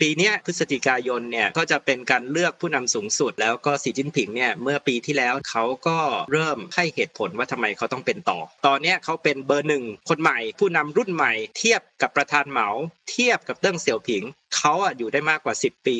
[0.00, 5.98] ปีนี้พฤศจิกายนเนี่ยก็จะเป็นการเลือกผู้นำสูงสุด แล้วก็สีจิ้นผิงเนี่ยเมื่อปีที่แล้วเขาก็
[6.32, 12.68] เริ่มให้เหตุผลว่าทำไมเขาต้องเป็นต่อ ตอนนี้เขาเป็นเบอร์หนึ่งคนใหม่ ผู้นำรุ่นใหม่ เทียบกับประธานเหมา
[13.10, 14.22] เทียบกับเติ้งเสี่ยวผิง
[14.56, 15.96] เขาอะอยู่ได้มากกว่า 10 ปี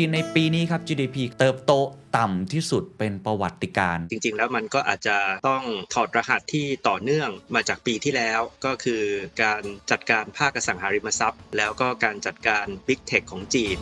[0.00, 1.72] จีนในปีนี้ครับ GDP เติบโต
[2.16, 5.16] ต่ำที่สุดเป็นประวัติการณ์จริง ๆ แล้วมันก็อาจจะ
[5.48, 9.02] ต้องถอดรหัสที่ต่อเนื่องมาจากปีที่แล้วก็คือ
[9.42, 13.78] การจัดการภาคอสังหาริมทรัพย์ แล้วก็การจัดการ Big Tech ของจีน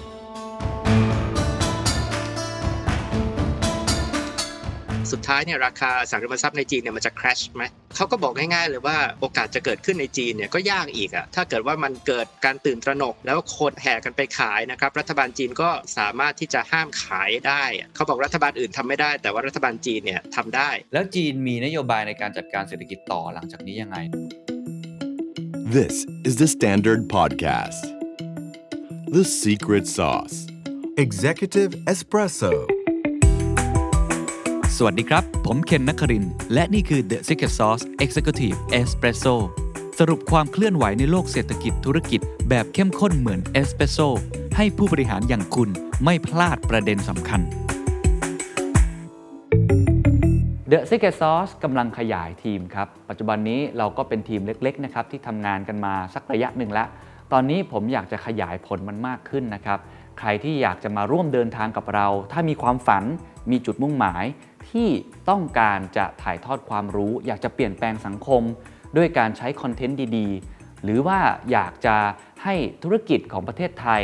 [5.13, 7.65] สุดท้ายเนี่ยราคาอสังหาริมทรัพย์ในจีนเนี่ยมันจะ crash ไหม
[7.97, 23.97] เขาก็บอกง่ายๆเลยว่าโอกาสจะเกิดขึ้นในจีนเนี่ยก็ยากอีกอะถ้าเกิดว่ามันเกิดการตื่นตระหนก แล้วคนแห่กันไปขายนะครับรัฐบาลจีนก็สามารถที่จะห้ามขายได้อะเขาบอกรัฐบาลอื่นทำไม่ได้ แต่ว่ารัฐบาลจีนเนี่ยทำได้ แล้วจีนมีนโยบายในการจัดการเศรษฐกิจต่อหลังจากนี้ยังไง
[25.77, 25.95] This
[26.29, 27.83] is the Standard Podcast.
[29.17, 30.47] The Secret Sauce.
[30.97, 32.76] Executive Espresso
[34.81, 36.25] สวัสดีครับ ผมเคนนักคริน
[36.55, 39.35] และนี่คือ The Secret Sauce Executive Espresso
[39.99, 43.99] สรุปความเคลื่อนไหวในโลกเศรษฐกิจธุรกิจ แบบเข้มข้นเหมือนเอสเปรสโซ
[44.57, 45.71] ให้ผู้บริหารอย่างคุณ
[46.05, 47.41] ไม่พลาดประเด็นสำคัญ
[50.73, 56.89] The Secret Sauce กำลังขยายทีมครับ ปัจจุบันนี้เราก็เป็นทีมเล็กๆนะครับที่ทำงานกันมาสักระยะหนึ่งแล้ว
[57.33, 59.79] ตอนนี้ผมอยากจะขยายผลมันมากขึ้นนะครับ
[60.19, 63.05] ใครที่อยากจะมาร่วมเดินทางกับเรา ถ้ามีความฝัน
[63.51, 64.25] มีจุดมุ่งหมาย
[64.77, 64.91] ที่
[65.31, 68.43] ต้องการจะถ่ายทอดความรู้ อยากจะเปลี่ยนแปลงสังคม
[68.97, 71.19] ด้วยการใช้ content ดีๆ หรือว่า
[71.53, 71.97] อยากจะ
[72.45, 74.03] ให้ธุรกิจของประเทศไทย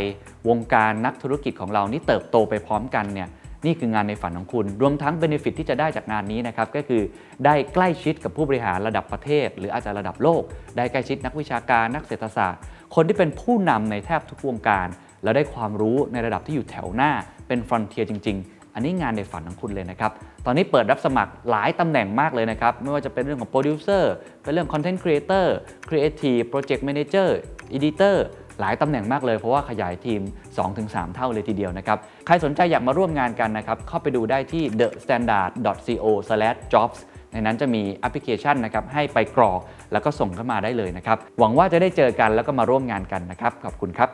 [0.48, 3.28] วงการนักธุรกิจของเรานี่เติบโตไปพร้อมกันเนี่ย
[3.67, 7.03] นี่คืองานในฝันของคุณ รวมทั้ง benefit ที่จะได้จากงานนี้นะครับ ก็คือ
[7.45, 10.43] ได้ใกล้ชิดกับผู้บริหารระดับประเทศ หรืออาจจะระดับโลก
[10.77, 12.61] ได้ใกล้ชิดนักวิชาการนักเศรษฐศาสตร์
[12.95, 14.89] คนที่เป็นผู้นำในแทบทุกวงการ
[15.23, 17.11] แล้วได้ความรู้ในระดับที่อยู่แถวหน้า
[17.48, 20.11] เป็น frontier จริง ๆ อันนี้งานในฝันของคุณเลยนะครับ
[20.47, 24.12] ตอนนี้เปิดรับสมัครหลายตำแหน่งมากเลยนะครับ ไม่ว่าจะเป็นเรื่องของโปรดิวเซอร์
[24.43, 28.25] เป็นเรื่อง content creator creative project manager editor
[28.60, 30.21] หลายตำแหน่งมากเลยเพราะว่าขยายทีม
[30.69, 36.99] 2-3 เท่าเลยทีเดียวนะครับ ใครสนใจอยากมาร่วมงานกันนะครับ เข้าไปดูได้ที่ thestandard.co/jobs
[37.33, 39.60] ในนั้นจะมีแอปพลิเคชันนะครับให้ไปกรอก
[39.93, 44.10] แล้วก็ส่งเข้ามาได้เลยนะครับ หวังว่าจะได้เจอกันแล้วก็มาร่วมงานกันนะครับ ขอบคุณครับ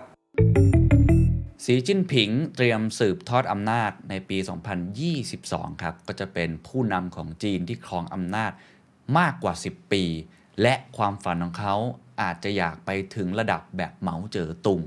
[1.65, 4.39] สีจิ้นผิงเตรียมสืบทอดอำนาจในปี
[5.11, 8.53] 2022 ครับ ก็จะเป็นผู้นำของจีนที่ครองอำนาจ
[9.19, 10.05] มากกว่า 10 ปี
[10.63, 11.75] และความฝันของเขา
[12.21, 14.81] อาจจะอยากไปถึงระดับแบบเหมาเจ๋อตุง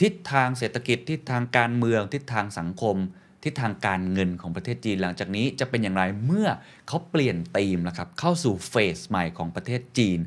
[0.00, 2.96] ทิศทางเศรษฐกิจทิศทางการเมืองทิศทางสังคม
[3.44, 6.48] ทิศทางการเงินของประเทศจีนหลังจากนี้จะเป็นอย่างไรเมื่อ
[6.88, 10.18] เขาเปลี่ยนธีมแล้วครับเข้าสู่เฟสใหม่ของประเทศจีน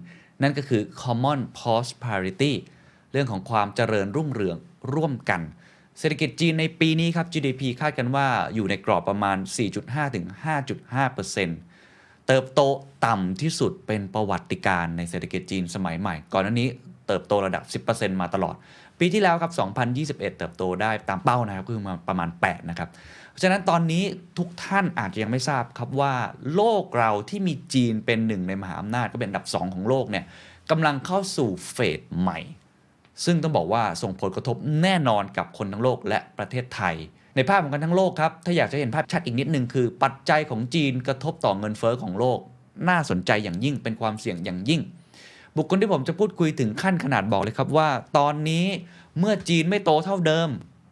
[0.42, 2.54] นั่นก็คือ common prosperity
[3.12, 4.58] เรื่องของความเจริญรุ่งเรือง
[4.94, 5.42] ร่วมกัน
[6.00, 9.38] เศรษฐกิจจีนในปีนี้ครับ GDP คาดกันว่าอยู่ในกรอบประมาณ
[9.76, 10.26] 4.5 ถึง
[11.06, 12.62] 5.5%เติบโต
[13.06, 16.68] ต่ำที่สุดเป็นประวัติการในเศรษฐกิจจีนสมัยใหม่ ก่อนหน้านี้
[17.08, 18.56] เติบโตระดับ 10%มาตลอด
[19.00, 19.52] ปีที่แล้วครับ
[20.18, 22.90] 2021 เติบโตได้ตามเป้านะครับคือมาประมาณ 8 นะครับ
[23.30, 24.04] เพราะฉะนั้นตอนนี้
[24.38, 26.14] ทุกท่านอาจจะยังไม่ทราบครับว่า
[26.56, 30.26] โลกเราที่มีจีนเป็นหนึ่งในมหาอำนาจก็เป็นอันดับ 2 ของโลกเนี่ย
[30.72, 32.40] กำลังเข้าสู่เฟสใหม่
[33.26, 36.96] ซึ่งต้องบอกว่าส่งผลกระทบแน่นอนกับคนทั้งโลกและประเทศไทย
[37.36, 42.40] ในภาพของกันทั้งโลกครับ ถ้าอยากจะเห็นภาพชัดอีกนิดนึงคือ ปัจจัยของจีนกระทบต่อเงินเฟอ้อของโลก
[42.90, 44.82] น่าสนใจอย่างยิ่งเป็นความเสี่ยงอย่างยิ่ง
[45.58, 48.66] บุคคลที่ผมจะพูดคุยถึงขั้นขนาดบอกเลยครับว่า ตอนนี้
[49.20, 50.50] เมื่อจีนไม่โตเท่าเดิม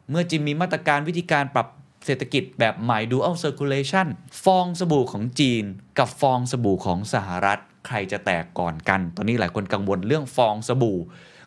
[0.09, 1.67] เมื่อจีนมีมาตรการวิธีการปรับ
[2.05, 4.07] เศรษฐกิจแบบใหม่ dual circulation
[4.43, 5.63] ฟองสบู่ของจีน
[5.99, 10.99] กับฟองสบู่ของสหรัฐ ใครจะแตกก่อนกัน ตอนนี้หลายคนกังวลเรื่องฟองสบู่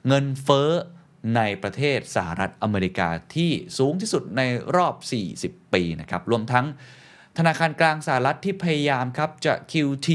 [0.09, 0.71] เงินเฟ้อ
[1.37, 4.43] ในประเทศสหรัฐอเมริกาที่สูงที่สุดใน
[4.77, 4.95] รอบ
[5.37, 6.67] 40 ปีนะครับ รวมทั้ง
[7.39, 10.09] ธนาคารกลางสหรัฐที่พยายามครับจะ QT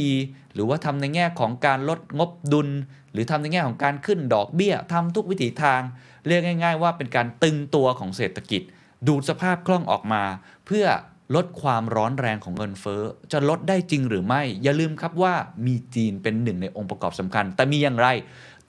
[0.53, 2.69] หรือว่าทำในแง่ของการลดงบดุล
[3.11, 5.81] หรือทำในแง่ของการขึ้นดอกเบี้ยทำทุกวิถีทาง
[6.27, 8.62] เรียกง่าย ๆ ว่าเป็นการตึงตัวของเศรษฐกิจ
[9.07, 10.24] ดูดสภาพคล่องออกมา
[10.65, 10.86] เพื่อ
[11.36, 13.01] ลดความร้อนแรงของเงินเฟ้อ
[13.31, 15.33] จะลดได้จริงหรือไม่ อย่าลืมครับว่า
[15.65, 18.07] มีจีนเป็นหนึ่งในองค์ประกอบสำคัญ แต่มีอย่างไร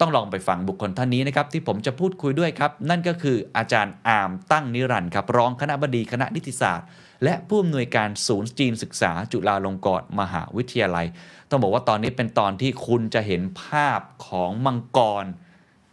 [0.00, 6.86] ต้องลองไปฟังบุคคลท่านนี้นะครับที่ผมจะพูดคุยด้วยครับ นั่นก็คืออาจารย์อามตั้งนิรันดร์ครับรองคณะบดีคณะนิติศาสตร์
[7.24, 11.06] และผู้อำนวยการศูนย์จีนศึกษา จุฬาลงกรณ์มหาวิทยาลัย
[11.50, 15.24] ต้องบอกว่าตอนนี้เป็นตอนที่คุณจะเห็นภาพของมังกร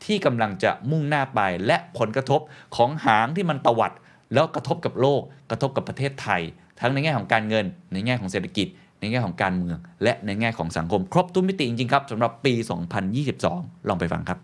[0.06, 2.42] ที่กำลังจะมุ่งหน้าไปและผลกระทบ
[2.76, 3.94] ของหางที่มันตวัด
[4.34, 6.42] แล้วกระทบกับโลก กระทบกับประเทศไทย
[6.80, 8.68] ทั้งในแง่ของการเงินในแง่ของเศรษฐกิจ
[9.00, 12.54] ในแง่ของการเมือง และในแง่ของสังคม ครบทุกมิติจริงๆครับสำหรับปี
[13.22, 14.40] 2022 ลองไปฟังครับ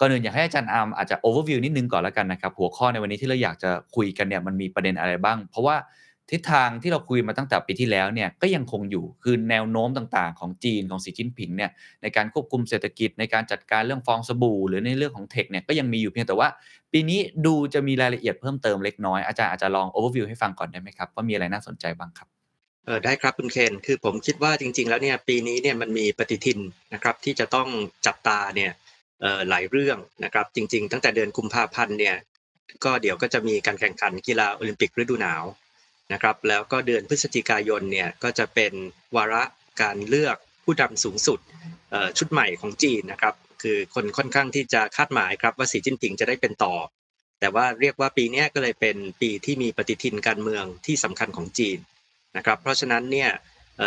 [0.00, 5.76] ก่อนอื่นอยากให้อาจารย์อาร์มอาจจะ overview นิดนึงก่อนแล้วกันนะครับหัวข้อในวันนี้ที่เราอยากจะคุยกันเนี่ยมันมีประเด็นอะไรบ้าง เพราะว่า
[6.30, 11.70] ทิศทางที่เราคุยมาตั้งแต่ปีที่แล้วเนี่ยก็ยังคงอยู่คือแนวโน้มต่างๆ ของจีนของสีจิ้นผิงเนี่ย
[12.02, 16.48] ในการควบคุมเศรษฐกิจในการจัดการเรื่องฟองสบู่ หรือในเรื่องของเทคเนี่ยก็ยังมีอยู่เพียงแต่ว่า
[16.92, 22.28] ปีนี้ดูจะมีรายละเอียดเพิ่มเติมเล็กน้อยอาจารย์อาจจะลอง overview ให้ฟังก่อนได้ไหมครับว่ามีอะไรน่าสนใจบ้างครับ
[22.84, 26.58] เออได้ครับคุณเคนคือผมคิดว่าจริง ๆ แล้วเนี่ยปีนี้เนี่ยมันมีปฏิทิน
[26.94, 27.68] นะครับที่จะต้อง
[28.06, 28.72] จับตาเนี่ย
[29.20, 32.16] เอ่อหลายเรื่องนะครับจริง ๆ ตั้งแต่เดือนกุมภาพันธ์เนี่ย
[32.84, 35.44] ก็เดี๋ยวก็จะมีการแข่งขันกีฬาโอลิมปิกฤดูหนาว
[36.12, 38.72] นะครับแล้วก็เดือนพฤศจิกายนเนี่ยก็จะเป็น
[39.16, 39.42] วาระ
[39.82, 41.40] การเลือกผู้นำสูงสุด
[42.18, 46.74] ชุดใหม่ของจีนนะครับคือคนค่อนข้างที่จะคาดหมายครับว่าสีจิ้นผิงจะได้เป็นต่อ
[47.40, 51.78] แต่ว่าเรียกว่าปีนี้ก็เลยเป็นปีที่มีปฏิทินการเมืองที่สำคัญของจีน
[52.36, 53.30] นะครับเพราะฉะนั้นเนี่ย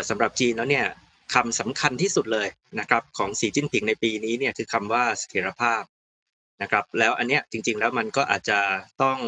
[0.09, 0.85] สำหรับจีนแล้วเนี่ย
[1.33, 2.47] คำสำคัญที่สุดเลย
[2.79, 5.83] นะครับของสีจิ้นผิงในปีนี้เนี่ยคือคำว่าเสถียรภาพ
[6.61, 8.59] นะครับแล้วอันเนี้ยจริงๆแล้วมันก็อาจจะ
[9.03, 9.19] ต้อง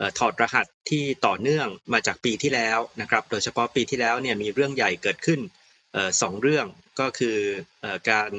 [0.00, 5.40] เอ่อถอดรหัสที่ต่อเนื่องมาจากปีที่แล้วนะครับโดยเฉพาะปีที่แล้วเนี่ยมีเรื่องใหญ่เกิดขึ้น
[5.96, 6.66] เอ่อสองเรื่อง
[7.00, 8.30] ก็คือการ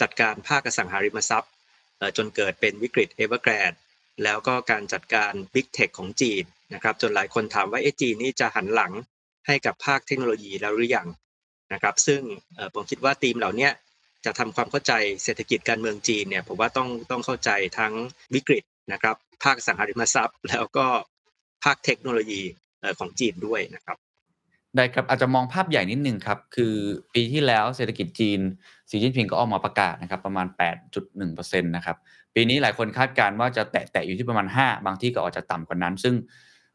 [0.00, 1.52] จัดการภาคอสังหาริมทรัพย์
[2.16, 3.72] จนเกิดเป็นวิกฤตเอเวอร์แกรด
[4.24, 6.44] แล้วก็การจัดการ Big Tech ของจีน
[6.74, 8.92] นะครับจนหลายคนถามว่าเอ๊ะจีนนี่จะหันหลัง
[9.46, 11.08] ให้กับภาคเทคโนโลยีแล้วหรือยัง
[11.72, 12.20] นะครับ ซึ่ง
[12.74, 13.68] ผมคิดว่าทีมเหล่านี้
[14.24, 14.92] จะทำความเข้าใจ
[15.24, 17.92] เศรษฐกิจการเมืองจีนเนี่ยผมว่าต้องต้องเข้าใจทั้ง
[18.34, 20.86] วิกฤตนะครับ ภาคสังหาริมทรัพย์ แล้วก็
[21.64, 22.42] ภาคเทคโนโลยี
[22.98, 23.96] ของจีนด้วยนะครับ
[24.76, 26.74] ได้ครับอาจจะมองภาพใหญ่นิดนึงครับ คือ
[27.14, 28.40] ปีที่แล้วเศรษฐกิจจีน
[28.90, 30.46] สีจิ้นผิงก็ออกมาประกาศนะครับประมาณ
[31.04, 31.96] 8.1%นะครับ
[32.34, 36.14] ปีนี้หลายคนคาดการณ์ว่าจะแตะๆอยู่ที่ประมาณ 5 บางที่ก็อาจจะต่ำกว่านั้น ซึ่ง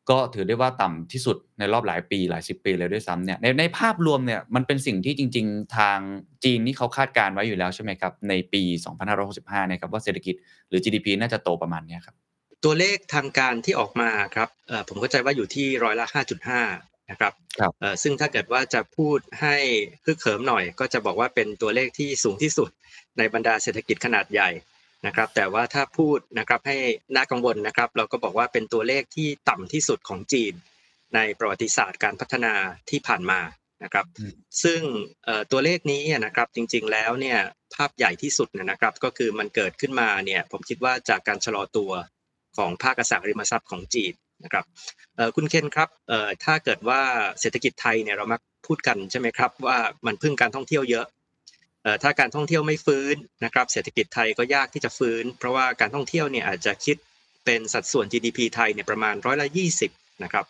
[0.09, 5.99] ก็ถือได้ว่าต่ำที่สุดในรอบหลายปีหลายสิบปีเลยด้วยซ้ำเนี่ยในในภาพรวมเนี่ยมันเป็นสิ่งที่จริง ๆ ทาง
[6.43, 8.63] จีนนี่เขาคาดการณ์ไว้อยู่แล้วใช่ไหมครับ ในปี
[9.15, 10.35] 2565เนี่ยครับว่าเศรษฐกิจ
[10.69, 12.15] หรือ GDP น่าจะโตประมาณเนี้ยครับ
[12.63, 16.05] ตัวเลขทางการที่ออกมาครับเอ่อผมเข้าใจว่าอยู่ที่ร้อยละ
[16.57, 19.55] 5.5 นะครับครับเอ่อซึ่งถ้าเกิดว่าจะพูดให้
[20.05, 22.69] ฮึกเหิมหน่อย ก็จะบอกว่าเป็นตัวเลขที่สูงที่สุด
[23.17, 24.49] ในบรรดาเศรษฐกิจขนาดใหญ่
[25.05, 26.77] นะครับแต่ว่าถ้าพูดนะครับให้
[27.15, 30.53] น่ากังวลนะครับ เราก็บอกว่าเป็นตัวเลขที่ต่ำที่สุดของจีน
[31.15, 32.53] ในประวัติศาสตร์การพัฒนา
[32.89, 33.39] ที่ผ่านมา
[33.83, 34.33] นะครับอืม
[34.63, 34.81] ซึ่ง
[35.25, 37.37] เอ่อตัวเลขนี้นะครับจริงๆแล้วเนี่ย
[37.75, 41.91] ภาพใหญ่ที่สุดเนี่ยนะครับก็คือมันเกิดขึ้นมาเนี่ยผมคิดว่าจากการชะลอตัว
[42.57, 44.13] ของภาคอสังหาริมทรัพย์ของจีน
[44.43, 44.65] นะครับ
[45.15, 47.01] เอ่อคุณเคนครับเอ่อถ้าเกิดว่า
[47.39, 51.20] เศรษฐกิจไทยเนี่ยเรามักพูดกันใช่ไหมครับว่ามันพึ่งการท่องเที่ยวเยอะเอ่อ
[52.03, 56.97] ถ้าการท่องเที่ยวไม่ฟื้นนะครับเศรษฐกิจไทยก็ยากที่จะฟื้น เพราะว่าการท่องเที่ยวเนี่ยอาจจะคิด
[57.45, 59.91] เป็นสัดส่วน GDP ไทยเนี่ยประมาณร้อยละยี่สิบ
[60.23, 60.45] นะครับ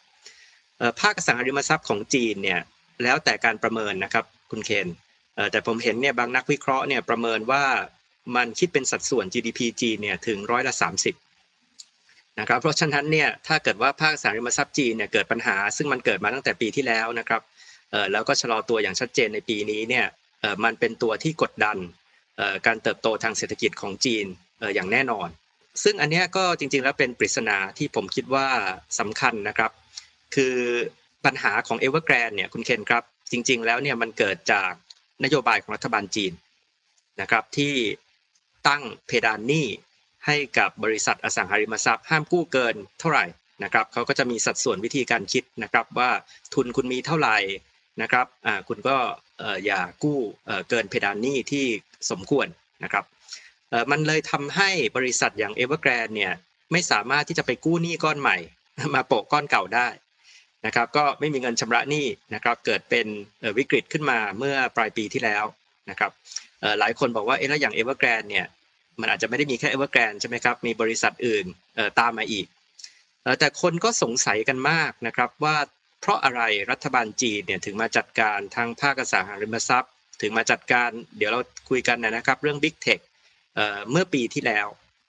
[1.01, 2.59] ภาคสังหาริมทรัพย์ของจีนเนี่ย
[3.03, 4.87] แล้วแต่การประเมินนะครับคุณเคน
[5.51, 7.63] แต่ผมเห็นเนี่ยบางนักวิเคราะห์เนี่ยประเมินว่า
[8.35, 11.15] มันคิดเป็นสัดส่วน GDP จีนเนี่ยถึงร้อยละสามสิบ
[12.39, 17.41] นะครับเพราะฉะนั้นเนี่ยถ้าเกิดว่าภาคสังหาริมทรัพย์จีนเนี่ยเกิดปัญหา ซึ่งมันเกิดมาตั้งแต่ปีที่แล้วนะครับ
[18.11, 20.05] แล้วก็ชะลอตัวอย่างชัดเจนในปีนี้เนี่ย
[20.63, 21.77] มันเป็นตัวที่กดดัน
[22.65, 24.25] การเติบโตทางเศรษฐกิจของจีน
[24.75, 25.29] อย่างแน่นอน
[25.83, 28.47] ซึ่งอันนี้ก็จริงๆแล้วเป็นปริศนาที่ผมคิดว่า
[28.99, 29.71] สำคัญนะครับ
[30.35, 30.55] คือ
[31.25, 34.71] ปัญหาของเอเวอร์แกรนเนี่ยคุณเคนครับจริง ๆ แล้วเนี่ยมันเกิดจาก
[35.23, 36.33] นโยบายของรัฐบาลจีน
[37.21, 37.73] นะครับที่
[38.67, 39.67] ตั้งเพดานหนี้
[40.25, 43.25] ให้กับบริษัทอสังหาริมทรัพย์ห้ามกู้เกินเท่าไหร่
[43.63, 46.09] นะครับเขาก็จะมีสัดส่วนวิธีการคิดนะครับว่า
[46.53, 47.37] ทุนคุณมีเท่าไหร่
[48.01, 48.97] นะครับอ่าคุณก็
[49.65, 50.19] อย่ากู้
[50.69, 51.65] เกินเพดานหนี้ที่
[52.11, 52.47] สมควร
[52.83, 53.05] นะครับ
[53.91, 56.33] มันเลยทำให้บริษัทอย่าง Evergrande เนี่ย
[56.71, 58.37] ไม่สามารถที่จะไปกู้หนี้ก้อนใหม่
[58.95, 59.87] มาโปะก้อนเก่าได้
[60.65, 62.05] นะครับก็ไม่มีเงินชำระหนี้
[62.35, 63.07] นะครับเกิดเป็น
[63.57, 65.43] วิกฤตขึ้นมาเมื่อปลายปีที่แล้ว
[65.89, 66.11] นะครับ
[66.79, 68.45] หลายคนบอกว่าเอ๊ะแล้วอย่าง Evergrande เนี่ย
[68.99, 71.45] มันอาจจะไม่ได้มีแค่ Evergrande ใช่ไหมครับมีบริษัทอื่น
[71.99, 72.45] ตามมาอีก
[73.39, 75.55] แต่คนก็สงสัยกันมากนะครับว่า
[76.01, 76.41] เพราะอะไร
[76.71, 79.91] รัฐบาลจีนเนี่ยถึงมาจัดการทางภาคอสังหาริมทรัพย์
[80.21, 81.39] ถึงมาจัดการเดี๋ยวเรา
[81.69, 83.01] คุยกันนะครับ เรื่อง Big Tech
[83.55, 84.67] เเมื่อปีที่แล้ว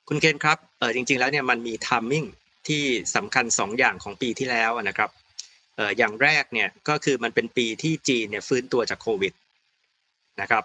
[0.08, 0.58] คุณเคนครับ
[0.94, 2.26] จริง ๆ แล้วเนี่ยมันมี timing
[2.68, 2.82] ที่
[3.16, 5.10] สำคัญ 2 อย่างของปีที่แล้วนะครับ
[5.98, 9.32] อย่างแรกเนี่ยก็คือมันเป็นปีที่จีนเนี่ยฟื้นตัวจากโควิด
[10.40, 10.64] นะครับ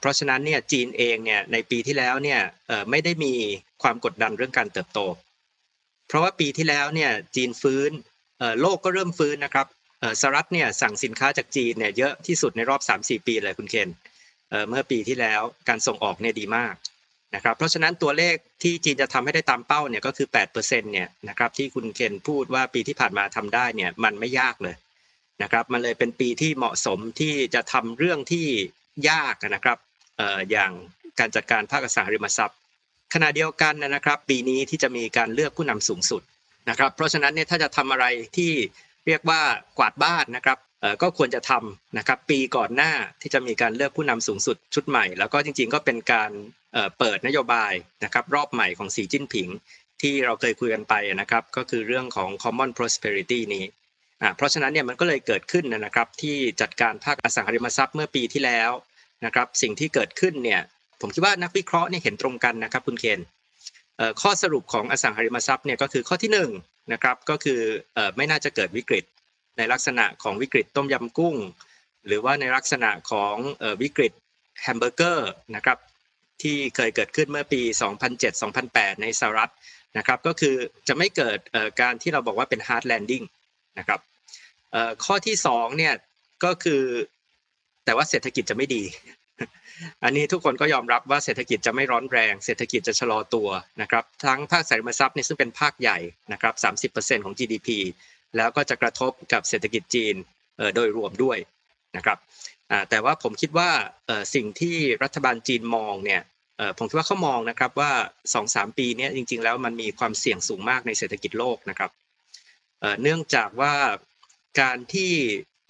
[0.00, 2.40] เพราะฉะนั้นเนี่ยจีนเองเนี่ยในปีที่แล้วเนี่ย
[2.90, 3.32] ไม่ได้มี
[3.82, 5.00] ความกดดันเรื่องการเติบโต
[6.08, 7.90] เพราะว่าปีที่แล้วเนี่ยจีนฟื้น
[8.60, 9.66] โลกก็เริ่มฟื้นนะครับ
[10.20, 13.88] สหรัฐเนี่ยสั่งสินค้าจากจีนเนี่ยเยอะที่สุดในรอบ 3-4 ปีเลยคุณเคน
[14.68, 16.74] เมื่อปีที่แล้วการส่งออกเนี่ยดีมาก
[17.34, 24.76] นะครับเพราะฉะนั้นตัวเลขที่จีนจะทำให้ได้ตามเป้าเนี่ยก็คือ8%เนี่ยนะครับที่คุณเคนพูดว่าปีที่ผ่านมาทำได้เนี่ยมันไม่ยากเลย
[25.42, 28.46] นะครับมันเลยเป็นปีที่เหมาะสมที่จะทำเรื่องที่
[29.10, 29.78] ยากนะครับ
[30.50, 30.70] อย่าง
[31.18, 32.58] การจัดการภาคอสังหาริมทรัพย์
[33.14, 36.22] ขขณะเดียวกันนะครับ ปีนี้ที่จะมีการเลือกผู้นำสูงสุด
[36.68, 38.06] นะครับ เพราะฉะนั้นเนี่ยถ้าจะทำอะไร
[38.36, 38.52] ที่
[39.06, 39.40] เรียกว่า
[39.78, 42.92] กวาดบ้านนะครับเอ่อก็ควรจะทำนะครับปีก่อนหน้า
[43.22, 46.30] ที่จะมีการเลือกผู้นำสูงสุดชุดใหม่ แล้วก็จริงๆก็เป็นการ
[46.72, 47.72] เอ่อเปิดนโยบาย
[48.04, 49.48] นะครับรอบใหม่ของสีจิ้นผิง
[50.02, 53.64] ที่เราเคยคุยกันไปนะครับก็คือเรื่องของ common prosperity นี้
[54.22, 58.70] อ่าเพราะฉะนั้นเนี่ยมันก็เลยเกิดขึ้นนะครับที่จัดการภาคอสังหาริมทรัพย์เมื่อปีที่แล้ว
[59.24, 60.60] นะครับสิ่งที่เกิดขึ้นเนี่ย
[61.00, 63.20] ผมคิดว่านักวิเคราะห์เนี่ยเห็นตรงกันนะครับคุณเคน
[64.20, 66.50] ข้อสรุปของอสังหาริมทรัพย์เนี่ยก็คือข้อที่หนึ่ง
[66.92, 67.60] นะครับก็คือ
[68.16, 69.04] ไม่น่าจะเกิดวิกฤต
[69.58, 71.36] ในลักษณะของวิกฤตต้มยำกุ้ง
[72.06, 73.36] หรือว่าในลักษณะของ
[73.82, 74.12] วิกฤต
[74.62, 75.78] แฮมเบอร์เกอร์นะครับ
[76.42, 77.60] ที่เคยเกิดขึ้นเมื่อปี
[78.32, 79.52] 2007-2008 ในสหรัฐ
[79.98, 80.56] นะครับก็คือ
[80.88, 81.38] จะไม่เกิด
[81.80, 83.24] การที่เราบอกว่าเป็น hard landing
[83.78, 84.00] นะครับ
[85.04, 85.94] ข้อที่สองเนี่ย
[86.44, 86.82] ก็คือ
[87.84, 88.82] แต่ว่าเศรษฐกิจจะไม่ดี
[90.04, 93.48] อันนี้ทุกคนก็ยอมรับว่าเศรษฐกิจจะไม่ร้อนแรง เศรษฐกิจจะชะลอตัว
[93.82, 95.98] นะครับ ทั้งภาคสาริมทรัพย์นี่ซึ่งเป็นภาคใหญ่
[96.32, 97.68] นะครับ30%ของ GDP
[98.36, 100.14] แล้วก็จะกระทบกับเศรษฐกิจจีน
[100.74, 101.38] โดยรวมด้วย
[101.96, 102.18] นะครับ
[102.90, 103.70] แต่ว่าผมคิดว่า
[104.34, 106.22] สิ่งที่รัฐบาลจีนมองเนี่ย
[106.78, 107.92] ผมคิดว่าเขามองนะครับว่า
[108.34, 111.90] 2-3 ปีนี้จริง ๆ แล้วมันมีความเสี่ยงสูงมากในเศรษฐกิจโลกนะครับ
[113.02, 113.74] เนื่องจากว่า
[114.60, 115.12] การที่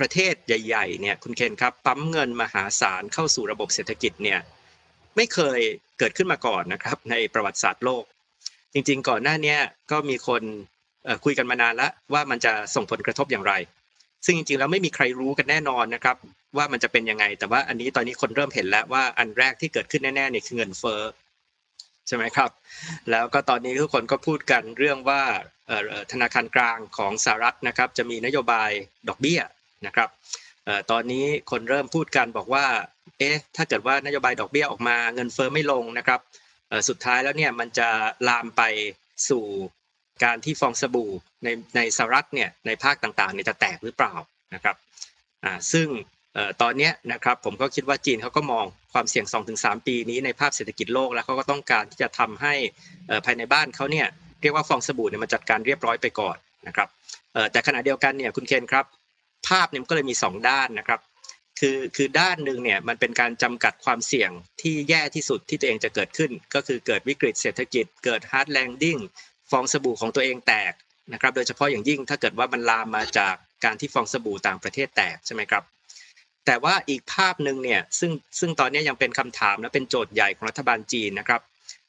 [0.01, 4.41] ประเทศใหญ่ๆเนี่ยคุณเคนครับปั๊มเงินมหาศาลเข้าสู่ระบบเศรษฐกิจเนี่ย
[5.17, 5.61] ไม่เคย
[5.99, 8.05] เกิดขึ้นมาก่อนนะครับในประวัติศาสตร์โลก
[8.73, 9.57] จริงๆ ก่อนหน้านี้
[9.91, 10.43] ก็มีคน
[11.25, 13.53] คุยกันมานานแล้วว่ามันจะส่งผลกระทบอย่างไร
[14.25, 16.17] ซึ่งจริงๆแล้วไม่มีใครรู้กันแน่นอนนะครับ
[16.57, 21.03] ว่ามันจะเป็นยังไง แต่ว่าอันนี้ตอนนี้คนเริ่มเห็นแล้วว่าอันแรกที่เกิดขึ้นแน่ๆเนี่ยคือเงินเฟ้อ
[22.07, 22.51] ใช่ไหมครับ
[23.11, 25.23] แล้วก็ตอนนี้ทุกคนก็พูดกันเรื่องว่า
[26.13, 28.71] ธนาคารกลางของสหรัฐนะครับจะมีนโยบาย
[29.09, 29.41] ดอกเบี้ย
[29.87, 30.09] นะครับ
[30.91, 32.65] ตอนนี้คนเริ่มพูดกันบอกว่า
[33.19, 36.21] เอ๊ะถ้าเกิดว่านโยบายดอกเบี้ยออกมาเงินเฟ้อไม่ลงนะครับ
[36.89, 37.89] สุดท้ายแล้วเนี่ยมันจะ
[38.29, 38.63] ลามไป
[39.29, 39.45] สู่
[40.25, 41.11] การที่ฟองสบู่
[41.45, 44.15] ในในสหรัฐเนี่ยในภาคต่างๆเนี่ยจะแตกหรือเปล่า
[44.55, 44.77] นะครับ
[45.45, 45.89] อ่าซึ่ง
[46.63, 52.55] ตอนนี้นะครับผมก็คิดว่าจีนเขาก็มองความเสี่ยง 2-3 ปีนี้ในภาพเศรษฐกิจโลกแล้วเขาก็ต้องการที่จะทำให้
[53.25, 54.07] ภายในบ้านเขาเนี่ย
[54.41, 56.89] เรียกว่าฟองสบู่เนี่ยมันจัดการเรียบร้อยไปก่อนนะครับ
[57.53, 58.85] แต่ขณะเดียวกันเนี่ยคุณเคนครับ
[59.49, 61.01] ภาพเนี่ยมันก็เลยมี 2 ด้านนะครับ
[61.61, 69.01] คือคือด้านหนึ่งเนี่ยมันเป็นการจำกัดความเสี่ยงที่แย่ที่สุดที่ตัวเองจะเกิดขึ้น ก็คือเกิดวิกฤตเศรษฐกิจ เกิด hard landing
[69.51, 70.73] ฟองสบู่ของตัวเองแตก
[71.13, 73.35] นะครับ โดยเฉพาะอย่างยิ่งถ้าเกิดว่ามันลามมาจาก
[73.65, 75.65] การที่ฟองสบู่ต่างประเทศแตกใช่ไหมครับ
[76.47, 81.41] แต่ว่าอีกภาพหนึ่งเนี่ยซึ่งซึ่งตอนนี้ยังเป็นคำถามและเป็นโจทย์ใหญ่ของรัฐบาลจีนนะครับ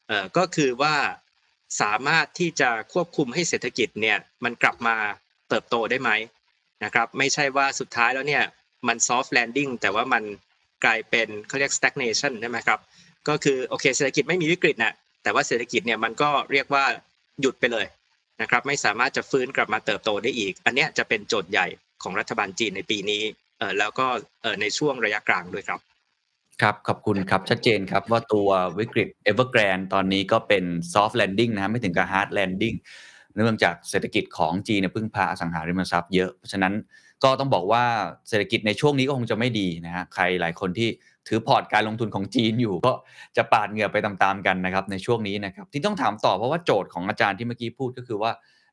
[0.08, 0.94] เอ่อก็คือว่า
[1.80, 4.96] สามารถที่จะควบคุมให้เศรษฐกิจเนี่ยมันกลับมา
[5.48, 6.10] เติบโตได้ไหม
[6.84, 8.44] นะครับไม่ใช่ว่าสุดท้ายแล้วเนี่ย
[8.88, 10.22] มัน soft landing แต่ว่ามัน
[10.84, 12.80] กลายเป็นเขาเรียก stagnation ใช่ไหมครับ
[13.28, 16.84] ก็คือโอเคเศรษฐกิจไม่มีวิกฤตนะแต่ว่าเศรษฐกิจเนี่ยมันก็เรียกว่า
[17.40, 17.86] หยุดไปเลย
[18.42, 21.66] นะครับไม่สามารถจะฟื้นกลับมาเติบโตได้อีก อันเนี้ยจะเป็นโจทย์ใหญ่
[22.02, 23.22] ของรัฐบาลจีนในปีนี้
[23.58, 24.06] เออแล้วก็
[24.42, 25.80] เออในช่วงระยะกลางด้วยครับ
[26.62, 32.76] ครับขอบคุณครับชัดเจนครับว่าตัววิกฤต Evergrande ตอนนี้ก็เป็น soft landing นะฮะไม่ถึงกับ hard landing
[33.38, 36.74] เนื่องจากเศรษฐกิจของจีนเนี่ยพึ่งพาอสังหาริมทรัพย์เยอะ เพราะฉะนั้น
[37.24, 37.84] ก็ต้องบอกว่า
[38.28, 40.88] เศรษฐกิจในช่วงนี้ก็คงจะไม่ดีนะฮะใครหลายคนที่
[41.28, 42.92] ถือพอร์ตการลงทุนของจีนอยู่ ก็
[43.36, 48.30] จะปาดเหงื่อไปตามๆกันนะครับในช่วงนี้นะครับที่ต้องถามต่อเพราะว่าโจทย์ของอาจารย์ที่เมื่อกี้พูดก็คือว่า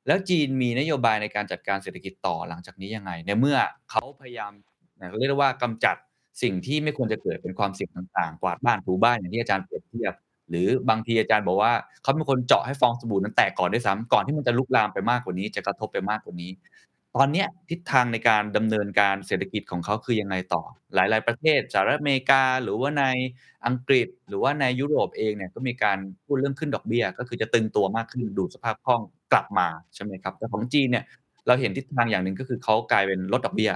[0.08, 3.58] แล้วจีนมีนโยบายในการจัดการเศรษฐกิจต่อหลังจากนี้ยังไง ในเมื่อ
[3.92, 4.52] เขาพยายาม
[5.00, 5.96] นะเรียกว่ากำจัด
[6.44, 10.14] สิ่งที่ไม่ควรจะเกิดเป็นความเสี่ยงต่างๆ กวาดบ้านถูบ้านอย่างที่อาจารย์เปรียบเทียบ
[10.50, 16.52] หรือบางทีอาจารย์บอกว่าเขาเป็นคนเจาะให้ฟองสบู่นั้นแตกก่อนด้วยซ้ำก่อนที่มันจะลุกลามไปมากกว่านี้ จะกระทบไปมากกว่านี้
[17.18, 23.06] ตอนนี้ทิศทางในการดำเนินการเศรษฐกิจของเขาคือยังไงต่อ หลาย ๆ ประเทศสหรัฐอเมริกา หรือว่าใน
[23.68, 31.04] อังกฤษ หรือว่าในยุโรปเองเนี่ยก็มีการพูดเรื่องขึ้นดอกเบี้ย ก็คือจะตึงตัวมากขึ้นดูดสภาพคล่องกลับมาใช่ไหมครับแต่ของจีนเนี่ย
[31.48, 33.72] เราเห็นทิศทางอย่างหนึ่งก็คือเขากลายเป็นลดดอกเบี้ย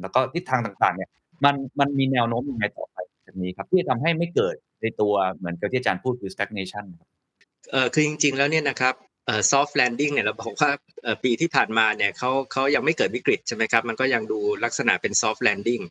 [0.00, 1.10] แล้วก็ทิศทางต่างๆเนี่ย
[1.44, 7.08] มันมันมีแนวโน้มยังไงต่อไปจากนี้ครับที่จะทำให้ไม่เกิด ในตัวเหมือนกับที่อาจารย์พูดคือ stagnation ครับ
[7.70, 8.94] เออคือจริง ๆ แล้วเนี่ยนะครับ
[9.26, 10.70] เอ่อ soft landing เนี่ยเราบอกว่า
[11.24, 15.82] ปีที่ผ่านมาเนี่ยเขาเขายังไม่เกิดวิกฤตใช่ไหมครับมันก็ยังดูลักษณะเป็น soft landing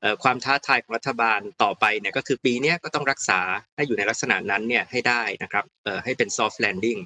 [0.00, 3.40] เอ่อความท้าทายของรัฐบาลต่อไปเนี่ยก็คือปีนี้ก็ต้องรักษา
[3.76, 7.00] ให้อยู่ในลักษณะนั้นเนี่ยให้ได้นะครับเอ่อให้เป็น soft landing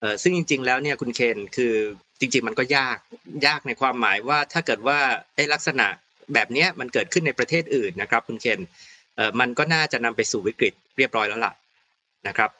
[0.00, 1.74] เอ่อซึ่งจริง ๆ แล้วเนี่ยคุณเคนคือ
[2.20, 2.98] จริง ๆ มันก็ยาก
[3.46, 4.98] ยากในความหมายว่าถ้าเกิดว่า
[5.34, 5.86] ไอ้ลักษณะ
[6.34, 8.60] แบบนี้มันเกิดขึ้นในประเทศอื่นนะครับคุณเคน
[9.40, 11.52] มันก็น่าจะนำไปสู่วิกฤตเรียบร้อยแล้วล่ะ
[12.28, 12.50] นะครับ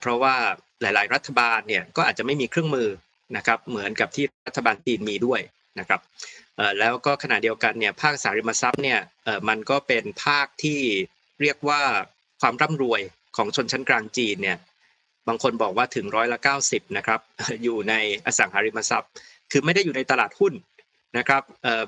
[0.00, 0.34] เพราะว่า
[0.80, 2.88] หลาย ๆ รัฐบาลเนี่ยก็อาจจะไม่มีเครื่องมือ
[3.36, 5.40] นะครับเหมือนกับที่รัฐบาลจีนมีด้วย
[5.78, 6.00] นะครับ
[6.78, 9.00] แล้วก็ขณะเดียวกันเนี่ยภาคสาริมทรัพย์เนี่ย
[9.48, 10.80] มันก็เป็นภาคที่
[11.42, 11.80] เรียกว่า
[12.40, 13.00] ความร่ำรวย
[13.36, 14.58] ของชนชั้นกลางจีนเนี่ย
[15.28, 17.20] บางคนบอกว่าถึงร้อยละ90นะครับ
[17.64, 17.94] อยู่ใน
[18.26, 19.10] อสังหาริมทรัพย์
[19.52, 20.52] คือไม่ได้อยู่ในตลาดหุ้น
[21.18, 21.42] นะครับ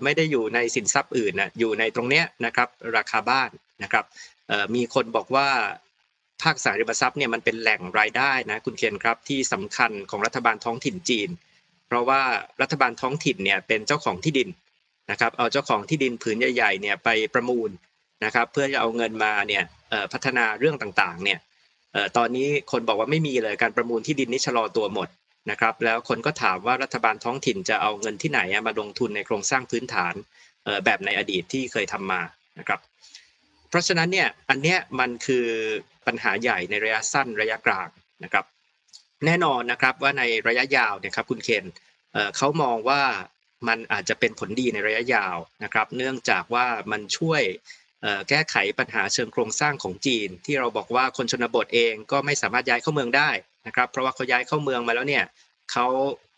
[0.04, 3.50] ไม่ได้อยู่ในสินทรัพย์อื่นนะอยู่ในตรงเนี้ยนะครับราคาบ้าน
[3.82, 4.04] นะครับ
[4.74, 5.48] มีคนบอกว่า
[6.42, 11.28] ภาคสังหาริมทรัพย์เนี่ยมันเป็นแหล่งรายได้นะคุณเคนครับที่สำคัญของรัฐบาลท้องถิ่นจีน
[11.88, 12.22] เพราะว่า
[12.62, 14.48] รัฐบาลท้องถิ่นเนี่ยเป็นเจ้าของที่ดิน
[15.10, 17.70] นะครับเอาเจ้าของที่ดินผืนใหญ่ๆเนี่ยไปประมูล
[18.24, 19.62] นะครับเพื่อจะเอาเงินมาเนี่ย
[20.12, 21.38] พัฒนาเรื่องต่างๆเนี่ย
[22.16, 25.08] ตอนนี้คนบอกว่าไม่มีเลยการประมูลที่ดินนี่ชะลอตัวหมด
[25.50, 30.14] นะครับแล้วคนก็ถามว่ารัฐบาลท้องถิ่นจะเอาเงินที่ไหนมาลงทุนในโครงสร้างพื้นฐาน
[30.84, 32.20] แบบในอดีตที่เคยทำมา
[32.58, 32.80] นะครับ
[33.73, 35.47] เพราะฉะนั้นเนี่ยอันเนี้ยมันคือ
[36.07, 37.88] ปัญหาใหญ่ในระยะสั้นระยะกลาง
[38.25, 38.45] นะครับ
[39.26, 41.64] แน่นอนนะครับว่าในระยะยาวเนี่ยครับคุณเคน
[42.37, 43.02] เขามองว่า
[43.69, 47.43] มันอาจจะเป็นผลดีในระยะยาวนะครับ เนื่องจากว่ามันช่วย
[48.29, 53.31] แก้ไขปัญหาเชิงโครงสร้างของจีน ที่เราบอกว่าคนชนบทเองก็ไม่สามารถย้ายเข้าเมืองได้
[53.67, 55.25] นะครับ เพราะว่าเขาย้ายเข้าเมืองมาแล้วเนี่ย
[55.73, 55.87] เขา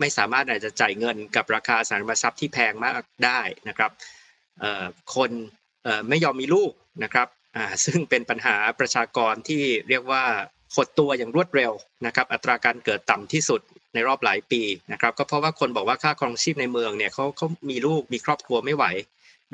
[0.00, 3.90] ไม่สามารถอาจจะจ่ายเงินกับราคาสารทรัพย์ที่แพงมากได้นะครับ
[5.14, 5.30] คน
[6.08, 10.24] ไม่ยอมมีลูก นะครับอ่าซึ่งเป็นปัญหาประชากรที่เรียกว่า
[10.74, 11.72] หดตัวอย่างรวดเร็ว
[12.06, 13.60] นะครับอัตราการเกิดต่ำที่สุด
[13.94, 18.84] ในรอบหลายปีนะครับก็เพราะว่าคนบอกว่าค่าครองชีพในเมืองเนี่ยเขาเขามีลูกมีครอบครัวไม่ไหว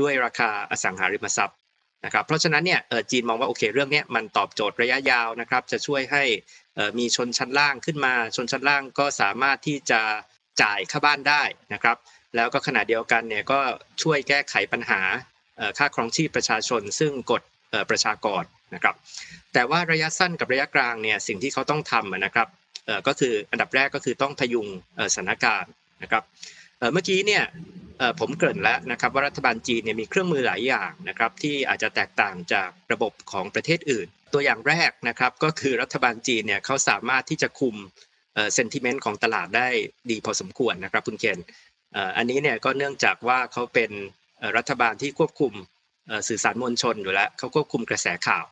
[0.01, 1.57] ด้วยราคาอสังหาริมทรัพย์
[2.05, 6.23] นะครับเพราะฉะนั้นเนี่ยเอ่อจีนมองว่าโอเคเรื่องนี้มันตอบโจทย์ระยะยาวนะครับจะช่วยให้
[6.75, 10.01] เอ่อมีชนชั้นล่างขึ้นมา ชนชั้นล่างก็สามารถที่จะ
[10.63, 11.43] จ่ายค่าบ้านได้
[11.73, 11.97] นะครับ
[12.37, 13.61] แล้วก็ขณะเดียวกันเนี่ยก็
[14.03, 15.01] ช่วยแก้ไขปัญหา
[15.79, 17.43] ค่าครองชีพประชาชน ซึ่งกด
[17.91, 18.95] ประชากรนะครับ
[19.53, 22.49] แต่ว่าระยะสั้นกับระยะกลางเนี่ยสิ่งที่เขาต้องทำนะครับ
[23.07, 24.67] ก็คืออันดับแรกก็คือต้องพยุง
[25.15, 26.23] สถานการณ์นะครับ
[26.93, 27.45] เมื่อกี้เนี่ย
[28.21, 37.77] ผมเกริ่นแล้วนะครับว่ารัฐบาลจีนเนี่ยมีเครื่องมือหลายอย่างนะครับที่อาจจะแตกต่างจากระบบของประเทศอื่น ตัวอย่างแรกนะครับก็คือรัฐบาลจีนเนี่ยเขาสามารถที่จะคุม
[38.35, 39.69] เอ่อ sentiment ของตลาดได้
[40.11, 41.39] ดีพอสมควรนะครับคุณเคน
[41.93, 43.91] เอ่ออันนี้เนี่ยก็เนื่องจากว่าเขาเป็น
[44.57, 45.53] รัฐบาลที่ควบคุม
[46.29, 48.45] สื่อสารมวลชนอยู่แล้วเขาควบคุมกระแสข่าว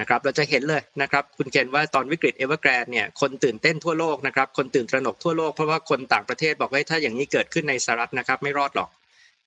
[0.00, 8.90] นะครับเราจะเห็นเลยนะครับคุณเคนว่าตอนวิกฤตเอเวอร์แกรนเนี่ยคนตื่นเต้นทั่วโลกนะครับคนตื่นตระหนกทั่วโลกเพราะว่าคนต่างประเทศบอกว่าถ้าอย่างนี้เกิดขึ้นในสหรัฐนะครับไม่รอดหรอก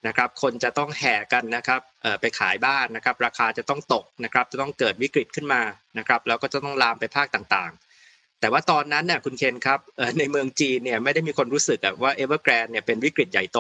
[0.08, 1.82] นะครับคนจะต้องแห่กันนะครับ
[2.22, 5.62] ไปขายบ้านนะครับราคาจะต้องตกนะครับจะต้องเกิดวิกฤตขึ้นมา
[5.98, 9.80] นะครับแล้วก็จะต้องลามไปภาคต่างๆ แต่ว่าตอนนั้นเนี่ยคุณเคนครับ
[10.20, 13.60] ในเมืองจีนเนี่ยไม่ได้มีคนรู้สึกว่าเอเวอร์แกรนเนี่ยเป็นวิกฤตใหญ่โต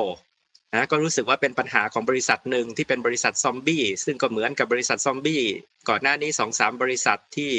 [0.73, 5.43] นะก็รู้สึกว่าเป็นปัญหาของบริษัทหนึ่งที่เป็นบริษัทซอมบี้ซึ่งก็เหมือนกับบริษัทซอมบี้
[5.89, 7.51] ก่อนหน้านี้สองสามบริษัทที่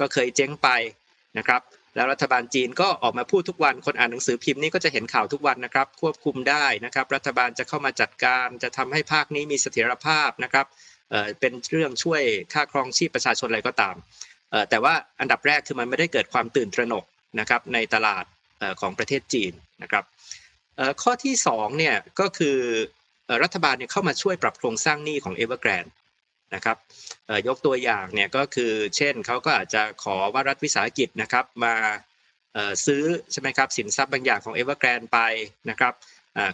[0.00, 0.68] ก็เคยเจ๊งไป
[1.38, 1.60] นะครับ
[1.94, 10.66] แล้วรัฐบาลจีนก็ออกมาพูดทุกวันคนอ่านหนังสือพิมพ์นี่ก็จะเห็นข่าวทุกวันนะครับ ควบคุมได้นะครับ รัฐบาลจะเข้ามาจัดการจะทำให้ภาคนี้มีเสถียรภาพนะครับ
[11.10, 12.22] เเป็นเรื่องช่วย
[12.52, 13.94] ค่าครองชีพประชาชนอะไรก็ตาม
[14.70, 17.04] แต่ว่าอันดับแรกคือมันไม่ได้เกิดความตื่นตระหนก
[17.40, 18.24] นะครับในตลาด
[18.80, 20.04] ของประเทศจีนนะครับ
[21.02, 22.58] ข้อที่สองเนี่ยก็คือ
[23.42, 25.92] รัฐบาลเนี่ยเข้ามาช่วยปรับโครงสร้างหนี้ของ Evergrande
[26.54, 26.76] นะครับ
[27.48, 31.74] ยกตัวอย่างเนี่ยก็คือเช่นเขาก็อาจจะขอว่ารัฐวิสาหกิจนะครับมา
[32.86, 35.18] ซื้อใช่ไหมครับสินทรัพย์บางอย่างของ Evergrande ไป
[35.70, 35.94] นะครับ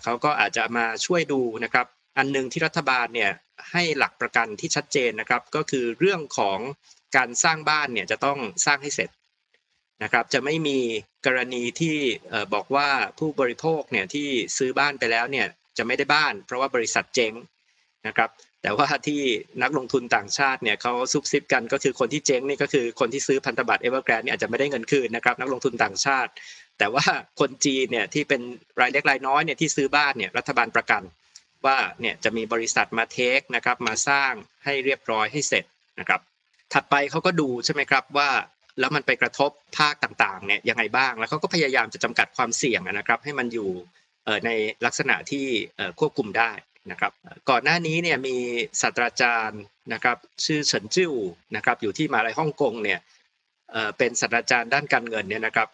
[0.03, 1.87] เขาก็อาจจะมาช่วยดูนะครับ
[2.19, 3.31] อันหนึ่งที่รัฐบาลเนี่ย
[3.71, 6.59] ให้หลักประกันที่ชัดเจนนะครับ ก็คือเรื่องของ
[7.17, 9.11] การสร้างบ้านเนี่ยจะต้องสร้างให้เสร็จ
[10.03, 10.79] นะครับจะไม่มี
[11.27, 11.97] กรณีที่
[12.55, 15.47] บอกว่าผู้บริโภคเนี่ยที่ซื้อบ้านไปแล้วเนี่ย
[15.79, 17.33] จะไม่ได้บ้าน เพราะว่าบริษัทเจ๊ง
[18.07, 18.31] นะครับ
[18.63, 19.21] แต่ว่าที่
[19.63, 26.31] นักลงทุนต่างชาติเนี่ยเขาซุบซิบกันก็คือคนที่เจ๊งนี่ก็คือคนที่ซื้อพันธบัตรเอเวอร์แกรนเนี่ยอาจจะไม่ได้เงินคืนนะครับนักลงทุนต่างชาติ
[26.79, 27.05] แต่ว่า
[27.41, 28.41] คนจีนเนี่ยที่เป็น
[28.81, 31.03] รายเล็กรายน้อยเนี่ยที่ซื้อบ้านเนี่ยรัฐบาลประกัน
[31.67, 34.33] ว่าเนี่ยจะมีบริษัทมาเทคนะครับมาสร้าง
[34.65, 35.65] ให้เรียบร้อยให้เสร็จ
[35.99, 36.21] นะครับ
[36.73, 38.31] ถัดไปเขาก็ดูใช่ไหมครับว่า
[38.79, 43.71] แล้วมันไปกระทบภาคต่างๆเนี่ยยังไงบ้าง แล้วเขาก็พยายามจะจำกัดความเสี่ยงนะครับ ให้มันอยู่
[44.47, 44.51] ใน
[44.87, 45.47] ลักษณะที่
[46.01, 46.51] ควบคุมได้
[46.91, 47.13] นะครับ
[47.51, 48.37] ก่อนหน้านี้เนี่ยมี
[48.81, 51.13] ศาสตราจารย์นะครับชื่อเฉินจิ้ว
[51.57, 53.01] นะครับอยู่ที่มหาลัยฮ่องกงเนี่ย
[53.99, 55.69] เป็นศาสตราจารย์ด้านการเงินเนี่ยนะครับ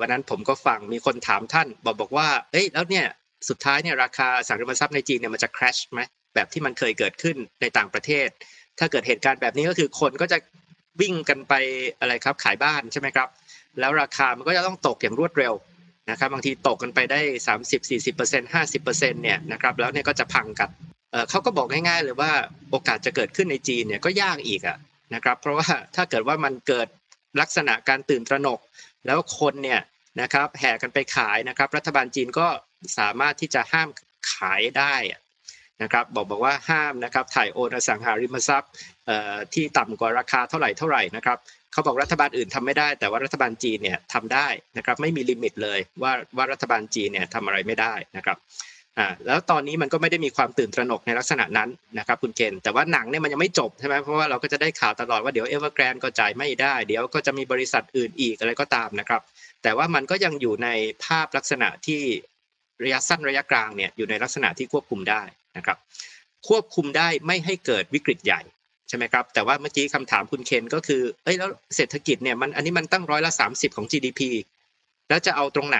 [0.00, 3.06] วันนั้นผมก็ฟังมีคนถามท่าน บอกบอกว่าเอ้ยแล้วเนี่ย
[3.48, 6.00] สุดท้ายเนี่ยราคาสังหาริมทรัพย์ในจีนเนี่ยมันจะ crash ไหม
[6.34, 8.28] แบบที่มันเคยเกิดขึ้นในต่างประเทศ
[8.78, 10.38] ถ้าเกิดเหตุการณ์แบบนี้ก็คือคนก็จะ
[11.00, 11.54] วิ่งกันไป
[12.00, 13.28] อะไรครับขายบ้านใช่ไหมครับ
[13.80, 15.54] แล้วราคามันก็จะต้องตกอย่างรวดเร็ว
[16.10, 20.70] นะครับบางทีตกกันไปได้ 30 40เปอร์เซ็นต์50เปอร์เซ็นต์เนี่ยนะครับแล้วเนี่ยก็จะพังกัน
[21.30, 22.32] เขาก็บอกง่ายๆเลยว่า
[22.70, 24.78] โอกาสจะเกิดขึ้นในจีนเนี่ยก็ยากอีกอะ
[25.14, 26.88] นะครับเพราะว่าถ้าเกิดว่ามันเกิด
[27.40, 28.60] ลักษณะการตื่นตระหนก
[29.06, 29.80] แล้วคนเนี่ย
[30.20, 32.46] นะครับแห่กันไปขายนะครับ รัฐบาลจีนก็
[32.98, 33.88] สามารถที่จะห้าม
[34.32, 34.94] ขายได้
[35.82, 38.70] นะครับบอกบอกว่าห้ามนะครับถ่ายโอนอสังหาริมทรัพย์
[39.54, 41.38] ที่ต่ำกว่าราคาเท่าไหร่เท่าไหร่นะครับ
[41.72, 48.38] เขาบอกรัฐบาลอื่นทำไม่ได้ แต่ว่ารัฐบาลจีนเนี่ยทำได้นะครับไม่มีลิมิตเลยว่าว่ารัฐบาลจีนเนี่ยทำอะไรไม่ได้นะครับ
[48.98, 59.20] อ่าแล้วตอนนี้มันก็ไม่ได้มีความตื่นตระหนกในลักษณะนั้นนะครับคุณเคนแต่ว่าหนังเนี่ยมันยังไม่จบใช่ไหมเพราะว่าเราก็จะได้ข่าวตลอดว่าเดี๋ยวเอเวอร์แกรนก็จ่ายไม่ได้ เดี๋ยวก็จะมีบริษัทอื่นอีกอะไรก็ตามนะครับ
[59.62, 60.68] แต่ว่ามันก็ยังอยู่ใน
[61.04, 62.02] ภาพลักษณะที่
[62.84, 65.22] ระยะสั้นระยะกลางเนี่ยอยู่ในลักษณะที่ควบคุมได้
[65.56, 65.78] นะครับ
[66.48, 68.40] ควบคุมได้ไม่ให้เกิดวิกฤตใหญ่
[68.88, 74.20] ใช่ไหมครับ แต่ว่าเมื่อกี้คำถามคุณเคนก็คือเอ้ยแล้วเศรษฐกิจเนี่ยมันอันนี้มันตั้งร้อยละสามสิบของ GDP
[75.08, 75.78] แล้วจะเอาตรงไหน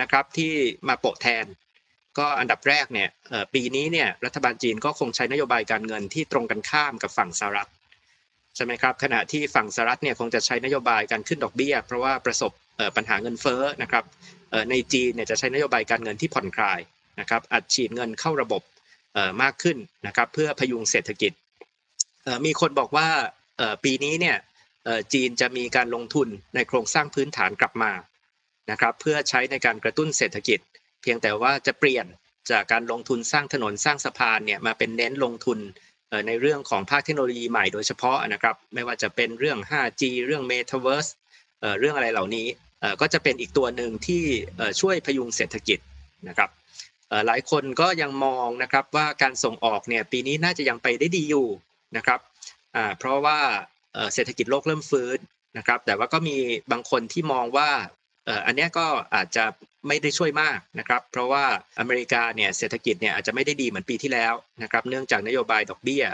[0.00, 0.52] นะครับที่
[0.88, 1.44] มาโปะแทน
[2.18, 3.08] ก็อันดับแรกเนี่ย
[3.54, 7.70] ปีนี้เนี่ยรัฐบาลจีนก็คงใช้นโยบายการเงินที่ตรงกันข้ามกับฝั่งสหรัฐ
[8.56, 12.52] ใช่ไหมครับขณะที่ฝั่งสหรัฐเนี่ยคงจะใช้นโยบายการขึ้นดอกเบี้ย เพราะว่าประสบ
[12.96, 14.04] ปัญหาเงินเฟ้อนะครับ
[14.70, 16.80] ในจีนเนี่ยจะใช้นโยบายการเงินที่ผ่อนคลาย
[17.20, 18.62] นะครับอัดฉีดเงินเข้าระบบ
[19.42, 21.32] มากขึ้นนะครับเพื่อพยุงเศรษฐกิจ
[22.44, 23.08] มีคนบอกว่า
[23.84, 24.36] ปีนี้เนี่ย
[25.12, 27.92] จีนจะมีการลงทุนในโครงสร้างพื้นฐานกลับมา
[28.70, 30.58] นะครับเพื่อใช้ในการกระตุ้นเศรษฐกิจ
[31.02, 32.06] เพียงแต่ว่าจะเปลี่ยน
[32.50, 35.58] จากการลงทุนสร้างถนนสร้างสะพานเนี่ยมาเป็นเน้นลงทุน
[36.26, 41.10] ในเรื่องของภาคเทคโนโลยีใหม่โดยเฉพาะนะครับไม่ว่าจะเป็นเรื่อง 5G เรื่อง Metaverse
[41.60, 42.46] เอ่อเรื่องอะไรเหล่านี้
[43.00, 44.22] ก็จะเป็นอีกตัวหนึ่งที่
[44.80, 45.78] ช่วยพยุงเศรษฐกิจ
[46.28, 46.50] นะครับ
[47.26, 51.48] หลายคนก็ยังมองนะครับว่าการส่งออกเนี่ยปีนี้น่าจะยังไปได้ดีอยู่
[51.96, 52.20] นะครับ
[52.98, 53.38] เพราะว่า
[54.14, 55.18] เศรษฐกิจโลกเริ่มฟื้น
[55.58, 56.36] นะครับ แต่ว่าก็มี
[56.72, 57.70] บางคนที่มองว่า
[58.46, 59.44] อันนี้ก็อาจจะ
[59.88, 61.44] ไม่ได้ช่วยมากนะครับ เพราะว่า
[61.78, 66.04] อเมริกาเนี่ยเศรษฐกิจเนี่ยอาจจะไม่ได้ดีเหมือนปีที่แล้วนะครับ เนื่องจากนโยบายดอกเบี้ย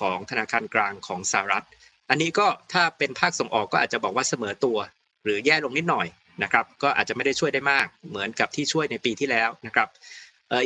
[0.00, 1.64] ของธนาคารกลางของสหรัฐ
[2.10, 4.78] อันนี้ก็ถ้าเป็นภาคส่งออกก็อาจจะบอกว่าเสมอตัว
[5.24, 6.06] หรือแย่ลงนิดหน่อย
[6.42, 9.88] นะครับ ก็อาจจะไม่ได้ช่วยได้มากเหมือนกับที่ช่วยในปีที่แล้วนะครับ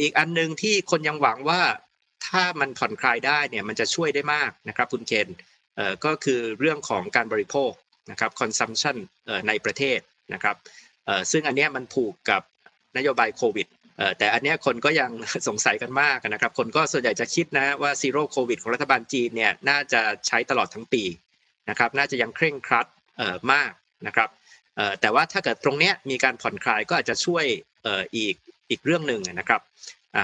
[0.01, 1.63] อีกอันหนึ่งที่คนยังหวังว่า
[2.27, 5.29] ถ้ามันผ่อนคลายได้เนี่ยมันจะช่วยได้มากนะครับคุณเคน
[5.77, 7.73] เอ่อก็คือเรื่องของการบริโภค
[8.11, 9.99] นะครับ consumption เอ่อในประเทศ
[10.35, 10.57] นะครับ
[11.07, 12.43] เอ่อซึ่งอันเนี้ยมันผูกกับ
[12.97, 13.67] นโยบายโควิด
[13.99, 15.11] เอ่อแต่อันเนี้ยคนก็ยัง
[15.49, 21.05] สงสัยกันมากนะครับ คนก็ส่วนใหญ่จะคิดนะว่าซีโร่โควิดของรัฐบาลจีนเนี่ยน่าจะใช้ตลอดทั้งปี
[21.71, 23.73] นะครับ น่าจะยังเคร่งครัดเอ่อมาก
[24.07, 24.29] นะครับ
[24.77, 27.45] เอ่อแต่ว่าถ้าเกิดตรงเนี้ยมีการผ่อนคลายก็อาจจะช่วย
[27.83, 28.35] เอ่ออีก
[28.71, 29.61] อีกเรื่องหนึ่งนะครับ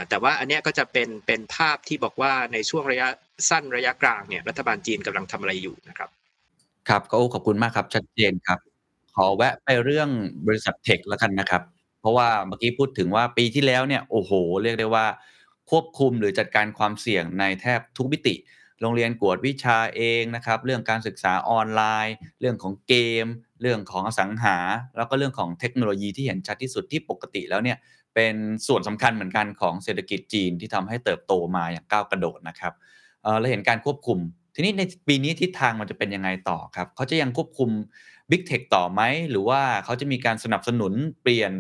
[0.09, 3.09] แต่ว่าอันนี้ก็จะเป็นเป็นภาพที่บอกว่าในช่วงระยะ
[3.51, 6.11] สั้นระยะกลางเนี่ยรัฐบาลจีนกำลังทำอะไรอยู่นะครับ
[6.89, 8.59] ครับก็ขอบคุณมากครับชัดเจนครับ
[9.17, 10.09] ขอแวะไปเรื่อง
[10.47, 11.63] บริษัทเทคแล้วกันนะครับ
[12.01, 15.07] เพราะว่าเมื่อกี้พูดถึงว่าปีที่แล้วเนี่ยโอ้โห เรียกได้ว่า
[15.71, 18.35] ควบคุมหรือจัดการความเสี่ยงในแทบทุกมิติ
[18.81, 23.27] โรงเรียนกวดวิชาเองนะครับ เรื่องการศึกษาออนไลน์ เรื่องของเกม
[23.63, 24.57] เรื่องของอสังหา
[24.97, 27.77] แล้วก็เรื่องของเทคโนโลยีที่เห็นชัดที่สุดที่ปกติแล้วเนี่ย
[28.15, 28.35] เป็น
[28.67, 32.73] ส่วนสำคัญเหมือนกันของเศรษฐกิจจีนที่ทำให้เติบโตมาอย่างก้าวกระโดดนะครับ
[33.23, 34.19] เออเราเห็นการควบคุม
[34.55, 37.71] ทีนี้ในปีนี้ทิศทางมันจะเป็นยังไงต่อครับเขาจะยังควบคุม
[38.31, 40.93] Big Tech ต่อไหม หรือว่าเขาจะมีการสนับสนุน
[41.23, 41.53] เปลี่ยน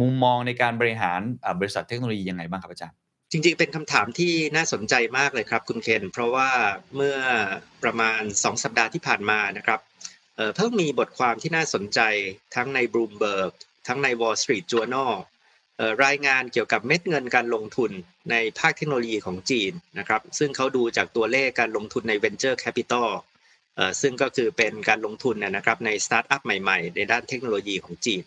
[0.00, 1.20] มุมมองในการบริหาร
[1.60, 2.96] บริษัทเทคโนโลยียังไงบ้างครับอาจารย์
[3.30, 6.50] จริงๆ เป็นคำถามที่น่าสนใจมากเลยครับคุณเคน เพราะว่า
[6.96, 7.18] เมื่อ
[7.82, 9.80] ประมาณ 2 สัปดาห์ที่ผ่านมานะครับ
[10.36, 12.00] เออเพิ่งมีบทความที่น่าสนใจ
[12.54, 13.50] ทั้งใน Bloomberg
[13.86, 15.35] ทั้งใน Wall Street Journal เอ่อ
[16.04, 17.90] รายงานเกี่ยวกับเม็ดเงินการลงทุน
[18.30, 23.08] ในภาคเทคโนโลยีของจีนนะครับ ซึ่งเขาดูจากตัวเลขการลงทุนใน Venture Capital
[23.76, 28.22] เอ่อซึ่งก็คือเป็นการลงทุนนะครับในสตาร์ทอัพใหม่ๆ ในด้านเทคโนโลยีของจีน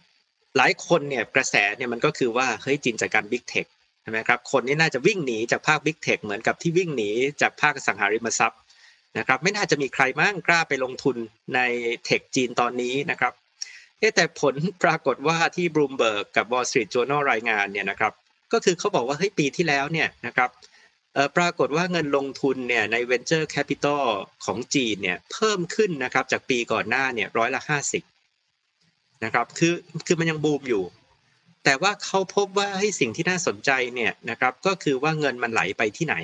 [0.57, 3.67] หลายคนเนี่ยกระแสเนี่ยมันก็คือว่าเฮ้ยจีนจัดการ Big Tech
[4.01, 7.09] ใช่ไหมครับคนนี่น่าจะวิ่งหนีจากภาค Big Tech เหมือนกับที่วิ่งหนี
[7.41, 8.59] จากภาคสังหาริมทรัพย์
[9.17, 11.15] นะครับไม่น่าจะมีใครมั่งกล้าไปลงทุน
[11.55, 11.59] ใน
[12.05, 13.33] เทคจีนตอนนี้นะครับ
[13.99, 18.13] เอ๊แต่ผลปรากฏว่าที่ Bloomberg กับ Wall Street Journal รายงานเนี่ยนะครับ
[18.53, 20.49] ก็คือเขาบอกว่าเฮ้ยปีที่แล้วเนี่ยนะครับ
[21.37, 24.03] ปรากฏว่าเงินลงทุนเนี่ยใน Venture Capital
[24.45, 28.03] ของจีนเนี่ยเพิ่มขึ้นนะครับจากปีก่อนหน้าเนี่ยร้อยละห้าสิบ
[29.23, 29.73] นะครับคือ
[30.05, 30.83] คือมันยังบูมอยู่
[31.63, 36.15] แต่ว่าเขาพบว่าให้สิ่งที่น่าสนใจเนี่ยนะครับก็คือว่าเงินมันไหลไปที่ไหน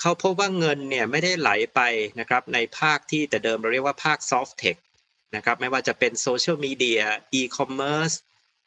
[0.00, 1.80] เขาพบว่าเงินเนี่ยไม่ได้ไหลไป
[2.20, 4.76] นะครับในภาคที่แต่เดิมเราเรียกว่าภาค soft tech
[5.36, 7.00] นะครับไม่ว่าจะเป็นโซเชียลมีเดีย
[7.38, 8.16] e-commerce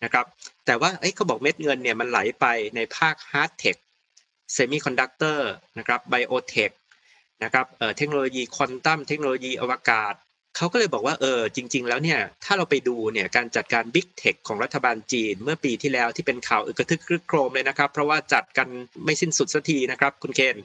[0.03, 0.25] นะครับ
[0.65, 3.77] แต่ว่าเขาบอกเม็ดเงินเนี่ยมันไหลไปในภาค hard tech
[4.55, 5.39] semiconductor
[5.77, 6.73] นะครับ biotech
[7.43, 7.65] นะครับ
[7.97, 10.13] เทคโนโลยีควอนตัมเทคโนโลยีอวกาศ
[10.57, 18.67] เขาก็เลยบอกว่าเออจริง ๆ แล้วเนี่ยถ้าเราไปดูเนี่ยการจัดการ Big Tech ของรัฐบาลจีน เมื่อปีที่แล้วที่เป็นข่าวอึกกระทึกครึกโครมเลยนะครับ เพราะว่าจัดกัน
[19.05, 20.57] ไม่สิ้นสุดสักทีนะครับคุณเคน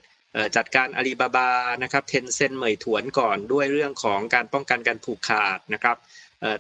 [0.57, 1.51] จัดการอาลีบาบา
[1.83, 5.97] นะครับเทนเซนเหมยถวนก่อนด้วยเรื่องของการป้องกันการผูกขาดนะครับ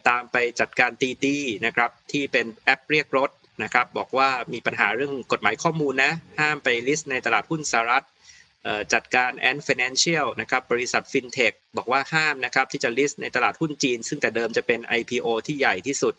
[0.09, 3.31] ตามไปจัดการตีดีนะครับที่เป็นแอปเรียกรถ
[3.63, 8.07] นะครับบอกว่ามีปัญหาเรื่องกฎหมายข้อมูลนะห้ามไปลิสต์ในตลาดหุ้นสหรัฐ
[8.93, 16.15] จัดการ Ant Financial นะครับบริษัท FinTech บอกว่าห้ามนะครับที่จะ list ในตลาดหุ้นจีน ซึ่งแต่เดิมจะเป็น IPO ที่ใหญ่ที่สุด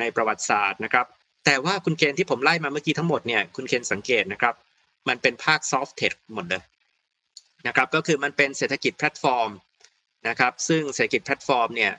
[0.00, 1.06] ในประวัติศาสตร์นะครับ
[1.46, 4.54] แต่ว่าคุณเคนที่ผมไล่มาเมื่อกี้ทั้งหมดเนี่ยคุณเคนสังเกตนะครับ
[5.08, 6.62] มันเป็นภาค Soft Tech หมดเลย
[7.66, 9.50] นะครับก็คือมันเป็นเศรษฐกิจแพลตฟอร์ม
[10.28, 11.92] นะครับซึ่งเศรษฐกิจแพลตฟอร์มเนี่ย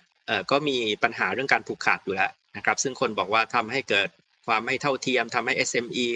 [0.51, 4.09] ก็มีปัญหาเรื่องการผูกขาดอยู่แล้วนะครับซึ่งคนบอกว่าทำให้เกิด
[4.47, 6.07] ความไม่เท่าเทียมทำให้ SME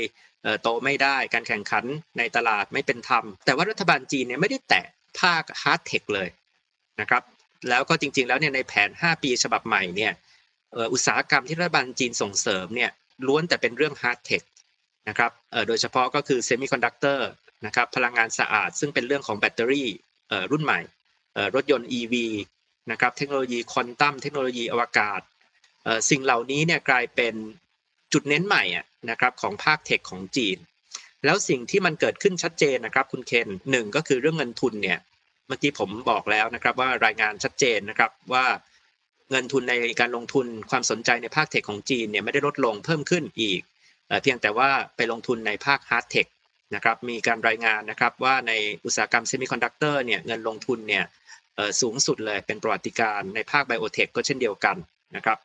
[0.43, 1.85] เอ่อโตไม่ได้การแข่งขัน
[2.17, 4.85] ในตลาดไม่เป็นธรรม แต่ว่ารัฐบาลจีนเนี่ยไม่ได้แตะ
[5.19, 6.29] ภาค Hard Tech เลย
[7.01, 7.23] นะครับ
[7.69, 10.13] แล้วก็จริงๆแล้วเนี่ยในแผน 5 ปีฉบับใหม่เนี่ย
[10.93, 12.91] อุตสาหกรรมที่รัฐบาลจีนส่งเสริมเนี่ย
[13.27, 14.43] ล้วนแต่เป็นเรื่อง Hard Tech
[15.09, 15.31] นะครับ
[15.67, 17.29] โดยเฉพาะก็คือเซมิคอนดักเตอร์
[17.65, 19.89] นะครับพลังงานสะอาด ซึ่งเป็นเรื่องของแบตเตอรี่
[20.51, 20.79] รุ่นใหม่
[21.55, 22.13] รถยนต์ EV
[22.91, 25.21] นะครับเทคโนโลยีควอนตัมเทคโนโลยีอวกาศ
[26.09, 27.35] สิ่งเหล่านี้เนี่ยกลายเป็น
[28.13, 30.57] จุดเน้นใหม่อะนะครับของภาค tech ของจีน
[31.25, 34.99] แล้วสิ่งที่มันเกิดขึ้นชัดเจนนะครับคุณเคนหนึ่งก็คือเรื่องเงินทุนเนี่ย
[35.47, 38.45] เมื่อกี้ผมบอกแล้วนะครับว่ารายงานชัดเจนนะครับว่า
[39.31, 43.61] เงินทุนในการลงทุนความสนใจในภาค tech ของจีนเนี่ยไม่ได้ลดลงเพิ่มขึ้นอีก
[44.21, 46.25] เพียงแต่ว่าไปลงทุนในภาค hard tech
[46.75, 48.51] นะครับมีการรายงานนะครับว่าใน
[48.85, 51.03] อุตสาหกรรมเซมิคอนดักเตอร์เนี่ยเงินลงทุนเนี่ย
[51.81, 54.75] สูงสุดเลยเป็นประวัติการณ์ในภาค biotech ก็เช่นเดียวกัน
[55.15, 55.37] นะครับ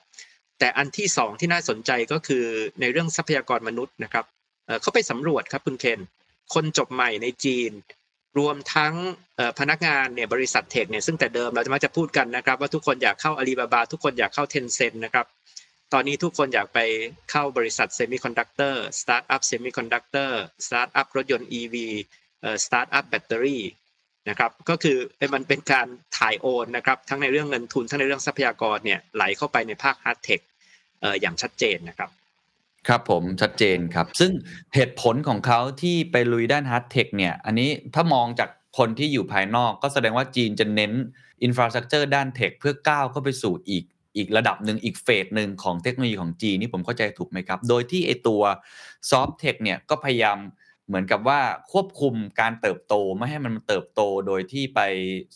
[0.58, 2.44] แต่อันที่สองที่น่าสนใจก็คือ
[2.80, 4.24] ในเรื่องทรัพยากรมนุษย์นะครับ
[4.82, 6.00] เขาไปสำรวจครับคุณเคน
[6.54, 7.72] คนจบใหม่ในจีน
[8.38, 8.94] รวมทั้ง
[9.58, 15.26] พนักงานเนี่ยบริษัท tech เนี่ยซึ่งแต่เดิมเราจะมักจะพูดกันนะครับ ว่าทุกคนอยากเข้าอาลีบาบาทุกคนอยากเข้าเทนเซ็นต์นะครับ
[15.92, 16.78] ตอนนี้ทุกคนอยากไป
[17.30, 21.74] เข้าบริษัทเซมิคอนดักเตอร์สตาร์ทอัพเซมิคอนดักเตอร์สตาร์ทอัพรถยนต์ EV
[22.42, 23.62] เอ่อสตาร์ทอัพแบตเตอรี่
[24.28, 24.98] นะครับก็คือ
[25.34, 25.86] มันเป็นการ
[26.18, 30.40] ถ่ายโอนนะครับทั้งในเรื่องเงินทุนทั้งในเรื่องทรัพยากรเนี่ยไหลเข้าไปในภาค hard tech
[31.00, 32.10] เอ่ออย่างชัดเจนนะครับ
[32.88, 34.32] ครับผมชัดเจนครับ ซึ่ง
[34.74, 40.92] เหตุผลของเขาที่ไปลุยด้าน hard tech เนี่ยอันนี้ถ้ามองจากคนที่อยู่ภายนอกก็แสดงว่าจีนจะเน้น
[41.42, 43.84] infrastructure ด้าน tech เพื่อก้าวเข้าไปสู่อีก
[44.16, 48.42] อีกระดับหนึ่งอีกเฟสหนึ่งของเทคโนโลยีของจีนนี่ผมเข้าใจถูกไหมครับ โดยที่ไอตัว
[49.10, 50.38] soft tech เนี่ยก็พยายาม
[50.86, 51.40] เหมือนกับว่า
[51.72, 54.80] ควบคุมการเติบโตไม่ให้มันเติบโตโดยที่ไป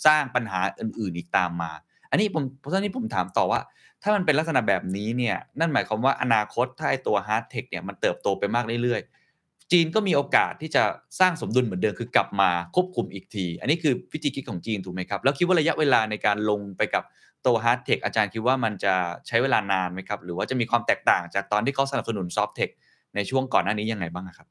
[0.06, 1.72] สร้างปัญหาอื่นๆอีกตามมา
[2.10, 3.60] อันนี้ผมเพราะฉะนั้นนี่ผมถามต่อว่า
[4.02, 9.25] ถ้ามันเป็นลักษณะแบบนี้เนี่ยนั่นหมายความว่าอนาคตถ้าไอตัว hard tech เนี่ยมันเติบโตไปมากเรื่อยๆ
[9.72, 10.85] จีนก็มีโอกาสที่จะ
[11.20, 17.05] สร้างสมดุลเหมือนเดิมคือกลับมาควบคุมอีกที อันนี้คือวิธีคิดของจีนถูกไหมครับ แล้วคิดว่าระยะเวลาในการลงไปกับ
[17.42, 18.94] โต hard tech อาจารย์คิดว่ามันจะ
[19.26, 22.68] ใช้เวลานานไหมครับ หรือว่าจะมีความแตกต่างจากตอนที่เขาสนับสนุน soft tech
[23.14, 24.48] ในช่วงก่อนหน้านี้ยังไงบ้างครับ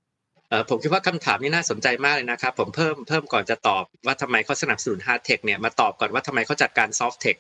[0.70, 7.36] ผมคิดว่าคำถามนี้น่าสนใจมากเลยนะครับ ผมเพิ่มเพิ่มก่อนจะตอบว่าทำไมเขาสนับสนุน hard tech เนี่ยมาตอบก่อนว่าทำไมเขาจัดการ soft tech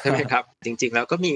[0.00, 1.34] ใช่ไหมครับ จริงๆแล้วก็มี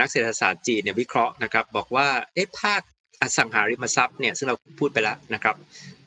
[0.00, 2.82] นักเศรษฐศาสตร์จีนเนี่ยวิเคราะห์นะครับ บอกว่าเอ๊ะภาค
[3.22, 5.56] อสังหาริมทรัพย์เนี่ยซึ่งเราพูดไปแล้วนะครับ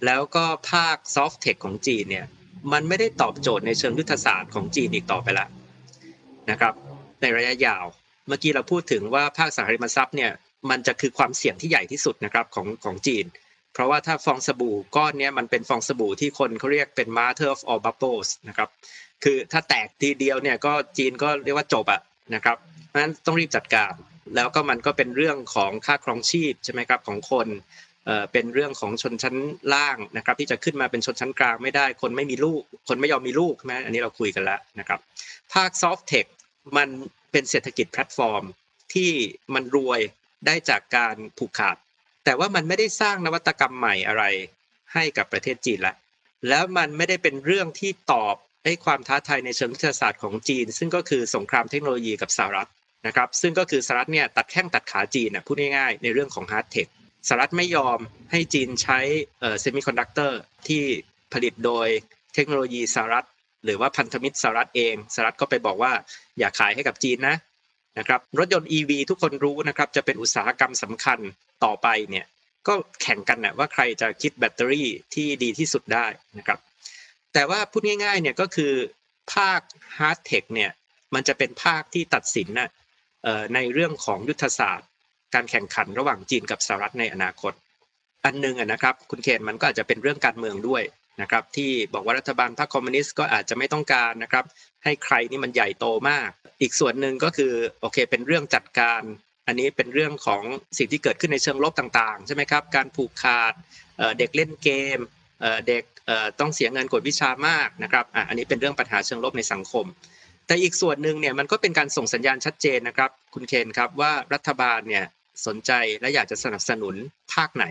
[0.05, 2.25] แล้วก็ภาค soft tech ของจีนเนี่ย
[2.73, 5.49] มันไม่ได้ตอบโจทย์ในเชิงยุทธศาสตร์ของจีนอีกต่อไปแล้ว
[6.51, 6.73] นะครับ
[7.21, 7.85] ในระยะยาว
[8.27, 10.31] เมื่อกี้เราพูดถึงว่าภาคสังหาริมทรัพย์เนี่ย
[10.69, 13.25] มันจะคือความเสี่ยงที่ใหญ่ที่สุดนะครับของของจีน
[13.73, 18.69] เพราะว่าถ้าฟองสบู่ก้อนเนี้ยมันเป็นฟองสบู่ที่คนเขาเรียกเป็น mother of all bubbles นะครับ
[19.23, 22.01] คือถ้าแตกทีเดียวเนี่ยก็จีนก็เรียกว่าจบอะ
[22.35, 23.93] นะครับเพราะฉะนั้นต้องรีบจัดการ
[24.35, 27.47] แล้วก็มันก็เป็นเรื่องของค่าครองชีพใช่ไหมครับของคน
[28.31, 29.35] เป็นเรื่องของชนชั้น
[29.73, 34.99] ล่างนะครับที่จะขึ้นมาเป็นชนชั้นกลางไม่ได้ คนไม่มีลูก คนไม่ยอมมีลูกใช่ไหมอันนี้เราคุยกันแล้วนะครับ
[35.53, 36.27] ภาค soft tech
[36.77, 36.89] มัน
[37.31, 38.43] เป็นเศรษฐกิจแพลตฟอร์ม
[38.93, 39.11] ที่
[39.53, 39.99] มันรวย
[40.45, 41.77] ได้จากการผูกขาด
[42.25, 44.23] แต่ว่ามันไม่ได้สร้างนวัตกรรมใหม่อะไร
[44.93, 45.95] ให้กับประเทศจีนละ
[46.49, 48.35] แล้วมันไม่ได้เป็นเรื่องที่ตอบ
[48.65, 52.69] ให้ความท้าทายในเชิงยุทธศาสตร์ของจีน ซึ่งก็คือสงครามเทคโนโลยีกับสหรัฐ
[53.05, 56.87] นะครับซึ่งก็คือสหรัฐเนี่ยตัดแข้งตัดขาจีนนะพูดง่ายๆ ในเรื่องของ hard tech
[57.27, 57.99] สหรัฐไม่ยอม
[58.31, 58.99] ให้จีนใช้
[59.41, 60.83] เซมิคอนดักเตอร์ที่
[61.33, 61.87] ผลิตโดย
[62.33, 63.25] เทคโนโลยีสหรัฐ
[63.65, 65.91] หรือว่าพันธมิตรสหรัฐเองสหรัฐก็ไปบอกว่า
[66.39, 67.35] อย่าขายให้กับจีนนะ
[67.99, 71.19] นะครับรถยนต์ EV ทุกคนรู้นะครับจะเป็นอุตสาหกรรมสำคัญ
[71.63, 72.25] ต่อไปเนี่ย
[72.67, 76.05] ก็แข่งกันนะว่าใครจะคิดแบตเตอรี่ที่ดีที่สุดได้
[76.37, 76.59] นะครับ
[77.33, 78.73] แต่ว่าพูดง่ายๆเนี่ยก็คือ
[79.33, 79.59] ภาค
[79.97, 80.71] Hard Tech เนี่ย
[81.13, 82.84] มันจะเป็นภาคที่ตัดสินนะเอ่อ
[83.55, 84.89] ในเรื่องของยุทธศาสตร์
[85.35, 87.53] การแข่งขันระหว่างจีนกับสหรัฐในอนาคต
[88.25, 90.83] อันหนึงนะครับคุณเคนมันก็อาจจะเป็นเรื่องการเมืองด้วย
[91.21, 94.45] นะครับที่บอกว่ารัฐบาลพรรคคอมมิวนิสต์ก็อาจจะไม่ต้องการนะครับ
[94.83, 96.29] ให้ใครนี่มันใหญ่โตมาก
[96.61, 99.01] อีกส่วนหนึ่งก็คือโอเคเป็นเรื่องจัดการ
[99.47, 100.43] อันนี้เป็นเรื่องของ
[100.77, 103.53] สิ่งที่เกิดขึ้นในเชิงลบต่างๆใช่ไหมครับการผูกขาด
[104.17, 104.99] เด็กเล่นเกม
[105.67, 105.83] เด็ก
[106.39, 109.85] ต้องเสียเงินกดวิชามากนะครับอันนี้เป็นเรื่องปัญหาเชิงลบในสังคม
[110.47, 115.05] แต่อีกส่วนหนึ่งเนี่ยมันก็เป็นการส่งสัญญาณชัดเจนนะครับ คุณเคนครับว่ารัฐบาลเนี่ย
[115.47, 116.95] สนใจและอยากจะสนับสนุน
[117.33, 117.65] ภาคไหน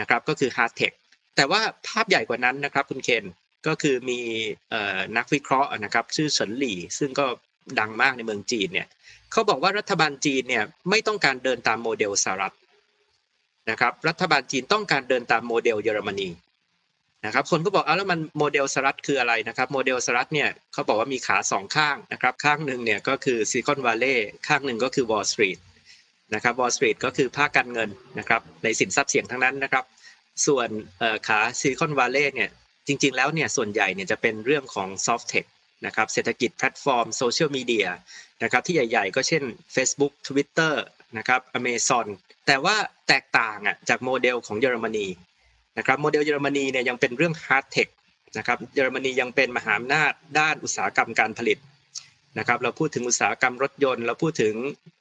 [0.00, 0.94] นะครับ ก็คือ hard tech
[1.36, 3.24] แต่ว่าภาพใหญ่กว่านั้นนะครับ คุณเคน
[3.66, 4.20] ก็คือมี
[5.16, 7.26] นักวิเคราะห์นะครับ ชื่อเฉินหลี่ ซึ่งก็
[7.78, 8.88] ดังมากในเมืองจีนเนี่ย
[9.32, 12.54] เขาบอกว่ารัฐบาลจีนเนี่ยไม่ต้องการเดินตามโมเดลสหรัฐ
[13.70, 16.28] นะครับ รัฐบาลจีนต้องการเดินตามโมเดลเยอรมนี
[17.26, 25.58] นะครับคนก็บอกเอาแล้วมันโมเดลสหรัฐคืออะไรนะครับโมเดลสหรัฐเนี่ยเขาบอกว่ามีขาสองข้างนะครับข้างหนึ่งเนี่ยก็คือซิลิคอนวัลเลย์ข้างหนึ่งก็คือวอลล์สตรีท
[26.34, 29.84] นะครับวอลล์สตรีทก็คือภาคการเงินนะครับในสินทรัพย์เสี่ยงทั้งนั้นนะครับ
[30.46, 30.68] ส่วน
[31.28, 32.50] ขาซิลิคอนวัลเลย์เนี่ย
[32.86, 35.44] จริงๆแล้วเนี่ยส่วนใหญ่เนี่ยจะเป็นเรื่องของ soft tech
[35.86, 37.86] นะครับเศรษฐกิจแพลตฟอร์มโซเชียลมีเดีย
[38.42, 39.42] นะครับที่ใหญ่ๆ ก็เช่น
[39.74, 40.74] Facebook Twitter
[41.18, 42.06] นะครับ Amazon
[42.46, 42.76] แต่ว่า
[43.08, 45.06] แตกต่างอะจากโมเดลของเยอรมนี
[45.78, 47.88] นะครับโมเดลเยอรมนีเนี่ยยังเป็นเรื่อง hard tech
[48.38, 51.58] นะครับเยอรมนียังเป็นมหาอำนาจด้านอุตสาหกรรมการผลิต
[52.38, 54.54] นะครับเราพูดถึงอุตสาหกรรมรถยนต์เราพูดถึง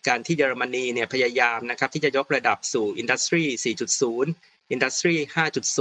[0.08, 3.44] การที่เยอรมนีเนี่ยพยายามนะครับที่จะยกระดับสู่ industry
[4.08, 5.16] 4.0 industry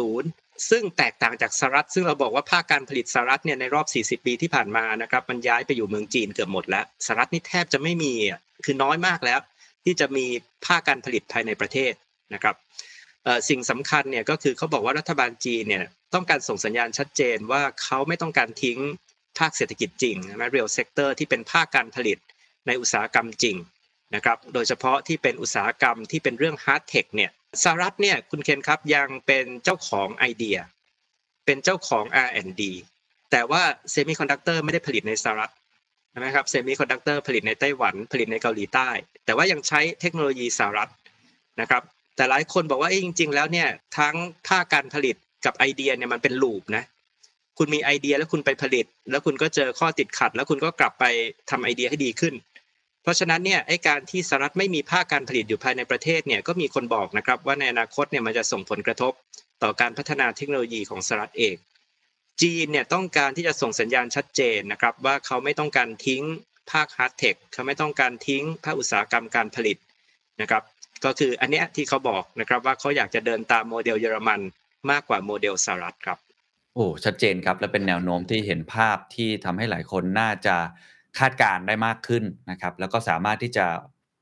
[0.03, 3.87] 5.0 ซึ่งแตกต่างจากสหรัฐ ซึ่งเราบอกว่าภาคการผลิตสหรัฐเนี่ยในรอบ
[4.20, 8.12] 40 ปีที่ผ่านมานะครับมันย้ายไปอยู่เมืองจีนเกือบหมดแล้วสหรัฐนี่แทบจะไม่มี
[8.64, 9.40] คือน้อยมากแล้ว
[9.85, 10.26] ที่จะมี
[10.66, 11.92] ภาคการผลิตภายในประเทศ
[12.35, 12.55] นะครับ
[13.49, 18.79] สิ่งสำคัญเนี่ยก็คือเขาบอกว่ารัฐบาลจีนเนี่ยต้องการส่งสัญญาณชัดเจนว่าเขาไม่ต้องการทิ้ง
[19.39, 22.19] ภาคเศรษฐกิจจริงนะ real sector ที่เป็นภาคการผลิต
[22.67, 23.57] ในอุตสาหกรรมจริง
[24.15, 27.31] นะครับ โดยเฉพาะที่เป็นอุตสาหกรรมที่เป็นเรื่อง hard tech เนี่ย
[27.63, 30.59] สหรัฐเนี่ยคุณเคนครับยังเป็นเจ้าของไอเดีย
[31.47, 32.63] เป็นเจ้าของ R&D
[33.31, 35.53] แต่ว่าเซมิคอนดักเตอร์ไม่ได้ผลิตในสหรัฐ
[36.19, 38.91] นะครับเซมิคอนดักเตอร์ผลิตในไต้หวัน ผลิตในเกาหลีใต้
[39.25, 40.91] แต่ว่ายังใช้เทคโนโลยีสหรัฐ
[41.61, 41.83] นะครับ
[42.21, 44.15] แต่หลายคนบอกว่าจริง ๆ แล้วเนี่ยทั้ง
[44.49, 46.85] ภาคการผลิตกับไอเดียเนี่ยมันเป็น loop นะ
[47.59, 51.05] คุณมีไอเดียแล้วคุณไปผลิต แล้วคุณก็เจอข้อติดขัด แล้วคุณก็กลับไป
[51.51, 52.35] ทำไอเดียให้ดีขึ้น
[53.03, 59.13] เพราะฉะนั้นเนี่ยไอการที่สหรัฐไม่มีภาคการผลิตอยู่ภายในประเทศเนี่ยก็มีคนบอกนะครับว่าในอนาคตเนี่ยมันจะส่งผลกระทบ
[59.63, 61.57] ต่อการพัฒนาเทคโนโลยีของสหรัฐเอง
[62.43, 66.23] จีนเนี่ยต้องการที่จะส่งสัญญาณชัดเจนนะครับว่าเขาไม่ต้องการทิ้ง
[66.73, 69.77] ภาค hard tech เขาไม่ต้องการทิ้งภาคอุตสาหกรรมการผลิต
[70.41, 70.63] นะครับ
[71.05, 74.41] ก็คืออันเนี้ยที่เขาบอกนะครับว่าเขาอยากจะเดินตามโมเดลเยอรมัน
[74.91, 76.19] มากกว่าโมเดลสหรัฐครับ
[76.75, 80.57] โอ้ชัดเจนครับ และเป็นแนวโน้มที่เห็นภาพที่ทำให้หลายคนน่าจะ
[81.19, 83.67] คาดการณ์ได้มากขึ้นนะครับ แล้วก็สามารถที่จะ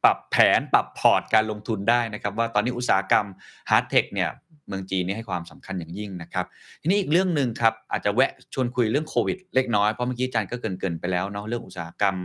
[0.05, 3.27] ปรับแผนปรับพอร์ตการลงทุนได้นะครับ ว่าตอนนี้อุตสาหกรรม
[3.71, 4.31] hard tech เนี่ย
[4.69, 6.47] เมืองจีนนี่ให้ความสำคัญอย่างยิ่งนะครับ
[6.83, 12.17] ทีนี้อีกเรื่องหนึ่งครับอาจจะแวะชวนคุยเรื่องโควิดเล็กน้อยเพราะเมื่อกี้อาจารย์ก็เกินไปแล้วเนาะเรื่องอุตสาหกรรม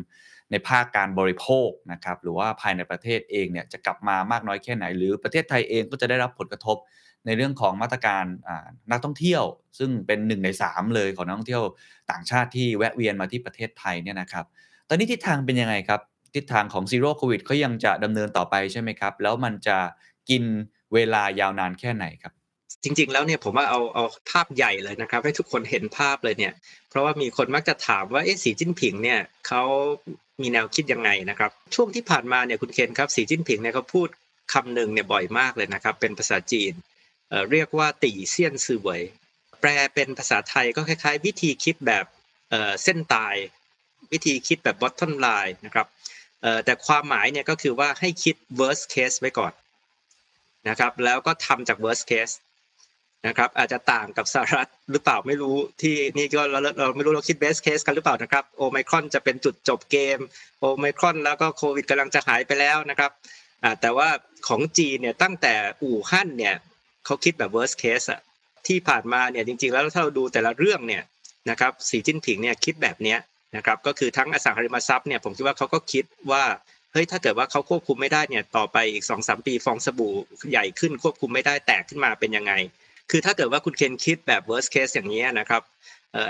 [0.54, 6.78] ในภาคการบริโภคนะครับหรือว่าภายในประเทศเองเนี่ยจะกลับมามากน้อยแค่ไหน หรือประเทศไทยเองก็จะได้รับผลกระทบ
[7.26, 8.26] ในเรื่องของมาตรการ
[8.92, 9.44] นักท่องเที่ยว
[9.80, 11.64] ซึ่งเป็นหนึ่งใน 3 เลยของนักท่องเที่ยว
[12.12, 14.46] ต่างชาติที่แวะเวียนมาที่ประเทศไทยเนี่ยนะครับ
[14.90, 16.02] ตอนนี้ทิศทางเป็นยังไงครับ
[16.36, 19.78] ทิศทางของ zero COVID เขายังจะดำเนินต่อไปใช่ไหมครับ แล้วมันจะ
[20.30, 20.44] กิน
[20.94, 22.34] เวลายาวนานแค่ไหนครับ
[22.84, 26.54] จริง ๆ แล้วเนี่ยผมว่าเอาเอาภาพใหญ่เลยนะครับ ให้ทุกคนเห็นภาพเลยเนี่ย
[26.90, 29.64] เพราะว่ามีคนมักจะถามว่าเอ๊ะสีจิ้นผิงเนี่ยเขา
[30.42, 34.08] มีแนวคิดยังไงนะครับ ช่วงที่ผ่านมาเนี่ยคุณเคนครับสีจิ้นผิงเนี่ยเขาพูด
[34.54, 36.74] คำหนึ่งเนี่ยบ่อยมากเลยนะครับ เป็นภาษาจีน
[37.30, 39.02] เเรียกว่าตีเซียนซือเวย
[39.62, 42.06] แปลเป็นภาษาไทยก็คล้าย ๆ วิธีคิดแบบ
[42.84, 43.36] เส้นตาย
[44.12, 45.88] วิธีคิดแบบ bottom line นะครับ
[46.66, 49.54] แต่ความหมายเนี่ยก็คือว่าให้คิด worst case ไว้ก่อน
[50.70, 52.34] นะครับแล้วก็ทำจาก worst case
[53.28, 60.20] นะครับ อาจจะต่างกับสหรัฐหรือเปล่าไม่รู้ที่นี่ก็เราเราไม่รู้เราคิด best case กันหรือเปล่านะครับโอไมครอนจะเป็นจุดจบเกม
[60.60, 63.12] โอไมครอนแล้วก็โควิดกำลังจะหายไปแล้วนะครับ
[63.82, 64.10] แต่ว่า
[64.48, 66.56] ของจีนเนี่ยตั้งแต่อู่ฮั่นเนี่ย
[67.06, 68.22] เขาคิดแบบ worst case อะ
[68.68, 71.04] ที่ผ่านมาเนี่ยจริง ๆ แล้วถ้าเราดูแต่ละเรื่องเนี่ย
[71.50, 73.20] นะครับสีจิ้นผิงเนี่ยคิดแบบเนี้ย
[73.56, 76.44] นะครับก็คือทั้งอสังหาริมทรัพย์เนี่ยผมคิดว่าเขาก็คิดว่า
[76.92, 80.14] เฮ้ยถ้าเกิดว่าเขาควบคุมไม่ได้เนี่ยต่อไปอีกสองสามปีฟองสบู่
[80.52, 82.54] ใหญ่ขึ้นควบคุมไม่ได้แตกขึ้นมาเป็นยังไง
[83.12, 85.62] คือถ้าเกิดว่าคุณเคนคิดแบบ worst case อย่างนี้นะครับ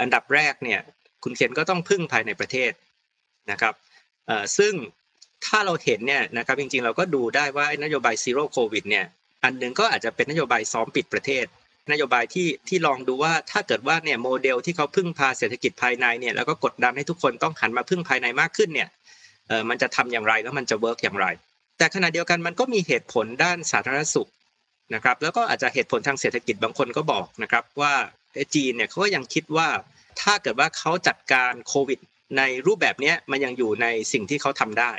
[0.02, 0.80] อันดับแรกเนี่ย
[1.24, 2.72] คุณเคนก็ต้องพึ่งภายในประเทศ
[3.52, 3.74] นะครับ
[4.58, 4.74] ซึ่ง
[5.46, 9.06] ถ้าเราเห็นเนี่ยนะครับจริงๆเราก็ดูได้ว่านโยบาย zero COVID เนี่ย
[9.44, 11.46] อันหนึ่งก็อาจจะเป็นนโยบายซ้อมปิดประเทศ
[11.92, 18.90] นโยบายที่ที่ลองดูว่าถ้าเกิดว่าเนี่ยโมเดลที่เขาพึ่งพาเศรษฐกิจภายในเนี่ยแล้วก็กดดันให้ทุกคนต้องหันมาพึ่งภายในมากขึ้นเนี่ย
[19.70, 21.28] มันจะทำอย่างไรแล้วมันจะ work อย่างไร
[21.78, 24.30] แต่ขณะเดียวกันมันก็มีเหตุผลด้านสาธารณสุข
[24.94, 27.94] นะครับแล้วก็อาจจะเหตุผลทางเศรษฐกิจบางคนก็บอกนะครับว่า
[28.56, 29.68] จีนเนี่ยเขาก็ยังคิดว่า
[30.22, 32.00] ถ้าเกิดว่าเขาจัดการโควิด
[32.38, 34.92] ในรูปแบบนี้มันยังอยู่ในสิ่งที่เขาทำได้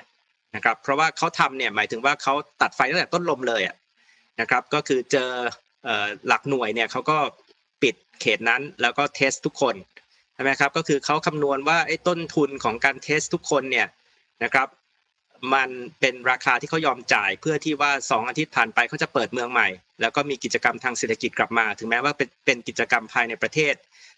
[0.54, 3.62] นะครับเพราะว่าเขาทำเนี่ยหมายถึงว่าเขาตัดไฟตั้งแต่ต้นลมเลย
[4.40, 5.30] นะครับก็คือเจอ
[6.28, 7.18] หลักหน่วยเนี่ยเขาก็
[7.82, 9.74] ปิดเขตนั้นแล้วก็ test ทุกคน
[10.34, 13.88] ใช่ไหมครับก็คือเขาคำนวณว่าไอ้ต้นทุนของการเทสทุกคนเนี่ย
[14.44, 14.68] นะครับ
[15.54, 15.70] มัน
[16.00, 19.68] เป็นราคาที่เขายอมจ่าย เพื่อที่ว่า 2 อาทิตย์ผ่านไปเขาจะเปิดเมืองใหม่
[20.00, 23.74] แล้วก็มีกิจกรรมทางเศรษฐกิจกลับมา ถึงแม้ว่าเป็นเป็นกิจกรรมภายในประเทศ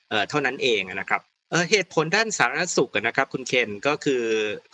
[0.09, 4.23] เอ่อเท่านั้นเองนะครับเอ่อเหตุผลด้านสาธารณสุขนะครับคุณเคนก็คือ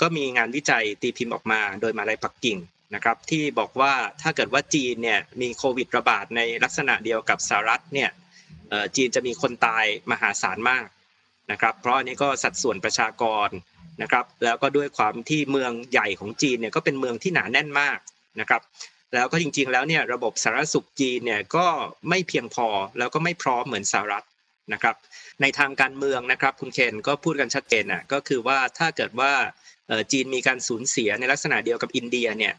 [0.01, 2.59] ก็มีงานวิจัยตีพิมพ์ออกมาโดยมาลัยปักกิ่ง
[2.95, 8.11] นะครับที่บอกว่าถ้าเกิดว่าจีนเนี่ยมีโควิดระบาดในลักษณะเดียวกับสหรัฐเนี่ย
[8.69, 10.87] เอ่อจีนจะมีคนตายมหาศาลมาก
[11.51, 13.49] นะครับเพราะอันนี้ก็สัดส่วนประชากร
[14.03, 17.99] นะครับแล้วก็ด้วยความที่เมืองใหญ่ของจีนเนี่ยก็เป็นเมืองที่หนาแน่นมาก
[18.41, 18.63] นะครับ
[19.15, 21.67] แล้วก็จริงๆแล้วเนี่ยระบบสาธารณสุขจีนเนี่ยก็
[22.09, 22.67] ไม่เพียงพอ
[22.99, 24.27] แล้วก็ไม่พร้อมเหมือนสหรัฐ
[24.73, 24.97] นะครับ
[25.41, 29.33] ในทางการเมืองนะครับคุณเคนก็พูดกันชัดเจนอะก็คือว่าถ้าเกิดว่า
[30.13, 32.55] จีนมีการสูญเสียในลักษณะเดียวกับอินเดียเนี่ย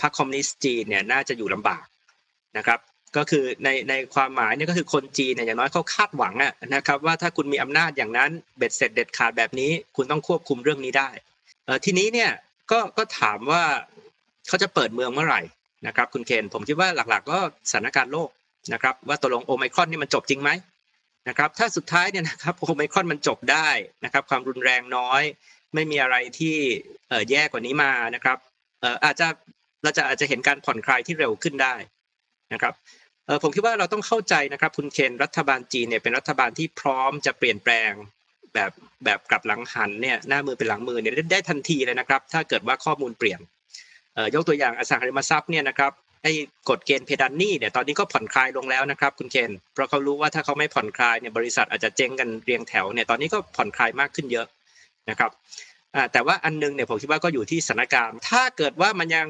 [0.00, 1.86] พรรคคอมมิวนิสต์จีนเนี่ยน่าจะอยู่ลำบาก
[2.56, 2.78] นะครับ
[3.16, 11.10] ก็คือในในความหมายเนี่ยก็คือคนจีนเนี่ยอย่างน้อยเขาคาดหวังอะนะครับว่าถ้าคุณมีอำนาจอย่างนั้นเบ็ดเสร็จเด็ดขาดแบบนี้ คุณต้องควบคุมเรื่องนี้ได้
[11.64, 12.30] เออทีนี้เนี่ย
[12.70, 13.64] ก็ก็ถามว่า
[14.48, 15.42] เขาจะเปิดเมืองเมื่อไหร่
[15.86, 17.38] นะครับ คุณเคนผมคิดว่าหลักๆ ก็
[17.70, 18.30] สถานการณ์โลก
[18.72, 20.50] นะครับ ว่าตกลงโอไมครอนนี่มันจบจริงไหม
[21.28, 23.68] นะครับ ถ้าสุดท้ายเนี่ยนะครับโอไมครอนมันจบได้
[24.04, 25.22] นะครับ ความรุนแรงน้อย
[25.74, 26.56] ไม่มีอะไรที่
[27.08, 28.38] เออแย่กว่านี้มานะครับ
[28.80, 29.26] เอออาจจะ
[29.82, 31.74] เราจะอาจจะเห็นการผ่อนคลายที่เร็วขึ้นได้
[32.52, 32.74] นะครับ
[33.42, 37.92] ผมคิดว่าเราต้องเข้าใจนะครับ คุณเคนรัฐบาลจีนเนี่ยเป็นรัฐบาลที่พร้อมจะเปลี่ยนแปลง
[38.54, 38.70] แบบ
[39.04, 43.40] แบบกลับหลังหันเนี่ยหน้ามือเป็นหลังมือเนี่ยได้ทันทีเลยนะครับ ถ้าเกิดว่าข้อมูลเปลี่ยน
[44.34, 46.32] ยกตัวอย่างอสังหาริมทรัพย์เนี่ยนะครับไอ้
[46.68, 54.46] กฎเกณฑ์เพดานหนี้เนี่ยตอนนี้ก็ผ่อนคลายลงแล้วนะครับคุณเคนเพราะเขารู้ว่าถ้าเขาไม่ผ่อนคลายเนี่ยบริษัทอาจจะเจ๊งกันเรียงแถวเนี่ยตอนนี้ก็ผ่อนคลายมากขึ้นเยอะ
[55.10, 55.30] นะครับ
[56.12, 59.28] แต่ว่าอันนึงเนี่ยผมคิดว่าก็อยู่ที่สถานการณ์ ถ้าเกิดว่ามันยัง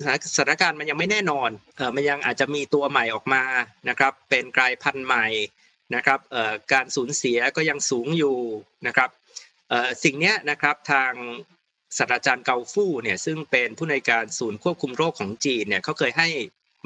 [0.00, 0.02] ส
[0.40, 3.42] ถานการณ์มันยังไม่แน่นอนเออมันยังอาจจะมีตัวใหม่ออกมา
[3.88, 5.26] นะครับ เป็นกลายพันธุ์ใหม่
[5.94, 8.36] นะครับเอ่อการสูญเสียก็ยังสูงอยู่
[8.86, 9.10] นะครับ
[9.68, 11.12] เอ่อสิ่งเนี้ยนะครับทาง
[11.98, 16.28] ศาสตราจารย์เกาฟู่เนี่ยซึ่งเป็นผู้ในการศูนย์ควบคุมโรคของจีนเนี่ยเขาเคยให้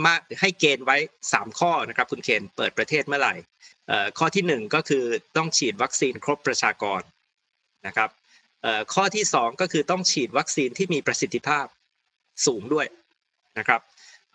[0.05, 0.97] มาให้เกณฑ์ไว้
[1.29, 3.35] 3 ข้อนะครับคุณเคนเปิดประเทศเมื่อไหร่
[3.89, 5.05] เอ่อข้อที่ 1 ก็คือ
[5.37, 7.01] ต้องฉีดวัคซีนครบประชากร
[7.87, 8.11] นะครับ
[8.63, 11.67] เอ่อข้อที่ 2 ก็คือต้องฉีดวัคซีนที่มีประสิทธิภาพ
[12.47, 12.87] สูงด้วย
[13.59, 13.81] นะครับ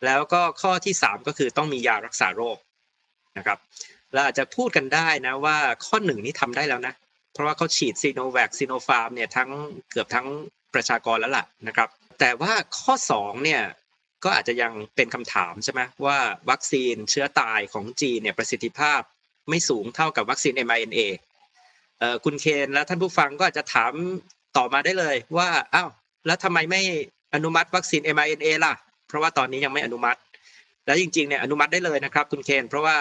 [0.05, 2.57] แล้วก็ข้อที่ 3 ก็คือต้องมียารักษาโรค
[3.37, 3.57] นะครับ
[4.13, 6.93] เราอาจจะพูดกันได้นะว่าข้อหนึ่งนี้ทำได้แล้วนะ
[7.33, 9.49] เพราะว่าเขาฉีดซีโนแวคซีโนฟาร์มเนี่ยทั้ง
[9.91, 10.27] เกือบทั้ง
[10.73, 11.89] ประชากรแล้วล่ะนะครับ
[12.19, 13.61] แต่ว่าข้อ2เนี่ย
[14.23, 16.17] ก็อาจจะยังเป็นคำถามใช่ไหมว่า
[16.49, 19.01] วัคซีนเชื้อตายของจีนเนี่ยประสิทธิภาพ
[19.49, 20.99] ไม่สูงเท่ากับวัคซีน mRNA
[21.99, 23.93] เอ่อคุณเคนและท่านผู้ฟังก็อาจจะถาม
[24.57, 25.89] ต่อมาได้เลยว่าอ้าว
[26.25, 26.81] แล้วทำไมไม่
[27.33, 28.73] อนุมัติวัคซีน mRNA ล่ะ
[29.07, 30.19] เพราะว่าตอนนี้ยังไม่อนุมัติ
[30.85, 32.97] แล้วจริงๆเนี่ยอนุมัติได้เลยนะครับคุณเคนเพราะว่า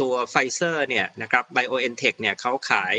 [0.00, 2.94] ตัวไฟเซอร์เนี่ยนะครับ BioNTech เทคเนี่ยเขาขาย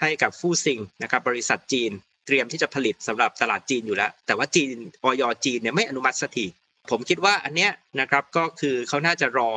[0.00, 1.90] ให้กับฟู่ซิงนะครับบริษัทจีน
[2.26, 4.74] เตรียมที่จะผลิตสำหรับตลาดจีนอยู่แล้ว แต่ว่าจีน
[5.04, 6.46] ออยจีนเนี่ยไม่อนุมัติสักที
[6.90, 7.70] ผมคิดว่าอันเนี้ย
[8.00, 9.50] นะครับก็คือเขาน่าจะรอ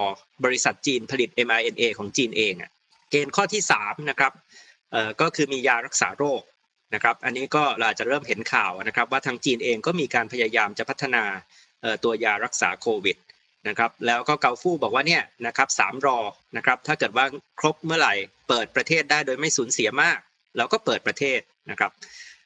[0.46, 2.72] บริษัทจีนผลิต mRNA ของจีนเองอะ
[3.12, 4.32] เกณฑ์ข้อที่3นะครับ
[4.92, 6.42] เอ่อก็คือมียารักษาโรค
[6.94, 11.24] นะครับ อันนี้ก็เราจะเริ่มเห็นข่าวนะครับ ว่าทางจีนเองก็มีการพยายามจะพัฒนา
[12.04, 13.18] ตัวยารักษาโควิด
[13.68, 16.20] นะครับแล้วก็เกาฟู่บอกว่าเนี่ยนะครับสามรอ
[16.58, 17.26] นะครับถ้าเกิดว่า
[17.60, 18.14] ครบเมื่อไหร่
[18.50, 20.20] เปิดประเทศได้โดยไม่สูญเสียมาก
[20.58, 21.40] เราก็เปิดประเทศ
[21.72, 21.92] นะครับ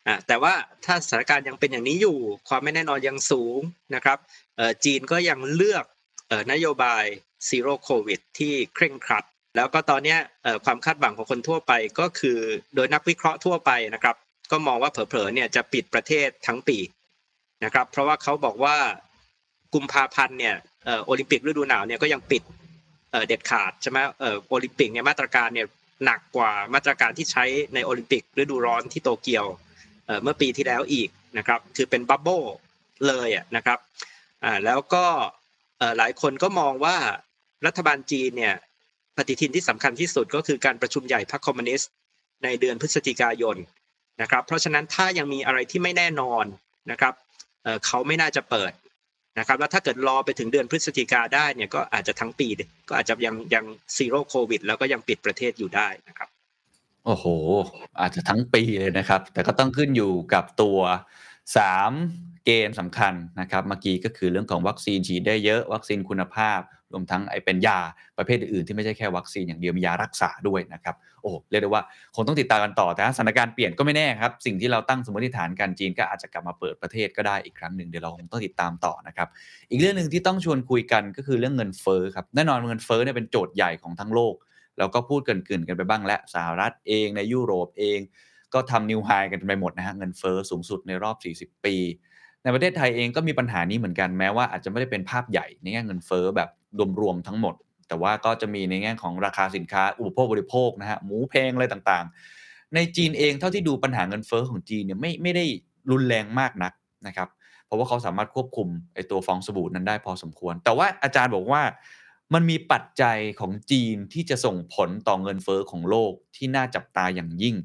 [0.08, 0.54] อ่าแต่ว่า
[0.86, 2.18] ถ้าสถานการณ์ยังเป็นอย่างนี้อยู่
[2.48, 3.60] ความไม่แน่นอนยังสูง
[3.96, 4.18] นะครับ
[4.58, 5.86] เออจีนก็ยังเลือก
[6.30, 7.04] เออนโยบาย
[7.48, 9.26] ซีโร่โควิดที่เคร่งครัด
[9.56, 12.40] แล้วก็ตอนเนี้ยเอ่อความคาดหวังของคนทั่วไปก็คือ
[12.76, 14.16] โดยนักวิเคราะห์ทั่วไปนะครับ
[14.52, 16.78] ก็มองว่าเผลอๆเนี่ยจะปิดประเทศทั้งปี
[17.64, 18.78] นะครับ เพราะว่าเขาบอกว่า
[19.74, 20.56] กุมภาพันธ์เนี่ย
[21.06, 22.44] โอลิมปิกฤดูหนาวเนี่ยก็ยังปิด
[23.28, 23.98] เด็ดขาดใช่ไหม
[24.50, 25.68] โอลิมปิกเนี่ยมาตรการเนี่ย
[26.06, 29.46] หนักกว่ามาตรการที่ใช้ในโอลิมปิกฤดูร้อนที่โตเกียว
[30.24, 32.42] เมื่อปีที่แล้วอีกนะครับคือเป็นบับเบิ้ล
[33.08, 33.80] เลยนะครับ
[34.66, 35.06] แล้วก็
[35.98, 36.98] หลายคนก็มองว่า
[37.66, 38.56] รัฐบาลจีนเนี่ย
[39.18, 41.90] ปฏิทินที่สำคัญที่สุดก็คือการประชุมใหญ่พรรคคอมมิวนิสต์
[42.44, 43.58] ในเดือนพฤศจิกายน
[44.22, 46.46] นะครับ เพราะฉะนั้นถ้ายังมีอะไรที่ไม่แน่นอน
[46.92, 47.14] นะครับ
[47.86, 48.72] เขาไม่น่าจะเปิด
[49.40, 52.48] นะครับแล้วถ้าเกิดรอไปถึงเดือนพฤศจิกาได้เนี่ยก็อาจจะทั้งปี
[52.90, 53.66] ก็อาจจะยังยัง
[53.96, 56.30] zero COVID แล้วก็ยังปิดประเทศอยู่ได้นะครับ
[57.06, 57.26] โอ้โห
[58.00, 60.80] อาจจะทั้งปีเลยนะครับ แต่ก็ต้องขึ้นอยู่กับตัว
[61.64, 66.60] 3เกณฑ์สำคัญนะครับ เมื่อกี้ก็คือเรื่องของวัคซีนฉีดได้เยอะ วัคซีนคุณภาพ
[66.94, 67.80] รวมทั้งไอเป็นยา
[68.18, 71.84] ประเภทอื่นๆที่ไม่ใช่แค่วัคซีนอย่างเดียวมียารักษาด้วยนะครับโอ้เรียกได้ว่า
[72.16, 79.28] คงต้องติดตามกันต่อแต่สถานการณ์เปลี่ยนก็ไม่แน่ครับ สิ่งที่เราตั้งสมมติฐานกันจีนก็อาจจะกลับมาเปิดประเทศก็ได้อีกครั้งหนึ่งเดี๋ยวเราคงต้องติดตามต่อนะครับ
[79.70, 84.36] อีกเรื่องหนึ่งที่ต้องชวนคุยกันก็คือเรื่องเงินเฟ้อครับแน่นอนเงินเฟ้อเนี่ยเป็นโจทย์ใหญ่ของทั้งโลก
[84.78, 88.00] เราก็พูดเกินๆกันไปบ้างและสหรัฐเองในยุโรปเอง
[88.54, 91.76] ก็ทำนิวไฮกันไปหมดนะฮะเงินเฟ้อสูงสุดในรอบ 40 ปี
[92.44, 96.50] ในประเทศไทยเองก็มีปัญหานี้เหมือนกันแม้ว่าอาจจะไม่ได้เป็นภาพใหญ่ในแง่เงินเฟ้อแบบ
[97.02, 97.56] รวมๆทั้งหมด
[97.88, 105.46] แต่ว่าก็จะมีในแง่ของราคาสินค้าอุปโภคบริโภคนะฮะหมูแพงอะไรต่างๆ ในจีนเองเท่าที่ดูปัญหาเงินเฟ้อของจีนเนี่ยไม่ไม่ได้
[105.92, 106.74] รุนแรงมากนัก
[107.08, 107.30] นะครับ
[107.66, 111.62] เพราะว่าเขาสามารถควบคุมไอตัวฟองสบู่นั้นได้พอสมควร แต่ว่าอาจารย์บอกว่า
[112.34, 117.56] มันมีปัจจัยของจีนที่จะส่งผลต่อเงินเฟ้อของโลกที่น่าจับตาอย่างยิ่ง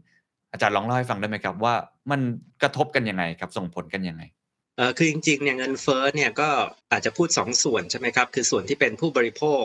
[0.52, 1.74] อาจารย์ลองเล่าให้ฟังได้ไหมครับว่า
[2.10, 2.20] มัน
[2.62, 4.22] กระทบกันยังไงครับ ส่งผลกันยังไง
[4.96, 6.50] คือจริงๆเนี่ยเงินเฟ้อเนี่ยก็
[6.92, 9.64] อาจจะพูดสองส่วนใช่ไหมครับคือส่วนที่เป็นผู้บริโภค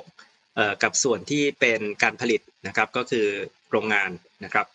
[0.56, 3.28] เอ่อกับส่วนที่เป็นการผลิตนะครับก็คือ
[3.72, 4.10] โรงงาน
[4.44, 4.66] นะครับ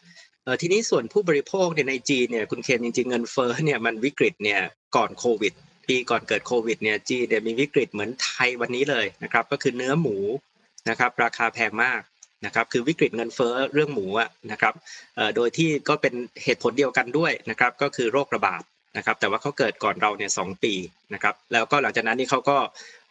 [0.44, 4.60] เออทีนี้ส่วนผู้บริโภคเนี่ยในจีนเนี่ยคุณเคนจริงๆเงินเฟ้อเนี่ยมันวิกฤตเนี่ย
[4.96, 5.52] ก่อนโควิด
[5.88, 10.16] ปีก่อนเกิดโควิดเนี่ยจีนเนี่ยมีวิกฤตเหมือนไทยวันนี้เลยนะครับก็คือเนื้อหมู
[10.88, 12.00] นะครับราคาแพงมาก
[12.46, 14.74] นะครับคือวิกฤตเงินเฟ้อเรื่องหมูอะนะครับ
[15.36, 16.14] โดยที่ก็เป็น
[16.44, 18.62] เหตุผลเดียวกันด้วยนะครับก็คือโรคระบาด
[18.96, 20.74] นะครับแต่ว่าเขาเกิดก่อนเราเนี่ยสปี
[21.14, 22.58] นะครับแล้วก็หลังจากนั้นนี่เขาก็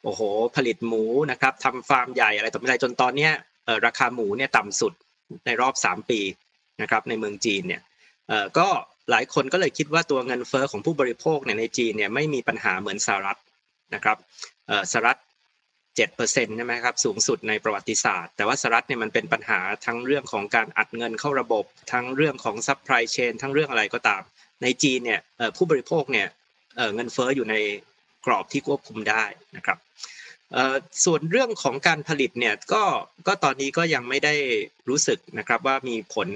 [0.03, 0.21] โอ้โห
[0.55, 3.31] ผลิตหมูนะครับทำฟาร์มใหญ่อะไรต่ออะไรจนตอนเนี้ย
[3.85, 4.93] ราคาหมูเนี่ยต่ำสุด
[5.45, 6.19] ในรอบ 3 ปี
[6.81, 7.81] นะครับในเมืองจีนเนี่ย
[8.57, 8.67] ก็
[9.11, 13.39] หลายคนก็เลยคิดว่าตัวเงินเฟ้อของผู้บริโภคเนี่ยในจีนเนี่ยไม่มีปัญหาเหมือนสหรัฐ
[13.95, 14.17] นะครับ
[14.91, 15.19] สหรัฐ
[15.95, 24.21] เจ็ดเปอร์เซ็นต์ใช่ไหมครับสูงสุดในประวัติศาสตร์ แต่ว่าสหรัฐเนี่ยมันเป็นปัญหาทั้งเรื่องของการอัดเงินเข้าระบบ ทั้งเรื่องของ supply chain ทั้งเรื่องอะไรก็ตาม
[24.61, 25.21] ในจีนเนี่ย
[25.57, 26.27] ผู้บริโภคเนี่ย
[26.95, 27.55] เงินเฟ้ออยู่ใน
[28.25, 29.23] กรอบที่ควบคุมได้
[29.57, 29.77] นะครับ
[31.05, 32.83] ส่วนเรื่องของการผลิตเนี่ยก็
[33.27, 34.35] ก็ตอนนี้ก็ยังไม่ได้
[34.89, 36.27] รู้สึกนะครับว่ามีผล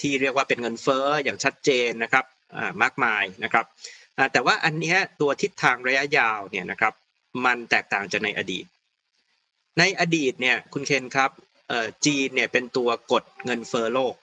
[0.00, 2.24] ที่เรียกว่าเป็นเงินเฟ้ออย่างชัดเจนนะครับ
[2.82, 3.66] มากมายนะครับ
[4.32, 6.94] แต่ว่าอันนี้ตัวทิศทางระยะยาวเนี่ยนะครับ
[7.44, 8.64] มันแตกต่างจากในอดีต
[9.78, 11.30] ในอดีตเนี่ยคุณเคนครับ
[12.06, 14.14] จีนเนี่ยเป็นตัวกดเงินเฟ้อโลก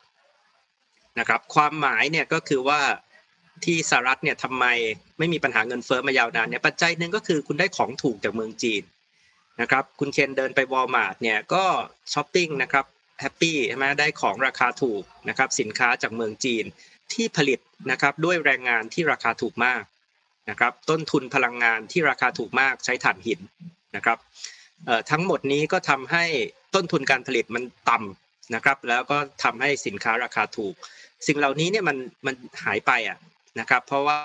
[1.19, 2.81] นะครับความหมายเนี่ยก็คือว่า
[3.65, 4.65] ที่สหรัฐเนี่ยทำไม
[5.19, 8.83] ไม่มีปัญหาเงินเฟ้อมายาวนานเนี่ยปัจจัยหนึ่งก็คือคุณได้ของถูกจากเมืองจีน
[9.61, 11.63] นะครับคุณเคนเดินไปวอลมาร์ทเนี่ยก็
[12.13, 12.85] ช้อปปิ้งนะครับ
[13.21, 16.65] happy ใช่ไหมได้ของราคาถูกนะครับสินค้าจากเมืองจีน
[17.13, 17.59] ที่ผลิต
[17.91, 19.83] นะครับด้วยแรงงานที่ราคาถูกมาก
[20.49, 23.39] นะครับต้นทุนพลังงานที่ราคาถูกมากใช้ถ่านหิน
[23.95, 24.17] นะครับ
[24.85, 26.25] เอ่อทั้งหมดนี้ก็ทำให้
[26.75, 30.73] ต้นทุนการผลิตมันต่ำนะครับแล้วก็ทำให้สินค้าราคาถูก
[31.27, 33.17] สิ่งเหล่านี้เนี่ยมันมันหายไปอะ
[33.59, 34.17] นะครับ เพราะว่า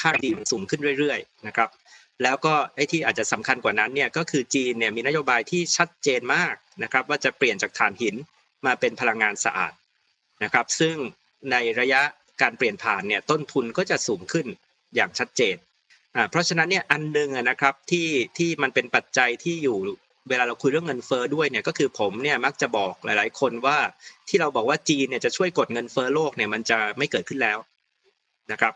[0.00, 1.68] ค่าดีมันสูงขึ้นเรื่อยๆนะครับ
[2.22, 8.14] แล้วก็ไอ้ที่อาจจะสำคัญกว่านั้นเนี่ยก็คือจีนเนี่ยมีนโยบายที่ชัดเจนมากนะครับ ว่าจะเปลี่ยนจากถ่านหิน
[8.66, 9.72] มาเป็นพลังงานสะอาด
[10.44, 10.96] นะครับ ซึ่ง
[11.50, 12.02] ในระยะ
[12.42, 14.46] การเปลี่ยนผ่านเนี่ยต้นทุนก็จะสูงขึ้น
[14.94, 15.56] อย่างชัดเจน
[16.16, 19.76] อ่าเพราะฉะนั้นเนี่ยอันหนึงนะครับที่ที่มันเป็นปัจจัยที่อยู่
[20.28, 23.78] เวลาเราคุยเรื่องเงินเฟ้อด้วยเนี่ยก็คือผมเนี่ยมักจะบอกหลาย ๆ คนว่า
[24.28, 27.58] ที่เราบอกว่าจีนเนี่ยจะช่วยกดเงินเฟ้อโลกเนี่ยมันจะไม่เกิดขึ้นแล้ว
[28.52, 28.74] นะครับ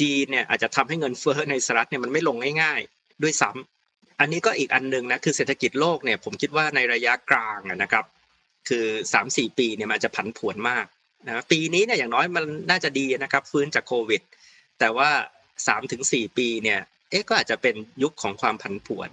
[0.00, 8.04] จีนเนี่ยอาจจะทำให้เงินเฟ้อในสหรัฐเนี่ยมันไม่ลงง่าย ๆ ด้วยซ้ำอันนี้ก็อีกอันหนึงนะคือเศรษฐกิจโลกเนี่ยผมคิดว่าในระยะกลางนะครับ
[8.68, 10.86] คือ3าสี่ปีเนี่ยมันอาจจะผันผวนมาก
[11.26, 14.22] นะปีนี้เนี่ยอย่างน้อยมันน่าจะดีนะครับฟื้นจากโควิด
[14.78, 15.10] แต่ว่า
[15.46, 16.80] 3าถึงสปีเนี่ย
[17.10, 19.10] เอ๊ะก็อาจจะเป็นยุคของความผันผวน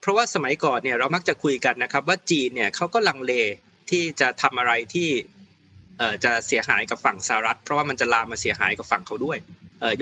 [0.00, 3.32] เพราะว่าสมัยก่อนเนี่ยเรามักจะคุยกันนะครับว่าจีนเนี่ยเขาก็ลังเล
[3.90, 5.08] ที่จะทำอะไรที่
[6.24, 9.38] จะเสียหายกับฝั่งสหรัฐ เพราะว่ามันจะลามมาเสียหายกับฝั่งเขาด้วย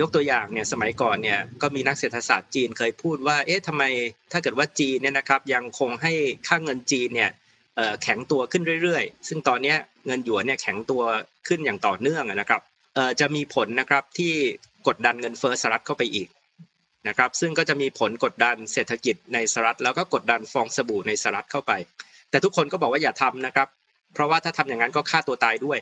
[0.01, 3.83] ยกตัวอย่างเนี่ยสมัยก่อนเนี่ยก็มีนักเศรษฐศาสตร์จีนเคยพูดว่าเอ๊ะทำไม
[4.31, 6.13] ถ้าเกิดว่าจีนเนี่ยนะครับยังคงให้
[6.47, 7.31] ค่าเงินจีนเนี่ย
[8.03, 9.75] แข็งตัวขึ้นเรื่อยๆ ซึ่งตอนนี้
[10.05, 11.01] เงินหยวนเนี่ยแข็งตัว
[11.47, 12.61] ขึ้นอย่างต่อเนื่องนะครับ
[13.19, 14.33] จะมีผลนะครับที่
[14.87, 16.27] กดดันเงินเฟ้อสหรัฐเข้าไปอีก
[17.07, 21.71] นะครับซึ่งก็จะมีผลกดดันเศรษฐกิจในสหรัฐแล้วก็กดดันฟองสบู่ในสหรัฐเข้าไป
[22.29, 23.67] แต่ทุกคนก็บอกว่าอย่าทำนะครับ
[24.13, 25.79] เพราะว่าถ้าทำอย่างนั้นก็ฆ่าตัวตายด้วย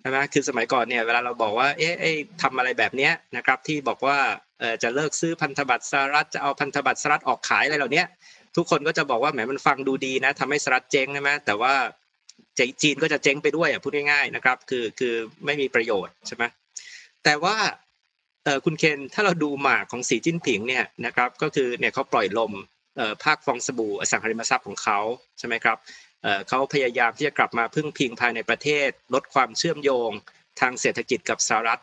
[0.00, 4.18] ใช่ไหมคือสมัยก่อนเนี่ยเวลาเราบอกว่าเอ๊ะทำอะไรแบบเนี้ยนะครับที่บอกว่า
[4.82, 8.04] จะเลิกซื้อพันธบัตรสหรัฐจะเอาพันธบัตรสหรัฐออกขายอะไรเหล่านี้
[8.56, 11.74] ทุกคนก็จะบอกว่าแหมมันฟังดูดีนะทำให้สหรัฐเจ๊งใช่ไหมแต่ว่า
[12.82, 16.44] จีนก็จะเจ๊งไปด้วยอะพูดง่ายๆนะครับ คือคือไม่มีประโยชน์ใช่ไหม
[17.24, 17.56] แต่ว่า
[18.64, 22.52] คุณเคนถ้าเราดูหมากของสีจิ้นผิงเนี่ยนะครับก็คือเนี่ยเขาปล่อยลม
[23.24, 24.98] ภาคฟองสบู่อสังหาริมทรัพย์ของเขา
[25.38, 25.76] ใช่ไหมครับ
[26.48, 30.10] เขาพยายามที่จะกลับมาพึ่งพิงภายในประเทศ ลดความเชื่อมโยง
[30.60, 31.82] ทางเศรษฐกิจกับสหรัฐ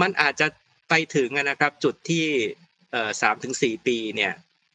[0.00, 0.46] มันอาจจะ
[0.88, 2.26] ไปถึงนะครับจุดที่
[3.22, 4.32] สามถึงสี่ปีเนี่ย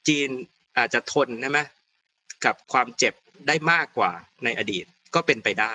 [0.08, 0.30] จีน
[0.78, 1.60] อาจจะทนใช่ไหม
[2.46, 3.14] กับความเจ็บ
[3.48, 4.12] ได้มากกว่า
[4.44, 4.86] ในอดีต
[5.16, 5.74] ก็เป็นไปได้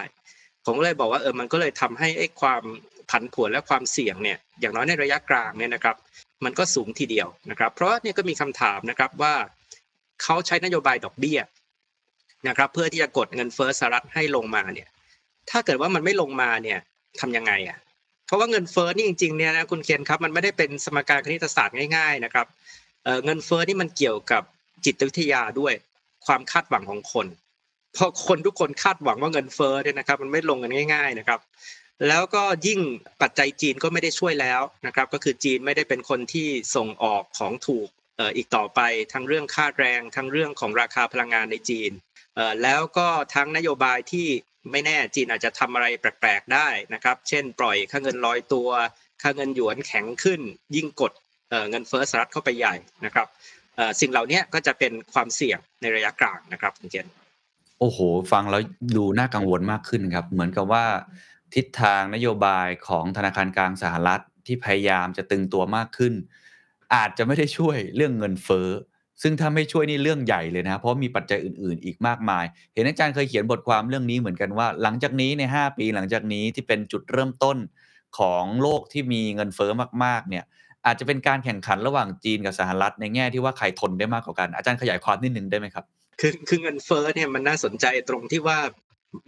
[0.65, 2.63] ผมก็เลยบอกว่าเออมันก็เลยทำให้ไอ้ความ
[3.11, 5.97] ผันผวนและความเสี่ยงเนี่ยอย่างน้อยในระยะกลางเนี่ยนะครับ
[6.45, 9.35] มันก็สูงทีเดียวนะครับ เพราะเนี่ยก็มีคำถามนะครับว่า
[10.23, 11.39] เขาใช้นโยบายดอกเบี้ย
[12.49, 14.89] นะครับเพื่อที่จะกดเงินเฟ้อสหรัฐให้ลงมาเนี่ย
[15.51, 16.79] ถ้าเกิดว่ามันไม่ลงมาเนี่ย
[17.21, 17.79] ทำยังไงอะ
[18.27, 22.47] เพราะว่าเงินเฟ้อนี่จริงๆเนี่ยนะคุณเคียนครับมันไม่ได้เป็นสมการคณิตศาสตร์ง่าย ๆนะครับ
[23.05, 24.43] เเงินเฟ้อนี่มันเกี่ยวกับ
[24.85, 25.75] จิตวิทยาด้วย
[26.27, 27.27] ความคาดหวังของคน
[27.97, 31.41] พอคนทุกคนคาดหวังว่าเงินเฟ้อเนี่ยนะครับ มันไม่ลงกันง่าย ๆนะครับ
[32.09, 32.81] แล้วก็ยิ่ง
[33.23, 37.89] ปัจจัยจีนก็ไม่ได้ช่วยแล้วนะครับ ก็คือจีนไม่ได้เป็นคนที่ส่งออกของถูก
[38.37, 38.81] อีกต่อไป
[39.13, 41.91] ทั้งเรื่องค่าแรง ทั้งเรื่องของราคาพลังงานในจีน
[42.63, 44.27] แล้วก็ทั้งนโยบายที่
[44.71, 48.69] ไม่แน่จีนอาจจะทำอะไรแปลกๆได้นะครับ เช่น ปล่อยค่าเงินลอยตัว
[49.23, 50.41] ค่าเงินหยวนแข็งขึ้น
[50.77, 51.13] ยิ่งกด
[51.71, 52.75] เงินเฟ้อสหรัฐเข้าไปใหญ่
[53.05, 53.27] นะครับ
[54.01, 57.09] สิ่งเหล่านี้ก็จะเป็นความเสี่ยงในระยะกลางนะครับคุณเจน
[57.79, 57.99] โอ้โห
[58.33, 58.63] ฟังแล้ว
[58.97, 60.85] ดูน่ากังวลมากขึ้นครับ เหมือนกับว่า
[61.55, 66.15] ทิศทางนโยบายของธนาคารกลางสหรัฐที่พยายามจะตึงตัวมากขึ้น
[66.95, 68.69] อาจจะไม่ได้ช่วยเรื่องเงินเฟ้อ
[69.23, 72.45] ซึ่งถ้าไม่ช่วยนี่เรื่องใหญ่เลยนะเพราะมีปัจจัยอื่น ๆ อีกมากมาย
[72.75, 77.57] เห็นอาจารย์เคยเขียนบทความเรื่องนี้เหมือนกันว่า หลังจากนี้ใน 5 ปีหลังจากนี้ที่เป็นจุดเริ่มต้น
[78.19, 79.71] ของโลกที่มีเงินเฟ้อ
[80.05, 80.45] มาก ๆ เนี่ย
[80.87, 85.85] อาจจะเป็นการแข่งขันระหว่างจีนกับสหรัฐในแง่ที่ว่าใครทนได้มากกว่ากัน อาจารย์ขยายความนิดนึงได้ไหมครับ
[86.21, 88.59] คือคือเงินเฟ้อเนี่ยมันน่าสนใจตรงที่ว่า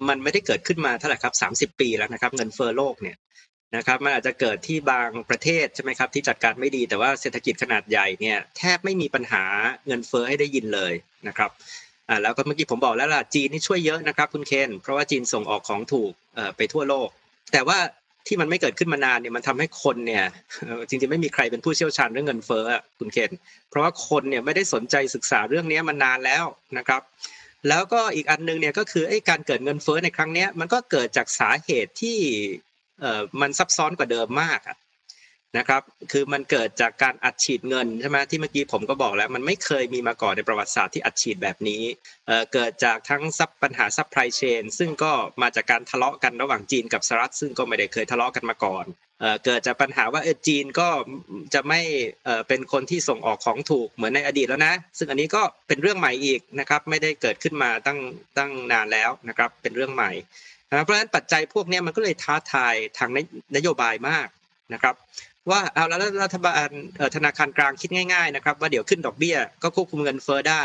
[0.08, 1.34] มันไม่ได้เกิดขึ้นมาเท่าไหร่ครับ
[1.74, 3.16] 30 ปีแล้วนะครับ เงินเฟ้อโลกเนี่ย
[3.76, 9.44] นะครับมันอาจจะเกิดที่บางประเทศใช่ไหมครับที่จัดการไม่ดีแต่ว่าเศรษฐกิจขนาดใหญ่เนี่ยแทบไม่มีปัญหา
[9.86, 10.92] เงินเฟ้อให้ได้ยินเลย
[11.28, 11.50] นะครับ
[12.08, 17.08] อ่าแล้วก็เมื่อกี้ผมบอกแล้วล่ะจีนนี่ช่วยเยอะนะครับคุณเคนเพราะว่าจีนส่งออกของถูกเอ่อไปทั่วโลก
[17.52, 17.78] แต่ว่า
[18.26, 20.24] ที่มันไม่เกิดขึ้นมานานเนี่ยมันทำให้คนเนี่ย
[20.88, 22.64] จริงๆไม่มีใครเป็นผู้เชี่ยวชาญเรื่องเงินเฟ้อ
[22.98, 23.32] คุณเคน
[23.68, 26.44] เพราะว่าคนเนี่ยไม่ได้สนใจศึกษาเรื่องนี้มานานแล้ว
[26.78, 27.02] นะครับ
[27.68, 32.18] แล้วก็อีกอันนึงเนี่ยก็คือไอ้การเกิดเงินเฟ้อในครั้งนี้มันก็เกิดจากสาเหตุที่
[33.00, 34.60] เอ่อมันซับซ้อนกว่าเดิมมาก
[35.58, 35.82] นะครับ
[36.12, 41.82] คือมันเกิดจากการอัดฉีดเงินใช่ไหมที่เมื่อกี้ผมก็บอกแล้วมันไม่เคยมีมาก่อนในประวัติศาสตร์ที่อัดฉีดแบบนี้
[42.26, 48.84] เกิดจากทั้งซับปัญหา supply chain ซึ่งก็มาจากการทะเลาะกันระหว่างจีนกับสหรัฐซึ่งก็ไม่ได้เคยทะเลาะกันมาก่อน
[49.20, 50.88] เเกิดจากปัญหาว่าเออจีนก็
[51.54, 51.80] จะไม่
[52.48, 57.98] เป็นคนที่ส่งออกของถูกเหมือนในอดีตแล้วนะ ซึ่งอันนี้ก็เป็นเรื่องใหม่อีกนะครับไม่ได้เกิดขึ้นมาตั้ง
[58.38, 60.12] ตั้งนานแล้วนะครับเป็นเรื่องใหม่
[60.70, 63.10] นะเพราะฉะนั้นปัจจัยพวกนี้มันก็เลยท้าทายทาง
[63.56, 64.28] นโยบายมาก
[64.74, 64.94] นะครับ
[65.50, 66.68] ว่าเอาแล้วรัฐบาล
[67.16, 70.64] ธนาคารกลางคิดง่าย ๆ นะครับ ว่าเดี๋ยวขึ้นดอกเบี้ยก็ควบคุมเงินเฟ้อได้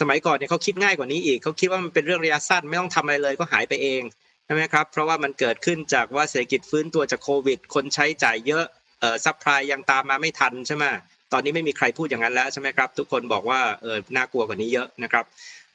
[0.00, 4.02] สมัยก่อนเนี่ยเขาคิดง่ายกว่านี้อีกเขาคิดว่ามันเป็นเรื่องระยะสั้นไม่ต้องทำอะไรเลยก็หายไปเอง
[4.44, 8.64] ใช่ไหมครับเพราะว่ามันเกิดขึ้นจากว่าเศรษฐกิจฟื้นตัวจากโควิด คนใช้จ่ายเยอะ
[9.00, 10.84] เออ supply ยังตามมาไม่ทันใช่ไหม
[11.32, 15.24] ตอนนี้ไม่มีใครพูดอย่างนั้นแล้วใช่ไหมครับ ทุกคนบอกว่าเออน่ากลัวกว่านี้เยอะนะครับ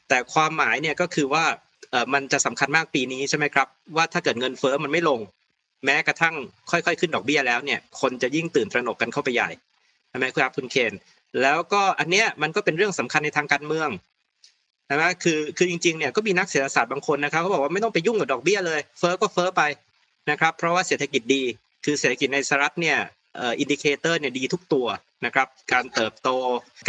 [0.09, 1.45] แต่ความหมายเนี่ยก็คือว่า
[2.13, 5.19] มันจะสำคัญมากปีนี้ใช่ไหมครับว่าถ้าเกิดเงินเฟ้อมันไม่ลง
[5.85, 6.35] แม้กระทั่ง
[6.71, 9.49] ค่อยๆ ขึ้นดอกเบี้ยแล้วเนี่ยคนจะยิ่งตื่นตระหนกกันเข้าไปใหญ่
[10.09, 10.93] ใช่ไหมครับคุณเคน
[11.41, 13.89] แล้วก็อันเนี้ยมันก็เป็นเรื่องสำคัญในทางการเมือง
[14.87, 19.61] ใช่ไหมคือคือจริงๆเนี่ยก็มีนักเศรษฐศาสตร์บางคนนะครับเขาบอกว่าไม่ต้องไปยุ่งกับดอกเบี้ยเลยเฟ้อก็เฟ้อไป
[20.31, 21.43] นะครับเพราะว่าเศรษฐกิจดี
[21.85, 22.97] คือเศรษฐกิจในสหรัฐเนี่ย
[23.39, 24.87] indicator เนี่ยดีทุกตัว
[25.25, 26.29] นะครับการเติบโต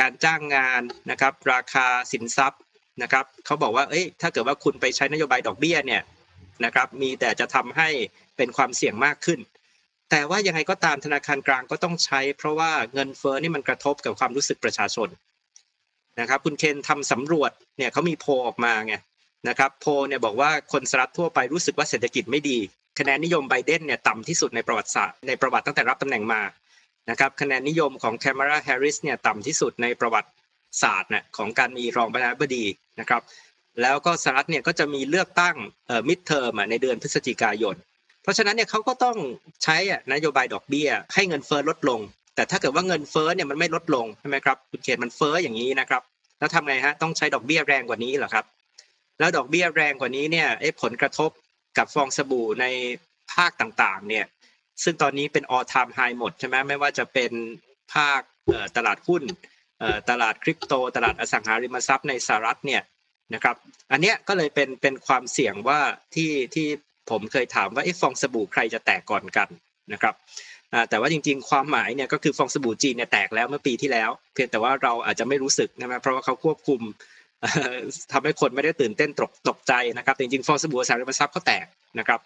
[0.00, 2.61] การจ้างงานนะครับราคาสินทรัพย์
[3.03, 6.03] นะครับเขาบอกว่าเอ้ยถ้าเกิดว่าคุณไปใช้นโยบายดอกเบี้ยเนี่ย
[6.64, 7.88] นะครับมีแต่จะทำให้
[8.36, 9.40] เป็นความเสี่ยงมากขึ้น
[10.11, 15.09] แต่ว่ายังไงก็ตามธนาคารกลางก็ต้องใช้ เพราะว่าเงินเฟ้อนี่มันกระทบกับความรู้สึกประชาชน
[16.20, 18.94] นะครับคุณเคนทำสำรวจเนี่ยเขามีโพออกมาไง
[19.49, 22.59] นะครับโพเนี่ยบอกว่าคนสหรัฐทั่วไปรู้สึกว่าเศรษฐกิจไม่ดี
[22.99, 26.42] คะแนนนิยมไบเดนเนี่ยต่ำที่สุดในประวัติศาสตร์ในประวัติตั้งแต่รับตำแหน่งมา
[27.11, 30.30] นะครับคะแนนนิยมของแคมราแฮร์ริสเนี่ยต่ำที่สุดในประวัติ
[30.82, 32.64] ศาสตร์เนี่ยของการมีรองประธานาธิบดี
[33.01, 33.22] นะครับ
[33.82, 35.57] แล้วก็สหรัฐเนี่ยก็จะมีเลือกตั้ง
[36.09, 37.76] มิดเทอมในเดือนพฤศจิกายน
[38.22, 39.16] เพราะฉะนั้นเนี่ยเขาก็ต้อง
[39.64, 39.76] ใช้
[40.12, 42.01] นโยบายดอกเบี้ย ให้เงินเฟ้อลดลง
[42.34, 46.03] แต่ถ้าเกิดว่าเงินเฟ้อเนี่ยมันไม่ลดลงใช่ไหมครับคุณเขตมันเฟ้ออย่างนี้นะครับ
[46.38, 48.44] แล้วทำไงฮะต้องใช้ดอกเบี้ยแรงกว่านี้เหรอครับ
[49.18, 50.49] แล้วดอกเบี้ยแรงกว่านี้เนี่ย
[50.82, 51.30] ผลกระทบ
[51.78, 52.66] กับฟองสบู่ใน
[53.32, 54.24] ภาคต่างๆเนี่ย
[54.82, 57.32] ซึ่งตอนนี้เป็น all time high หมดใช่ไหมไม่ว่าจะเป็น
[57.94, 58.20] ภาค
[58.76, 59.22] ตลาดหุ้น
[60.11, 62.83] ตลาดคริปโต ตลาดอสังหาริมทรัพย์ในสหรัฐเนี่ย
[63.35, 63.57] นะครับ
[63.93, 65.81] อันเนี้ยก็เลยเป็นเป็นความเสี่ยงว่า
[66.14, 66.66] ที่ที่
[67.11, 69.49] ผมเคยถามว่าไอ้ฟองสบู่ใครจะแตกก่อนกัน
[69.93, 70.14] นะครับ
[70.91, 76.81] แต่ว่าจริงๆ ความหมายเนี่ยก็คือฟองสบู่จีนเนี่ยแตกแล้วเมื่อปีที่แล้ว เพียงแต่ว่าเราอาจจะไม่รู้สึกนะเพราะว่าเขาควบคุม
[78.12, 81.66] ทำให้คนไม่ได้ตื่นเต้นตกตกใจนะครับจริงๆฟองสบู่อสังหาริมทรัพย์เขาแตก
[81.99, 82.20] นะครับ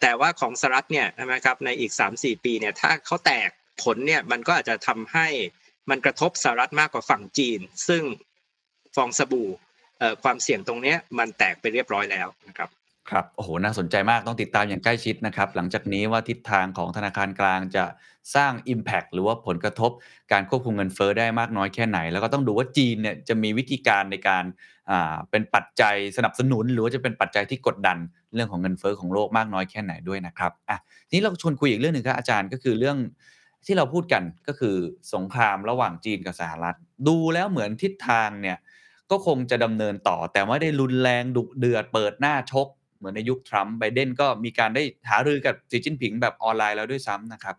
[0.00, 3.48] แต่ว่าของสหรัฐเนี่ยนะครับในอีก 3-4 ปีเนี่ยถ้าเขาแตก
[3.82, 5.26] ผลเนี่ยมันก็อาจจะทำให้
[5.90, 8.02] มันกระทบสหรัฐมากกว่าฝั่งจีน ซึ่ง
[8.94, 9.48] ฟองสบู่
[10.22, 12.68] ความเสี่ยงตรงนี้มันแตกไปเรียบร้อยแล้วนะครับ
[13.10, 17.84] ครับโอ้โหน่าสนใจมากต้องติดตามอย่างใกล้ชิดนะครับ หลังจากนี้ว่าทิศทางของธนาคารกลางจะ
[18.34, 19.90] สร้าง Impact หรือว่าผลกระทบ
[20.32, 24.44] การควบคุมเงินเฟอ้อได้มากน้อยแค่ไหน แล้วก็ต้องดูว่าจีนเนี่ยจะมีวิธีการในการ
[24.90, 27.98] อ่าเป็นปัจจัยสนับสนุน หรือว่าจะเป็นปัจจัยที่กดดัน
[28.34, 30.78] เรื่องของเงินเฟ้อของโลกมากน้อยแค่ไหนด้วยนะครับอะ
[31.08, 32.96] ทีนี้เราชวนคุยอีกเรื่องหนึ่งครับอาจารย์ก็คือเรื่อง
[33.66, 34.76] ที่เราพูดกันก็คือ
[35.14, 36.76] สงครามระหว่างจีนกับสหรัฐ
[37.08, 38.58] ดูแล้วเหมือนทิศทางเนี่ย
[39.10, 47.56] ก็คงจะดำเนินต่อ แต่ไม่ได้รุนแรงดุเดือดเปิดหน้าชก เหมือนในยุคทรัมป์ไบเดนก็มีการได้หารือกับสีจิ้นผิงแบบออนไลน์แล้วด้วยซ้ำนะครับ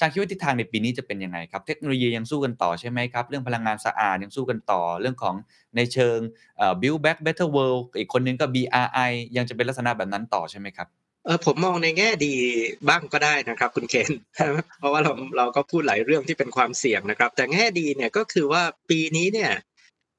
[0.00, 5.34] จารย์คิดว่าทิศทางในปีนี้จะเป็นยังไงครับ เทคโนโลยียังสู้กันต่อใช่ไหมครับ เรื่องพลังงานสะอาดยังสู้กันต่อ เรื่องของ
[5.76, 6.18] ในเชิง
[6.56, 10.88] เอ่อ build back better world อีกคนนึงก็ BRI ยังจะเป็นลักษณะแบบนั้นต่อใช่ไหมครับ
[11.24, 12.34] เออผมมองในแง่ดี
[12.88, 14.10] บ้างก็ได้นะครับ คุณเคน
[14.78, 19.52] เพราะว่าเราเราก็พูดหลายเรื่องที่เป็นความเสี่ยงนะครับ แต่แง่ดีเนี่ยก็คือว่าปีนี้เนี่ย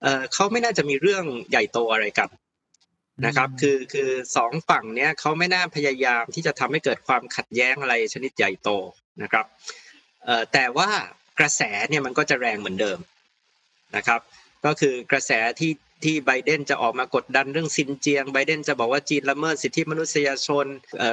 [0.01, 2.29] เออเขาไม่น่าจะมีเรื่องใหญ่โตอะไรกัน
[3.25, 8.69] นะครับอืมคือคือสองฝั่งเนี่ยเขาไม่น่าพยายามที่จะทำให้เกิดความขัดแย้งอะไรชนิดใหญ่โต
[9.23, 9.45] นะครับ
[10.25, 10.89] เอ่อแต่ว่า
[11.39, 12.99] กระแสเนี่ยมันก็จะแรงเหมือนเดิม
[13.95, 14.21] นะครับ
[14.65, 15.71] ก็คือกระแสที่
[16.03, 20.65] ที่ไบเดนจะออกมากดดันเรื่องซินเจียงไบเดนจะบอกว่าจีนละเมิดสิทธิมนุษยชน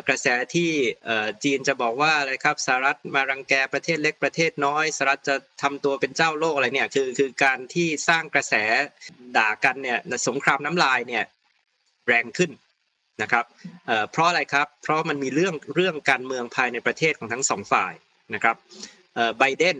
[0.09, 0.71] กระแสที่
[1.45, 8.55] จีนจะบอกว่าอะไรครับสหรัฐมารังแกประเทศเล็กประเทศน้อยสหรัฐจะทำตัวเป็นเจ้าโลกอะไรเนี่ยคือคือการที่สร้างกระแส
[9.37, 11.25] ด่ากันเนี่ยสงครามน้ำลายเนี่ย
[12.07, 12.51] แรงขึ้น
[13.23, 13.45] นะครับ
[14.11, 17.95] เพราะอะไรครับเพราะมันมีเรื่องเรื่องการเมืองภายในประเทศของทั้งสองฝ่าย
[18.35, 18.57] นะครับ
[19.39, 19.77] ไบเดน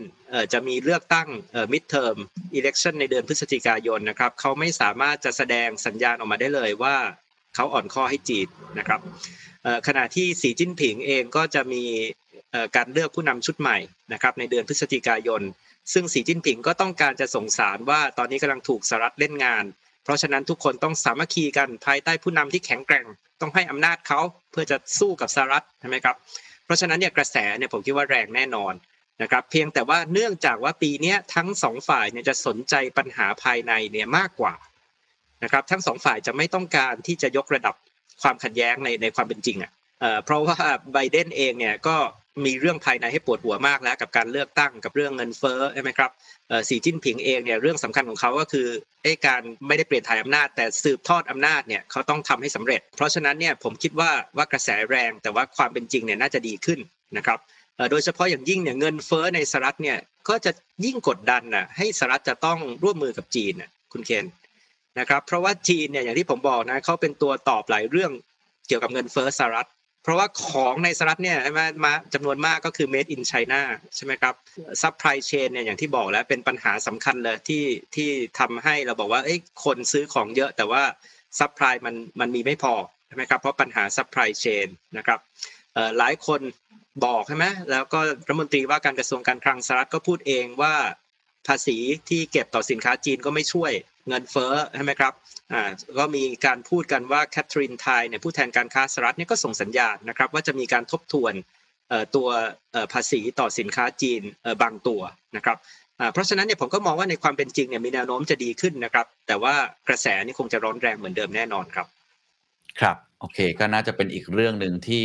[0.53, 2.17] จะมีเลือกตั้งเอ่อ midterm
[2.57, 6.95] election ในเดือนพฤศจิกายนนะครับเขาไม่สามารถจะแสดงสัญญาณออกมาได้เลยว่า
[7.55, 8.47] เขาอ่อนข้อให้จีน
[8.79, 8.99] นะครับ
[9.87, 11.83] ขณะที่สีจิ้นผิงเองก็จะมี
[12.75, 13.77] การเลือกผู้นำชุดใหม่
[14.13, 15.41] นะครับในเดือนพฤศจิกายน
[15.93, 19.63] ซึ่งสีจิ้นผิงก็ต้องการจะส่งสารว่าตอนนี้กำลังถูกสหรัฐเล่นงาน
[20.03, 23.05] เพราะฉะนั้นทุกคนต้องสามัคคีกันภายใต้ผู้นำที่แข็งแกร่ง
[23.41, 24.19] ต้องให้อำนาจเขา
[24.51, 26.15] เพื่อจะสู้กับสหรัฐใช่ไหมครับ
[26.65, 28.73] เพราะฉะนั้นเนี่ยกระแสเนี่ยผมคิดว่าแรงแน่นอน
[29.21, 34.53] นะครับเพียงแต่ว่าเนื่องจากว่าปีนี้ทั้งสองฝ่ายเนี่ยจะสนใจปัญหาภายในเนี่ยมากกว่า
[35.43, 37.75] นะครับทั้งสองฝ่ายจะไม่ต้องการที่จะยกระดับ
[38.21, 39.71] ความขัดแย้งในในความเป็นจริงอะ
[40.23, 40.57] เพราะว่า
[40.93, 41.97] ไบเดนเองเนี่ยก็
[42.45, 46.11] มีเรื่องภายในให้ปวดหัวมากแล้วกับการเลือกตั้งกับเรื่องเงินเฟ้อใช่ไหมครับ
[46.69, 48.67] สีจิ้นผิงเองเนี่ยเรื่องสำคัญของเขาก็คือ
[49.03, 56.79] ไอ้การไม่ได้เปลี่ยนถ่ายอำนาจ แต่สืบทอดอำนาจเนี่ยเขาต้องทำให้สำเร็จ เพราะฉะนั้นเนี่ยผมคิดว่าว่ากระแสแรงแต่ว่าความเป็นจริงเนี่ยน่าจะดีขึ้น
[57.17, 57.39] นะครับ
[57.91, 59.97] โดยเฉพาะอย่างยิ่งเนี่ยเงินเฟ้อในสหรัฐเนี่ย
[60.29, 60.51] ก็จะ
[60.85, 64.25] ยิ่งกดดันนะให้สหรัฐจะต้องร่วมมือกับจีนนะคุณเคน
[64.99, 68.11] นะครับเพราะว่าจีนเนี่ยอย่างที่ผมบอกนะเขาเป็นตัวตอบหลายเรื่อง
[68.67, 69.69] เกี่ยวกับเงินเฟ้อสหรัฐ
[70.03, 73.61] เพราะว่าของในสหรัฐเนี่ยใช่ไหมมาจำนวนมากก็คือ made in China
[73.95, 74.33] ใช่ไหมครับ
[74.81, 77.63] supply chain เนี่ยอย่างที่บอกแล้วเป็นปัญหาสำคัญเลยที่
[77.95, 78.09] ที่
[78.39, 80.83] ทำให้เราบอกว่าเอ้ยคนซื้อของเยอะแต่ว่า
[81.39, 82.73] supply มันมันมีไม่พอ
[83.07, 84.67] ใช่ไหมครับเพราะปัญหา supply chain
[84.97, 85.19] นะครับ
[85.97, 86.41] หลายคน
[87.05, 90.75] บอกใช่ไหมแล้วก็รัฐมนตรีว่าการกระทรวงการคลังสหรัฐก็พูดเองว่า
[91.47, 91.77] ภาษี
[92.09, 93.71] ที่เก็บต่อสินค้าจีนก็ไม่ช่วย
[94.07, 95.13] เงินเฟ้อใช่ไหมครับ
[95.53, 95.61] อ่า
[95.97, 101.33] ก็มีการพูดกันว่าแคทรีนไทยเนี่ยผู้แทนการค้าสหรัฐเนี่ยก็ส่งสัญญาณนะครับว่าจะมีการทบทวน
[102.15, 102.27] ตัว
[102.93, 104.21] ภาษีต่อสินค้าจีน
[104.61, 105.01] บางตัว
[105.35, 105.57] นะครับ
[106.13, 109.53] เพราะฉะนั้นเนี่ยผมก็มองว่าในความเป็นจริงเนี่ยมีแนวโน้มจะดีขึ้นนะครับ แต่ว่า
[109.87, 111.87] กระแสนี่คงจะร้อนแรงเหมือนเดิมแน่นอนครับ
[112.81, 115.03] ครับ โอเค ก็น่าจะเป็นอีกเรื่องหนึ่งที่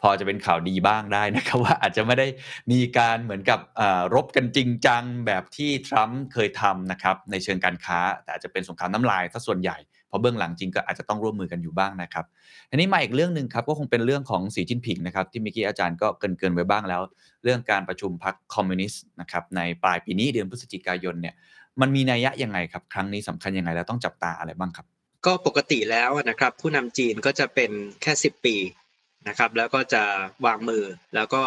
[0.00, 2.26] พอจะเป็นข่าวดีบ้างได้นะครับ ว่าอาจจะไม่ได้
[2.72, 3.60] มีการเหมือนกับ
[4.14, 9.76] รบกันจริงจังแบบที่ทรัมป์เคยทำนะครับในเชิงการค้า แต่อาจจะเป็นสงครามน้ำลายซะส่วนใหญ่
[10.08, 12.24] เพราะเบื้องหลังจริงก็อาจจะต้องร่วมมือกันอยู่บ้างนะครับ
[12.70, 17.02] อันนี้มาอีกเรื่องหนึ่งครับก็คงเป็นเรื่องของสีจิ้นผิงนะครับที่เมื่อกี้อาจารย์ก็เกรินไว้บ้างแล้ว
[17.44, 21.34] เรื่องการประชุมพรรคคอมมิวนิสต์นะครับในปลายปีนี้เดือนพฤศจิกายนเนี่ย
[21.80, 24.86] มันมีนัยยะยังไงครับ ครั้งนี้สำคัญยังไงแล้วต้องจับตาอะไรบ้างครับ
[25.26, 27.70] ก็ปกติแล้วนะครับ ผู้นำจีนก็จะเป็น
[28.02, 28.56] แค่ 10 ปี
[29.28, 30.02] นะครับ แล้วก็จะ
[30.46, 31.42] วางมือแล้วก็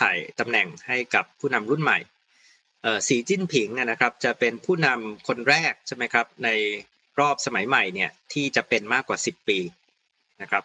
[0.00, 1.98] ถ่ายตำแหน่งให้กับผู้นำรุ่นใหม่
[2.82, 6.48] เอ่อสีจิ้นผิงนะครับจะเป็นผู้นำคนแรกใช่ไหมครับใน
[7.20, 9.58] รอบสมัยใหม่เนี่ยที่จะเป็นมากกว่า 10 ปี
[10.42, 10.64] นะครับ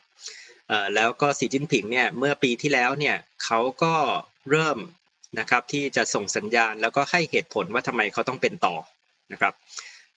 [0.67, 3.95] เอ่อแล้วก็สีจิ้นผิงเนี่ยเมื่อปีที่แล้วเนี่ยเขาก็
[4.49, 4.77] เริ่ม
[5.39, 8.75] นะครับที่จะส่งสัญญาณแล้วก็ให้เหตุผลว่าทำไมเขาต้องเป็นต่อ
[9.31, 9.53] นะครับ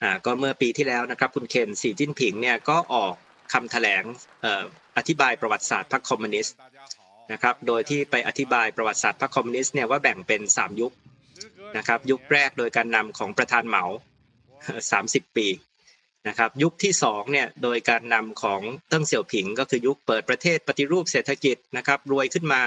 [0.03, 3.13] อ่าก็เมื่อปีที่แล้วนะครับคุณเคนสีจิ้นผิงเนี่ยก็ออก
[3.53, 4.03] คำแถลง
[4.41, 4.63] เอ่อ
[4.97, 6.55] อธิบายประวัติศาสตร์พรรคคอมมิวนิสต์
[7.31, 10.93] นะครับโดยที่ไปอธิบายประวัติศาสตร์พรรคคอมมิวนิสต์เนี่ยว่าแบ่งเป็น 3 ยุค
[11.77, 13.83] นะครับยุคแรกโดยการนำของประธานเหมา
[14.61, 15.47] 30 ปี
[16.27, 22.61] นะครับยุคที่2เนี่ยโดยการนำของเติ้งเสี่ยวผิง ก็คือยุคเปิดประเทศปฏิรูปเศรษฐกิจนะครับรวยขึ้นมา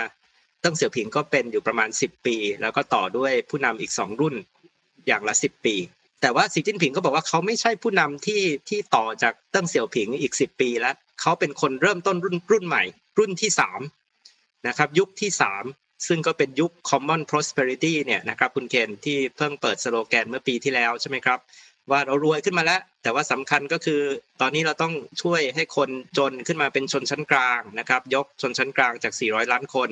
[0.60, 4.34] เติ้งเสี่ยวผิงก็เป็นอยู่ประมาณ 10 ปี แล้วก็ต่อด้วยผู้นำอีก 2 รุ่น
[5.06, 5.76] อย่างละ 10 ปี
[6.24, 12.82] แต่ว่าสีจิ้นผิงก็บอกว่าเขาไม่ใช่ผู้นำที่ที่ต่อจากเติ้งเสี่ยวผิงอีก 10 ปีแล้วเขาเป็นคนเริ่มต้นรุ่นรุ่นใหม่
[13.18, 13.50] รุ่นที่
[14.08, 15.30] 3นะครับยุคที่
[15.68, 21.38] 3 ซึ่งก็เป็นยุค common prosperity เนี่ยนะครับคุณเคนที่เพิ่งเปิดสโลแกนเมื่อปีที่แล้วใช่ไหมครับ
[21.90, 24.00] ว่าเรารวยขึ้นมาแล้ว แต่ว่าสำคัญก็คือ
[24.40, 29.90] ตอนนี้เราต้องช่วยให้คนจนขึ้นมาเป็นชนชั้นกลางนะครับ ยกชนชั้นกลางจาก 400 ล้านคน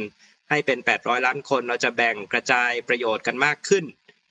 [0.51, 3.85] ให้เป็น 800 ล้านคน เราจะแบ่งกระจายประโยชน์กันมากขึ้น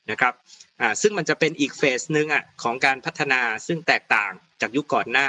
[0.09, 0.33] นะครับ
[0.81, 4.31] อ่าซึ่งมันจะเป็นอีกเฟสหนึ่งอะของการพัฒนาซึ่งแตกต่าง
[4.61, 5.27] จากยุคก่อนหน้า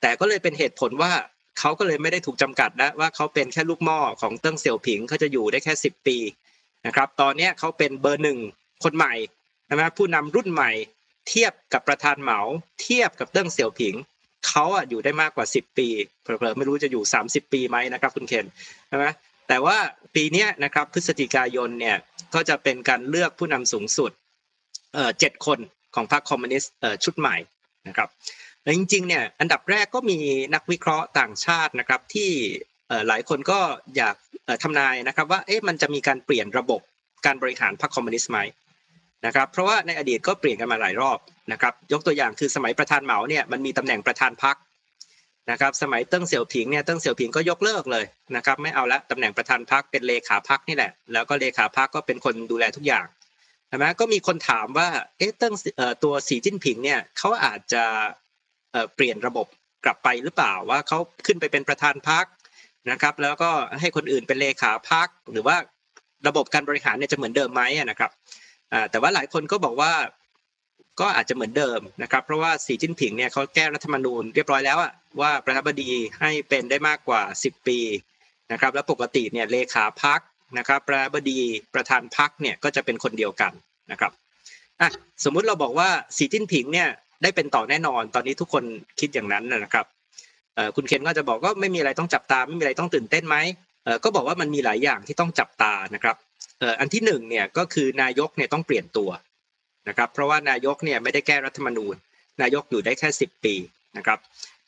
[0.00, 1.12] แต่ก็เลยเป็นเหตุผลว่า
[1.58, 6.18] เขาก็เลยไม่ได้ถูกจำกัดนะว่าเขาเป็นแค่ลูกหม้อของเติ้งเสี่ยวผิงเขาจะอยู่ได้แค่ 10 ปี
[6.86, 8.38] นะครับตอนเนี้ยเขาเป็นเบอร์หนึ่ง
[8.84, 9.14] คนใหม่
[9.70, 10.70] นะผู้นำรุ่นใหม่
[11.28, 12.40] เทียบกับประธานเหมา
[12.82, 13.94] เทียบกับเติ้งเสี่ยวผิง
[14.48, 15.88] เขาอะอยู่ได้มากกว่า 10 ปี
[16.22, 18.46] เผลอๆไม่รู้จะอยู่ 30 ปีไหมนะครับคุณเคน
[18.88, 19.06] ใช่ไหม
[19.48, 19.78] แต่ว่า
[20.14, 21.96] ปีนี้นะครับพฤศจิกายนเนี่ย
[22.34, 24.10] ก็จะเป็นการเลือกผู้นำสูงสุด
[25.20, 25.58] เจ็ดคน
[25.94, 26.72] ของพรรคคอมมิวนิสต์
[27.04, 27.36] ชุดใหม่
[27.88, 28.08] นะครับ
[28.62, 30.18] แล้วจริงๆเนี่ยอันดับแรกก็มี
[30.54, 32.30] นักวิเคราะห์ต่างชาตินะครับที่
[33.08, 33.60] หลายคนก็
[33.96, 34.16] อยาก
[34.62, 36.80] ทำนายนะครับว่าเอ๊ะมันจะมีการเปลี่ยนระบบ
[37.26, 38.38] การบริหารพรรคคอมมิวนิสต์ไหม
[39.26, 41.18] นะครับเพราะว่าในอดีตก็เปลี่ยนกันมาหลายรอบ
[41.52, 44.56] นะครับยกตัวอย่างคือสมัยประธานเหมาเนี่ยมันมีตำแหน่งประธานพรรค
[45.50, 48.04] นะครับสมัยเติ้งเสี่ยวผิงเนี่ยเติ้งเสี่ยวผิงก็ยกเลิกเลย
[48.36, 53.06] นะครับไม่เอาละตำแหน่งประธานพรรคเป็นเลขาพรรคนี่แหละ แล้วก็เลขาพรรคก็เป็นคนดูแลทุกอย่าง
[53.68, 54.88] ใช่ไหมก็มีคนถามว่า
[55.18, 55.54] เอ๊ะเติ้ง
[56.04, 57.84] ตัวสีจิ้นผิงเนี่ยเขาอาจจะ
[58.94, 59.46] เปลี่ยนระบบ
[59.84, 62.24] กลับไปหรือเปล่าว่าเขาขึ้นไปเป็นประธานพรรค
[62.90, 65.56] นะครับ แล้วก็ให้คนอื่นเป็นเลขาพรรคหรือว่า
[66.28, 68.10] ระบบการบริหารเนี่ยจะเหมือนเดิมไหมนะครับ
[68.90, 69.92] แต่ว่าหลายคนก็บอกว่า
[71.00, 75.90] ก็อาจจะเหมือนเดิมนะครับ เพราะว่าสีจิ้นผิงเนี่ยเขาแก้รัฐธรรมนูญเรียบร้อยแล้วอะ ว่าประธานบดี
[76.20, 77.78] ให้เป็นได้มากกว่า 10 ปี
[78.52, 80.20] นะครับแล้วปกติเนี่ยเลขาพัก
[80.58, 81.40] นะครับประธานบดี
[81.74, 83.52] ประธานพักเนี่ยก็จะเป็นคนเดียวกัน
[83.90, 84.12] นะครับ
[84.80, 84.90] อะ
[85.24, 86.88] สมมุติเราบอกว่าสีจิ้นผิงเนี่ย
[87.22, 88.64] ได้เป็นต่อแน่นอนตอนนี้ทุกคน
[89.00, 89.86] คิดอย่างนั้นนะครับ
[90.76, 93.36] คุณเคนก็จะบอกก็ไม่มีอะไรต้องจับตาไม่มีอะไรต้องตื่นเต้นไหม
[94.04, 96.16] ก็บอกว่ามันมีหลายอย่างที่ต้องจับตานะครับ
[96.80, 99.10] อันที่หนึ่งเนี่ยก็คือนายกเนี่ยต้องเปลี่ยนตัว
[99.88, 101.94] นะครับ เพราะว่านายกเนี่ยไม่ได้แก้รัฐธรรมนูญ
[102.42, 103.54] นายกอยู่ได้แค่ 10 ปี
[103.96, 104.18] นะครับ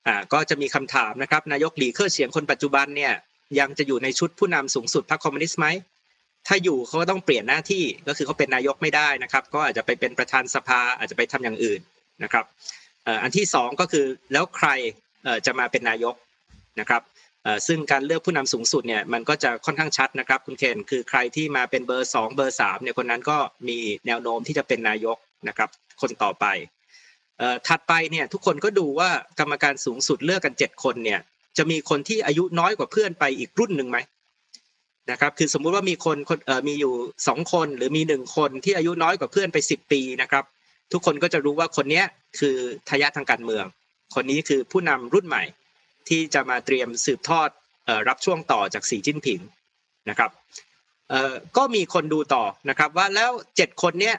[0.08, 3.12] อ่าก็จะมีคำถามนะครับนายกหลีเค่อเฉียงคนปัจจุบันเนี่ย
[3.60, 5.66] ยังจะอยู่ในชุดผู้นำสูงสุดพรรคคอมมิวนิสต์ไหม
[6.46, 11.80] ถ้าอยู่เขาก็ต้องเปลี่ยนหน้าที่ก็คือเขาเป็นนายกไม่ได้นะครับ ก็อาจจะไปเป็นประธานสภาอาจจะไปทำอย่างอื่น
[12.22, 12.44] นะครับ
[13.22, 14.68] อันที่สองก็คือแล้วใคร
[15.46, 16.14] จะมาเป็นนายก
[16.80, 17.02] นะครับ
[17.66, 23.36] ซึ่งการเลือกผู้นำสูงสุดเนี่ยมันก็จะค่อนข้างชัดนะครับคุณเคนคือใครที่มาเป็นเบอร์สองเบอร์สามเนี่ยคนนั้นก็
[23.68, 25.16] มีแนวโน้มที่จะเป็นนายก
[25.48, 25.68] นะครับ
[26.00, 26.46] คนต่อไป
[27.68, 31.20] ถัดไปเนี่ยทุกคนก็ดูว่ากรรมการสูงสุดเลือกกันเจ็ดคนเนี่ย
[31.56, 33.98] จะมีคนที่อายุน้อยกว่าเพื่อนไปอีกรุ่นหนึ่งไหม
[35.10, 36.94] นะครับคือสมมุติว่ามีคนคนเอ่อมีอยู่
[37.28, 40.44] สองคนหรือมีหนึ่งคนที่อายุน้อยกว่าเพื่อนไปสิบปีนะครับ
[40.92, 42.02] ทุกคนก็จะรู้ว่าคนนี้
[42.38, 42.56] คือ
[42.88, 43.64] ทายาททางการเมือง
[44.14, 45.42] คนนี้คือผู้นำรุ่นใหม่
[46.08, 47.48] ที่จะมาเตรียมสืบทอด
[48.08, 49.40] รับช่วงต่อจากสีจิ้นผิง
[50.10, 50.30] นะครับ
[51.56, 54.16] ก็มีคนดูต่อนะครับว่าแล้วเจ็ดคนเนี้ย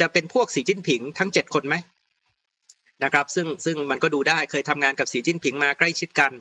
[0.00, 1.74] จะเป็นพวกสีจิ้นผิงทั้งเจ็ดคนไหม
[3.04, 6.32] นะครับซึ่งซึ่งมันก็ดูได้เคยทำงานกับสีจิ้นผิงมาใกล้ชิดกัน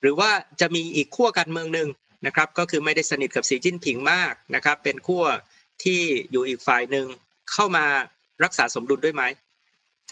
[0.00, 1.88] หรือว่าจะมีอีกขั้วการเมืองหนึ่ง
[2.26, 5.24] นะครับก็คือไม่ได้สนิทกับสีจิ้นผิงมากนะครับเป็นขั้ว
[5.82, 6.00] ที่
[6.30, 7.06] อยู่อีกฝ่ายหนึ่ง
[7.52, 7.84] เข้ามา
[8.44, 9.22] รักษาสมดุลด้วยไหม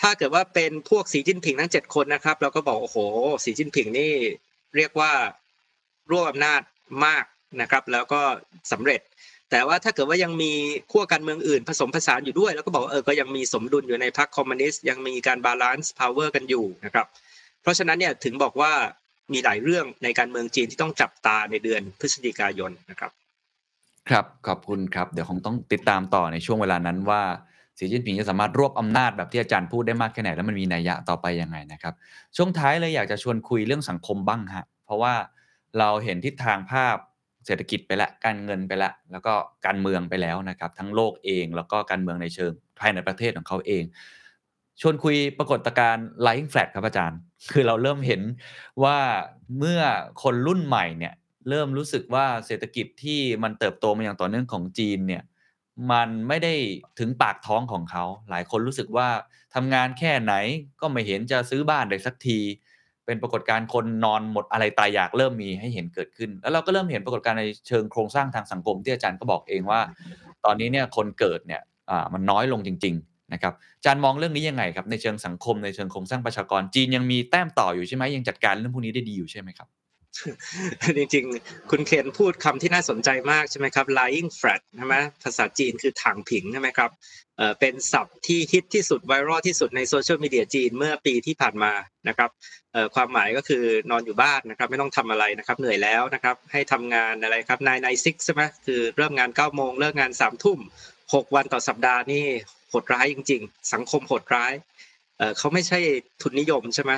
[0.00, 2.98] ถ้าเกิดว่าเป็นพวกสีจิ้นผิงทั้งเจ็ดคนนะครับ เราก็บอกโอ้โห
[3.44, 4.12] สีจิ้นผิงนี่
[4.76, 5.12] เรียกว่า
[6.10, 6.62] รวบอำนาจ
[7.06, 7.24] มาก
[7.60, 8.22] นะครับ แล้วก็
[8.72, 9.00] สำเร็จ
[9.50, 10.52] แต่ว่าถ้าเกิดว่ายังมี
[10.92, 17.06] ขั้วการเมืองอื่น ผสมผสานอยู่ด้วย แล้วก็บอกเออก็ยังมีสมดุลอยู่ในพรรคคอมมิวนิสต์ยังมีการ balance power กันอยู่นะครับ
[17.62, 18.72] เพราะฉะนั้นเนี่ยถึงบอกว่า
[19.32, 23.10] มีหลายเรื่องในการเมืองจีนที่ต้องจับตาในเดือนพฤศจิกายนนะครับ
[24.10, 27.22] ครับขอบคุณครับ เดี๋ยวคงต้องติดตามต่อในช่วงเวลานั้นว่า
[27.78, 31.94] สีจิ้นผิงจะสามารถรวบอำนาจแบบที่อาจารย์พูดได้มากแค่ไหนแล้วมันมีนัยยะต่อไปยังไงนะครับ
[32.36, 35.14] ช่วงท้ายเลยอยากจะชวนคุยเรื่องสังคมบ้างฮะเพราะว่า
[35.78, 36.96] เราเห็นทิศทางภาพ
[37.46, 39.34] เศรษฐกิจไปละการเงินไปละ แล้วก็
[39.66, 43.84] การเมืองไปแล้วนะครับ ทั้งโลกเองแล้วก็การเมืองในเชิงภายในประเทศของเขาเอง
[44.80, 47.18] ชวนคุยปรากฏการณ์ lying flat ครับอาจารย์
[47.52, 48.22] คือเราเริ่มเห็น
[48.84, 48.98] ว่า
[49.58, 49.80] เมื่อ
[50.22, 51.14] คนรุ่นใหม่เนี่ย
[51.48, 55.22] เริ่มรู้สึกว่าเศรษฐกิจที่มันเติบโตมาอย่างต่อเนื่องของจีนเนี่ย
[55.92, 56.54] มันไม่ได้
[56.98, 59.08] ถึงปากท้องของเขา หลายคนรู้สึกว่า
[59.54, 60.34] ทำงานแค่ไหน
[60.80, 62.38] ก็ไม่เห็นจะซื้อบ้านได้สักที
[63.10, 69.80] เป็นปรากฏการณ์คนนอนหมดอะไรตายอยากเริ่มมีให้เห็นเกิดขึ้น แล้วเราก็เริ่มเห็นปรากฏการณ์ในเชิงโครงสร้างทางสังคมที่อาจารย์ก็บอกเองว่า
[70.44, 71.60] ตอนนี้เนี่ยคนเกิดเนี่ย
[72.14, 79.68] มันน้อยลงจริง ๆ นะครับอาจารย์มองเรื่องนี้ยังไงครับในเชิงสังคมในเชิงโครงสร้างประชากรจีนยังมีแต้มต่ออยู่ใช่ไหมยังจัดการเรื่องพวกนี้ได้ดีอยู่ใช่ไหมครับ
[80.96, 86.90] จริงๆ คุณเคนพูดคำที่น่าสนใจมากใช่ไหมครับ lying flat ใช่ไหมภาษาจีนคือถังผิงใช่ไหมครับ
[87.60, 91.72] เป็นศัพท์ที่ฮิตที่สุดไวรัลที่สุดในโซเชียลมีเดียจีนเมื่อปีที่ผ่านมา
[92.08, 92.30] นะครับ
[92.94, 100.58] ความหมายก็คือนอนอยู่บ้านนะครับไม่ต้องทำอะไรนะครับเหนื่อยแล้วนะครับให้ทำงานอะไรครับนายนายซิกใช่ไหมคือเริ่มงาน9ก้าโมงเลิกงาน3ามทุ่ม
[101.14, 102.24] หกวันต่อสัปดาห์นี่
[102.70, 104.52] โหดร้ายจริง ๆ สังคมโหดร้าย
[105.38, 105.78] เขาไม่ใช่
[106.22, 106.92] ทุนนิยมใช่ไหม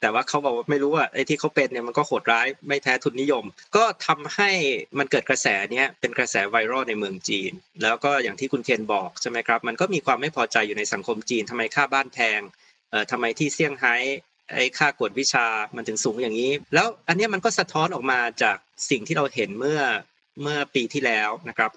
[0.00, 3.44] แต่ว่าเขาบอกว่าไม่รู้ว่าไอ้ที่เขาเป็นเนี่ยมันก็โหดร้ายไม่แพ้ทุนนิยม
[3.76, 4.50] ก็ทำให้
[4.98, 12.40] มันเกิดกระแสเนี้ยเป็นกระแสไวรัลในเมืองจีน แล้วก็อย่างที่คุณเคนบอกใช่ไหมครับ มันก็มีความไม่พอใจอยู่ในสังคมจีนทำไมค่าบ้านแพง
[12.90, 13.94] เอ่อทำไมที่เซี่ยงไฮ้
[14.54, 15.46] ไอ้ค่ากวดวิชา
[15.76, 18.56] มันถึงสูงอย่างนี้ แล้วอันนี้มันก็สะท้อนออกมาจาก
[18.90, 19.80] สิ่งที่เราเห็นเมื่อ
[20.42, 21.70] เมื่อปีที่แล้วนะครับ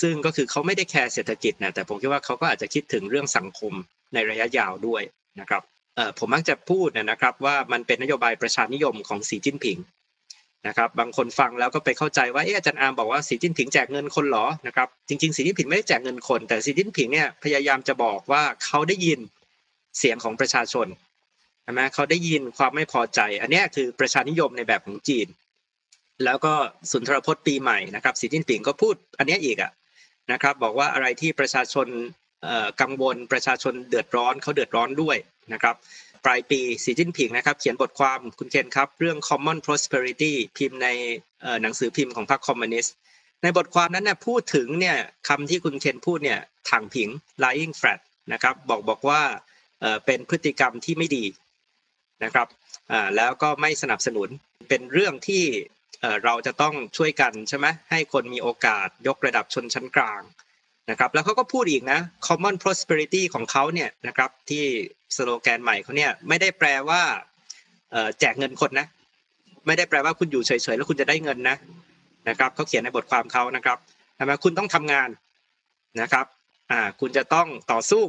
[0.00, 3.72] ซึ่งก็คือเขาไม่ได้แคร์เศรษฐกิจนะแต่ผมคิดว่าเขาก็อาจจะคิดถึงเรื่องสังคม
[4.14, 5.02] ในระยะยาวด้วย
[5.40, 5.62] นะครับ
[6.18, 9.78] ผมมักจะพูดนะครับว่ามันเป็นนโยบายประชานิยมของสีจิ้นผิง
[10.66, 19.18] นะครับบางคนฟังแล้วก็ไปเข้าใจว่าเอออาจารย์อาร์มบอกว่าสีจิ้นผิงแจกเงินคนเหรอนะครับจริงๆสีจิ้นผิงไม่ได้แจกเงินคน แต่สีจิ้นผิงเนี่ยพยายามจะบอกว่าเขาได้ยิน
[19.98, 20.86] เสียงของประชาชน
[21.62, 25.26] ใช่ไหมเขาได้ยินความไม่พอใจ อันนี้คือประชานิยมในแบบของจีน
[26.24, 26.54] แล้วก็
[26.90, 29.70] สุนทรพจน์ปีใหม่นะครับสีจิ้นผิงก็พูดอันนี้อีกอะ
[30.32, 31.86] นะครับบอกว่าอะไรที่ประชาชน
[32.80, 35.16] กังวลประชาชนเดือดร้อนเขาเดือดร้อนด้วย
[35.52, 35.74] นะครับ
[36.24, 40.88] ปลายปีสีจิ้นผิงนะครับเขียนบทความคุณเคนครับเรื่อง common prosperity พิมพ์ใน
[41.62, 42.94] หนังสือพิมพ์ของพรรคคอมมิวนิสต์
[43.42, 44.96] ในบทความนั้นเนี่ยพูดถึงเนี่ย
[45.28, 46.40] คำที่คุณเคนพูดเนี่ย
[46.70, 47.08] ถังผิง
[47.42, 48.00] lying flat
[48.32, 49.22] นะครับบอกบอกว่า
[50.06, 51.24] เป็นพฤติกรรมที่ไม่ดี
[52.24, 52.48] นะครับ
[53.16, 54.28] แล้วก็ไม่สนับสนุน
[54.68, 55.44] เป็นเรื่องที่
[56.24, 60.22] เราจะต้องช่วยกันใช่ไหมให้คนมีโอกาสยกระดับชนชั้นกลาง
[60.90, 64.64] นะครับแล้วเขาก็พูดอีกนะ common prosperity ของเขาเนี่ยนะครับที่
[65.16, 67.02] สโลแกนใหม่เขาเนี่ยไม่ได้แปลว่า
[68.20, 68.86] แจกเงินคนนะ
[69.66, 71.56] ไม่ได้แปลว่าคุณอยู่เฉยๆแล้วคุณจะได้เงินนะ
[72.28, 73.78] นะครับเขาเขียนในบทความเขานะครับ
[74.16, 75.08] ใช่ไมคุณต้องทำงาน
[76.00, 76.26] นะครับ
[76.70, 78.04] อ่าคุณจะต้องต่อสู้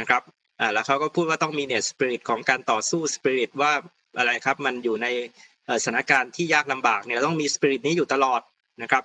[0.00, 0.22] นะครับ
[0.60, 3.72] อ่าแล้วเขาก็พูดว่าต้องมีเนี่ยสปิริตของการต่อสู้สปิริตว่า
[4.18, 5.06] อะไรครับมันอยู่ใน
[5.84, 8.40] สถานการณ์ที่ยากลำบากเนี่ยต้องมีสปิริตนี้อยู่ตลอด
[8.82, 9.04] นะครับ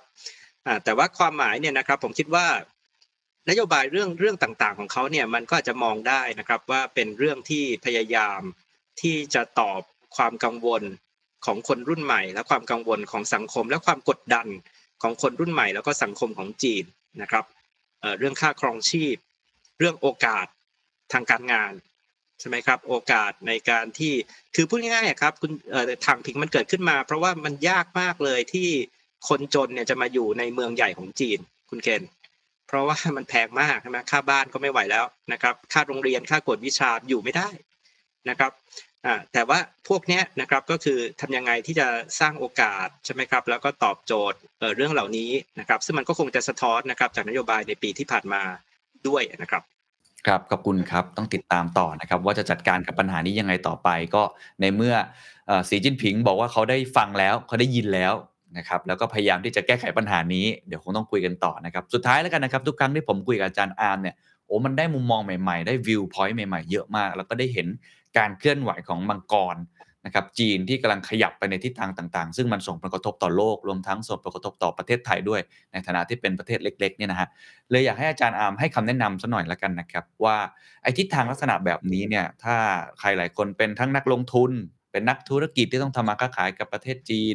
[0.66, 2.46] อ่าแต่ว่าความหมายเนี่ยนะครับผมคิดว่า
[3.48, 8.40] นโยบายเรื่องเรื่องต่างๆ ของเขาเนี่ยมันก็อาจจะมองได้นะครับว่าเป็นเรื่องที่พยายาม
[9.00, 9.80] ที่จะตอบ
[10.16, 10.82] ความกังวล
[11.46, 14.46] ของคนรุ่นใหม่ และความกังวลของสังคม และความกดดัน
[15.02, 16.84] ของคนรุ่นใหม่ แล้วก็สังคมของจีน
[17.22, 17.44] นะครับ
[18.18, 19.16] เรื่องค่าครองชีพ
[19.78, 20.46] เรื่องโอกาส
[21.12, 21.72] ทางการงาน
[22.40, 24.14] ใช่ไหมครับโอกาสในการที่
[24.54, 25.52] คือพูดง่ายๆครับคุณ
[26.06, 28.68] ทางผิงมันเกิดขึ้นมา เพราะว่ามันยากมากเลยที่
[29.28, 31.38] คนจนเนี่ยจะมาอยู่ในเมืองใหญ่ของจีน
[31.70, 32.02] คุณเคน
[32.70, 37.48] เพราะว่ามันแพงมากใช่ไหมค่าบ้านก็ไม่ไหวแล้วนะครับ ค่าโรงเรียนค่ากวดวิชาอยู่ไม่ได้
[38.28, 38.50] นะครับ
[39.32, 39.58] แต่ว่า
[39.88, 41.86] พวกนี้นะครับก็คือทำยังไงที่จะ
[42.20, 44.38] สร้างโอกาสใช่ไหมครับแล้วก็ตอบโจทย์
[44.76, 48.42] เรื่องเหล่านี้นะครับซึ่งมันก็คงจะสะท้อนนะครับจากนโยบายในปีที่ผ่านมา
[49.06, 49.62] ด้วยนะครับ
[50.26, 54.22] ครับขอบคุณครับต้องติดตามต่อนะครับ ว่าจะจัดการกับปัญหานี้ยังไงต่อไปก็
[54.60, 54.94] ในเมื่อ
[55.46, 58.12] เอ่อสีจิ้นผิงบอกว่าเขาได้ฟังแล้วเขาได้ยินแล้ว
[58.56, 64.14] นะครับแล้วก็พยายามที่จะแก้ไขปัญหานี้เดี๋ยวคงต้องคุยกันต่อนะครับสุดท้ายแล้วกันนะครับทุกครั้งที่ผมคุยกับอาจารย์อาร์มเนี่ย
[64.46, 67.66] โอ้มันได้มุมมองใหม่ๆ ได้วิวพอยต์ใหม่ๆ เยอะมาก แล้วก็ได้เห็น
[68.18, 69.56] การเคลื่อนไหวของมังกร
[70.06, 75.40] นะครับจีนที่กำลังขยับไปในทิศทางต่างๆ ซึ่งมันส่งผลกระทบต่อโลก รวมทั้งส่งผลกระทบต่อประเทศไทยด้วย
[75.72, 77.28] ในฐานะที่เป็นประเทศเล็กๆเนี่ยนะฮะ
[77.70, 80.36] เลยอยากให้อาจารย์อาร์มให้คำแนะนำสักหน่อยละกันนะครับว่า
[80.82, 82.56] ไอ้ทิศทางลักษณะแบบนี้เนี่ยถ้า
[83.00, 84.50] ใครหลายคนเป็นทั้งนักลงทุน
[84.92, 87.34] เป็นนักธุรกิจที่ต้องทำมาค้าขายกับประเทศจีน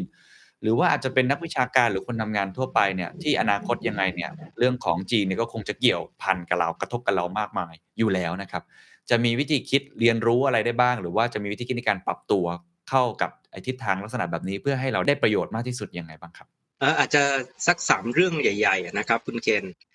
[0.61, 8.63] หรือว่าอาจจะเป็นนักวิชาการหรือคนทำงานทั่วไปเนี่ยที่อนาคตยังไงเนี่ยเรื่องของจีนเนี่ยก็คงจะเกี่ยวพันกับเรากระทบกับเรามากมายอยู่แล้วนะครับ
[9.09, 12.45] จะมีวิธีคิดเรียนรู้อะไรได้บ้าง หรือว่าจะมีวิธีคิดในการปรับตัว
[12.89, 16.47] เข้ากับไอทิศทางลักษณะแบบนี้เพื่อให้เราได้ประโยชน์มากที่สุดยังไงบ้างครับ
[16.79, 17.23] เอออาจจะ
[17.67, 19.94] สักสามเรื่องใหญ่ ๆ นะครับ คุณเคนเอ่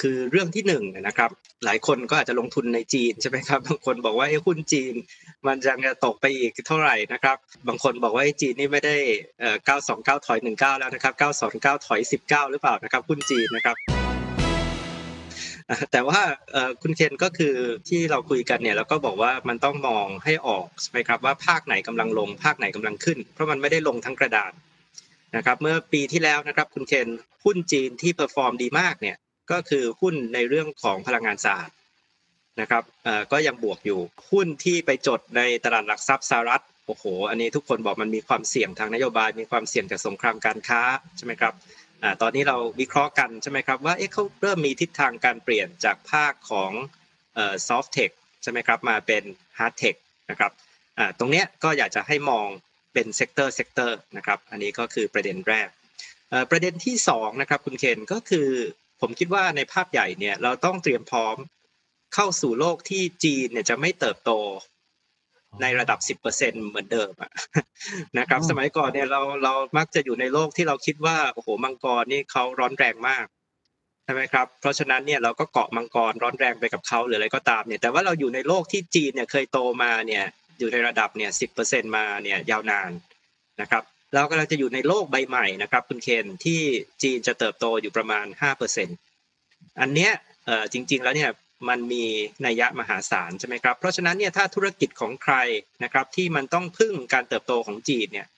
[0.00, 1.30] คือเรื่องที่หนึ่งนะครับ
[1.64, 4.94] หลายคนก็อาจจะลงทุนในจีนใช่ไหมครับบางคนบอกว่าไอ้หุ้นจีน
[5.46, 7.36] มันจะตกไปอีกเท่าไหร่นะครับ
[7.68, 8.96] บางคนบอกว่าไอ้จีนนี่ไม่ได้
[9.64, 11.14] เก้าสอ่อ929ถอย19แล้วนะครับ
[11.44, 13.76] 929ถอย19หรือเปล่านะครับหุ้นจีนนะครับ
[15.92, 16.20] แต่ว่า
[16.82, 17.54] คุณเคนก็คือ
[17.88, 24.52] ที่เราคุยกันเนี่ยเราก็บอกว่ามันต้องมองให้ออกใช่ไหมครับว่าภาคไหนกำลังลง ภาคไหนกำลังขึ้น เพราะมันไม่ได้ลงทั้งกระดาน
[25.36, 27.08] นะครับ เมื่อปีที่แล้วนะครับคุณเคน
[27.44, 29.16] หุ้นจีนที่ perform ดีมากเนี่ย
[29.50, 31.70] ก็คือหุ้นในเรื่องของพลังงานสะอาด
[32.60, 32.82] นะครับ
[33.32, 40.82] ก็ยังบวกอยู่หุ้นที่ไปจดในตลาดหลักทรัพย์สหรัฐโอ้โห อันนี้ทุกคนบอกมันมีความเสี่ยงทางนโยบาย มีความเสี่ยงจากสงครามการค้า
[41.16, 41.54] ใช่ไหมครับ
[42.22, 46.72] ตอนนี้เราวิเคราะห์กันใช่ไหมครับว่าเอ๊ะเขาเริ่มมีทิศทางการเปลี่ยนจากภาคของ
[47.34, 49.22] เอ่อ soft tech ใช่ไหมครับมาเป็น
[49.58, 49.96] hard tech
[50.30, 50.52] นะครับ
[51.18, 52.46] ตรงเนี้ยก็อยากจะให้มอง
[52.92, 55.68] เป็น sector sector นะครับอันนี้ก็คือประเด็นแรก
[56.50, 58.48] ประเด็นที่สองนะครับคุณเคนก็คือ
[59.00, 61.36] ผมคิดว่าในภาพใหญ่เนี่ยเราต้องเตรียมพร้อม
[62.14, 64.32] เข้าสู่โลกที่จีนเนี่ยจะไม่เติบโต
[65.62, 67.30] ในระดับ 10%เหมือนเดิมอะ
[68.18, 73.26] นะครับอ๋อสมัยก่อนเนี่ยเราเรามักจะอยู่ในโลกที่เราคิดว่าโอ้โหมังกรนี่เขาร้อนแรงมาก
[74.04, 80.24] ใช่ไหมครับ เพราะฉะนั้นเนี่ยเราก็เกาะมังกรร้อนแรงไปกับเขาหรืออะไรก็ตามเนี่ย แต่ว่าเราอยู่ในโลกที่จีนเนี่ยเคยโตมาเนี่ย
[80.58, 81.46] อยู่ในระดับเนี่ยสิ
[81.96, 82.90] มาเนี่ยยาวนาน
[83.60, 83.82] นะครับ
[84.14, 86.60] เรากำลังจะอยู่ในโลกใบใหม่นะครับคุณเคนที่
[87.02, 88.26] จีนจะเติบโตอยู่ประมาณ
[89.02, 90.12] 5%อันเนี้ย
[90.72, 91.30] จริง ๆ แล้วเนี่ย
[91.68, 92.04] มันมี
[92.46, 95.34] นัยยะมหาศาลใช่ไหมครับ เพราะฉะนั้นเนี่ยถ้าธุรกิจของใคร
[95.84, 98.28] นะครับที่มันต้องพึ่งการเติบโตของจีนเนี่ย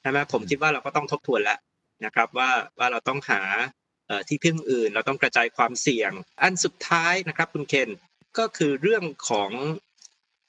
[0.00, 1.58] ใช่ไหมผมคิดว่าเราก็ต้องทบทวนแล้ว
[2.04, 3.42] นะครับว่าว่าเราต้องหา
[4.28, 6.12] ที่พึ่งอื่น เราต้องกระจายความเสี่ยง
[6.42, 7.90] อันสุดท้ายนะครับคุณเคน
[8.38, 9.50] ก็คือเรื่องของ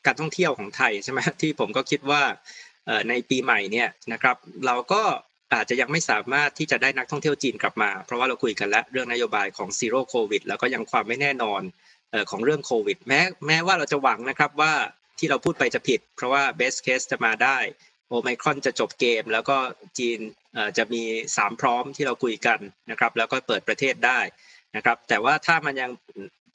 [0.06, 2.24] การท่องเที่ยวของไทยใช่ไหมที่ผมก็คิดว่า
[3.10, 5.02] ในปีใหม่เนี่ยนะครับเราก็
[5.54, 11.62] อาจจะยังไม่สามารถที่จะได้นักท่องเที่ยวจีนกลับมา เพราะว่าเราคุยกันแล้วเรื่องนโยบายของซีโร่โควิดแล้วก็ยังความไม่แน่นอน
[12.32, 14.74] ของเรื่องโควิดแม้แม้ว่าเราจะหวังนะครับว่า
[15.20, 17.58] ที่เราพูดไปจะผิด เพราะว่า best case จะมาได้
[18.08, 19.58] โอไมครอนจะจบเกม แล้วก็
[20.00, 20.20] จีน
[20.78, 21.04] จะมี
[21.38, 22.60] สามพร้อมที่เราคุยกัน
[22.92, 24.20] นะครับแล้วก็เปิดประเทศได้
[24.76, 25.92] นะครับแต่ว่าถ้ามันยัง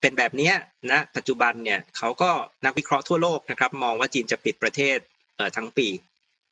[0.01, 0.53] เป็นแบบนี้
[0.93, 2.31] นะปัจจุบันเนี่ยเขาก็
[2.65, 4.99] นักวิเคราะห์ทั่วโลกนะครับมองว่าจีนจะปิดประเทศ
[5.57, 5.89] ทั้งปี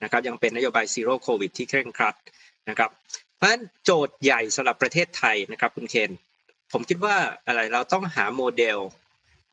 [0.03, 2.17] นะครับยังเป็นนโยบาย zero covid ที่เคร่งครัด
[2.69, 2.91] นะครับ
[3.37, 6.11] เพราะฉะนั้นโจทย์ใหญ่สำหรับประเทศไทยนะครับคุณเคน
[6.73, 8.79] ผมคิดว่าอะไรเราต้องหาโมเดล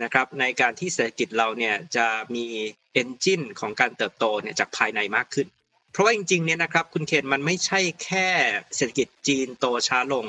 [0.03, 2.45] นะครับในการที่เศรษฐกิจเราเนี่ยจะมี
[2.93, 5.47] engine ของการเติบโตเนี่ยจากภายในมากขึ้น
[5.91, 8.27] เพราะว่าจริงๆเนี่ยนะครับคุณเคนมันไม่ใช่แค่
[8.75, 10.25] เศรษฐกิจจีนโตช้าลง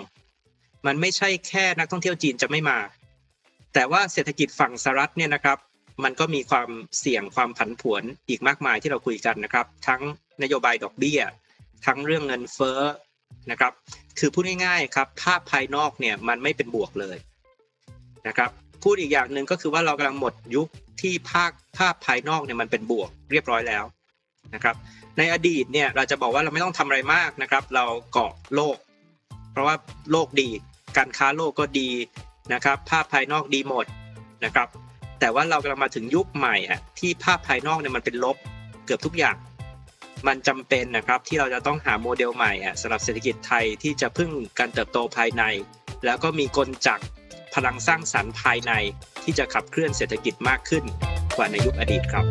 [0.87, 2.79] มันไม่ใช่แค่นักท่องเที่ยวจีนจะไม่มา
[3.75, 5.59] แต่ว่าเศรษฐกิจฝั่งสหรัฐเนี่ยนะครับ
[6.05, 6.69] มันก็มีความ
[7.01, 10.01] เสี่ยงความผันผวนอีกมากมายที่เราคุยกันนะครับ ทั้ง
[10.43, 11.21] นโยบายดอกเบี้ย
[11.87, 12.81] ทั้งเรื่องเงินเฟ้อ
[13.51, 13.73] นะครับ
[14.19, 17.17] คือพูดง่ายๆครับ ภาพภายนอกเนี่ยมันไม่เป็นบวกเลย
[18.29, 18.51] นะครับ
[18.83, 20.69] พูดอีกอย่างหนึ่งก็คือว่าเรากำลังหมดยุค
[21.01, 23.85] ที่ภาคภาพภายนอกเนี่ยมันเป็นบวกเรียบร้อยแล้ว
[24.55, 24.77] นะครับ
[25.19, 28.77] ในอดีตเนี่ยเราจะบอกว่าเราไม่ต้องทำอะไรมากนะครับ เราเกาะโลก
[29.53, 29.75] เพราะว่า
[30.13, 30.49] โลกดี
[30.97, 31.91] การค้าโลกก็ดี
[32.55, 33.87] นะครับ ภาพภายนอกดีหมด
[34.45, 34.69] นะครับ
[35.21, 38.37] แต่ว่าเรากำลังมาถึงยุคใหม่อะที่ภาพภายนอกเนี่ยมันเป็นลบ
[38.87, 39.37] เกือบทุกอย่าง
[40.27, 45.43] มันจำเป็นนะครับที่เราจะต้องหาโมเดลใหม่อะสำหรับเศรษฐกิจไทยที่จะพึ่งการเติบโตภายใน
[46.05, 47.05] แล้วก็มีกลจักร
[47.55, 48.73] พลังสร้างสรรค์ภายใน
[49.25, 50.85] ที่จะขับเคลื่อนเศรษฐกิจมากขึ้น
[51.37, 52.27] กว่าในยุคอดีตครับ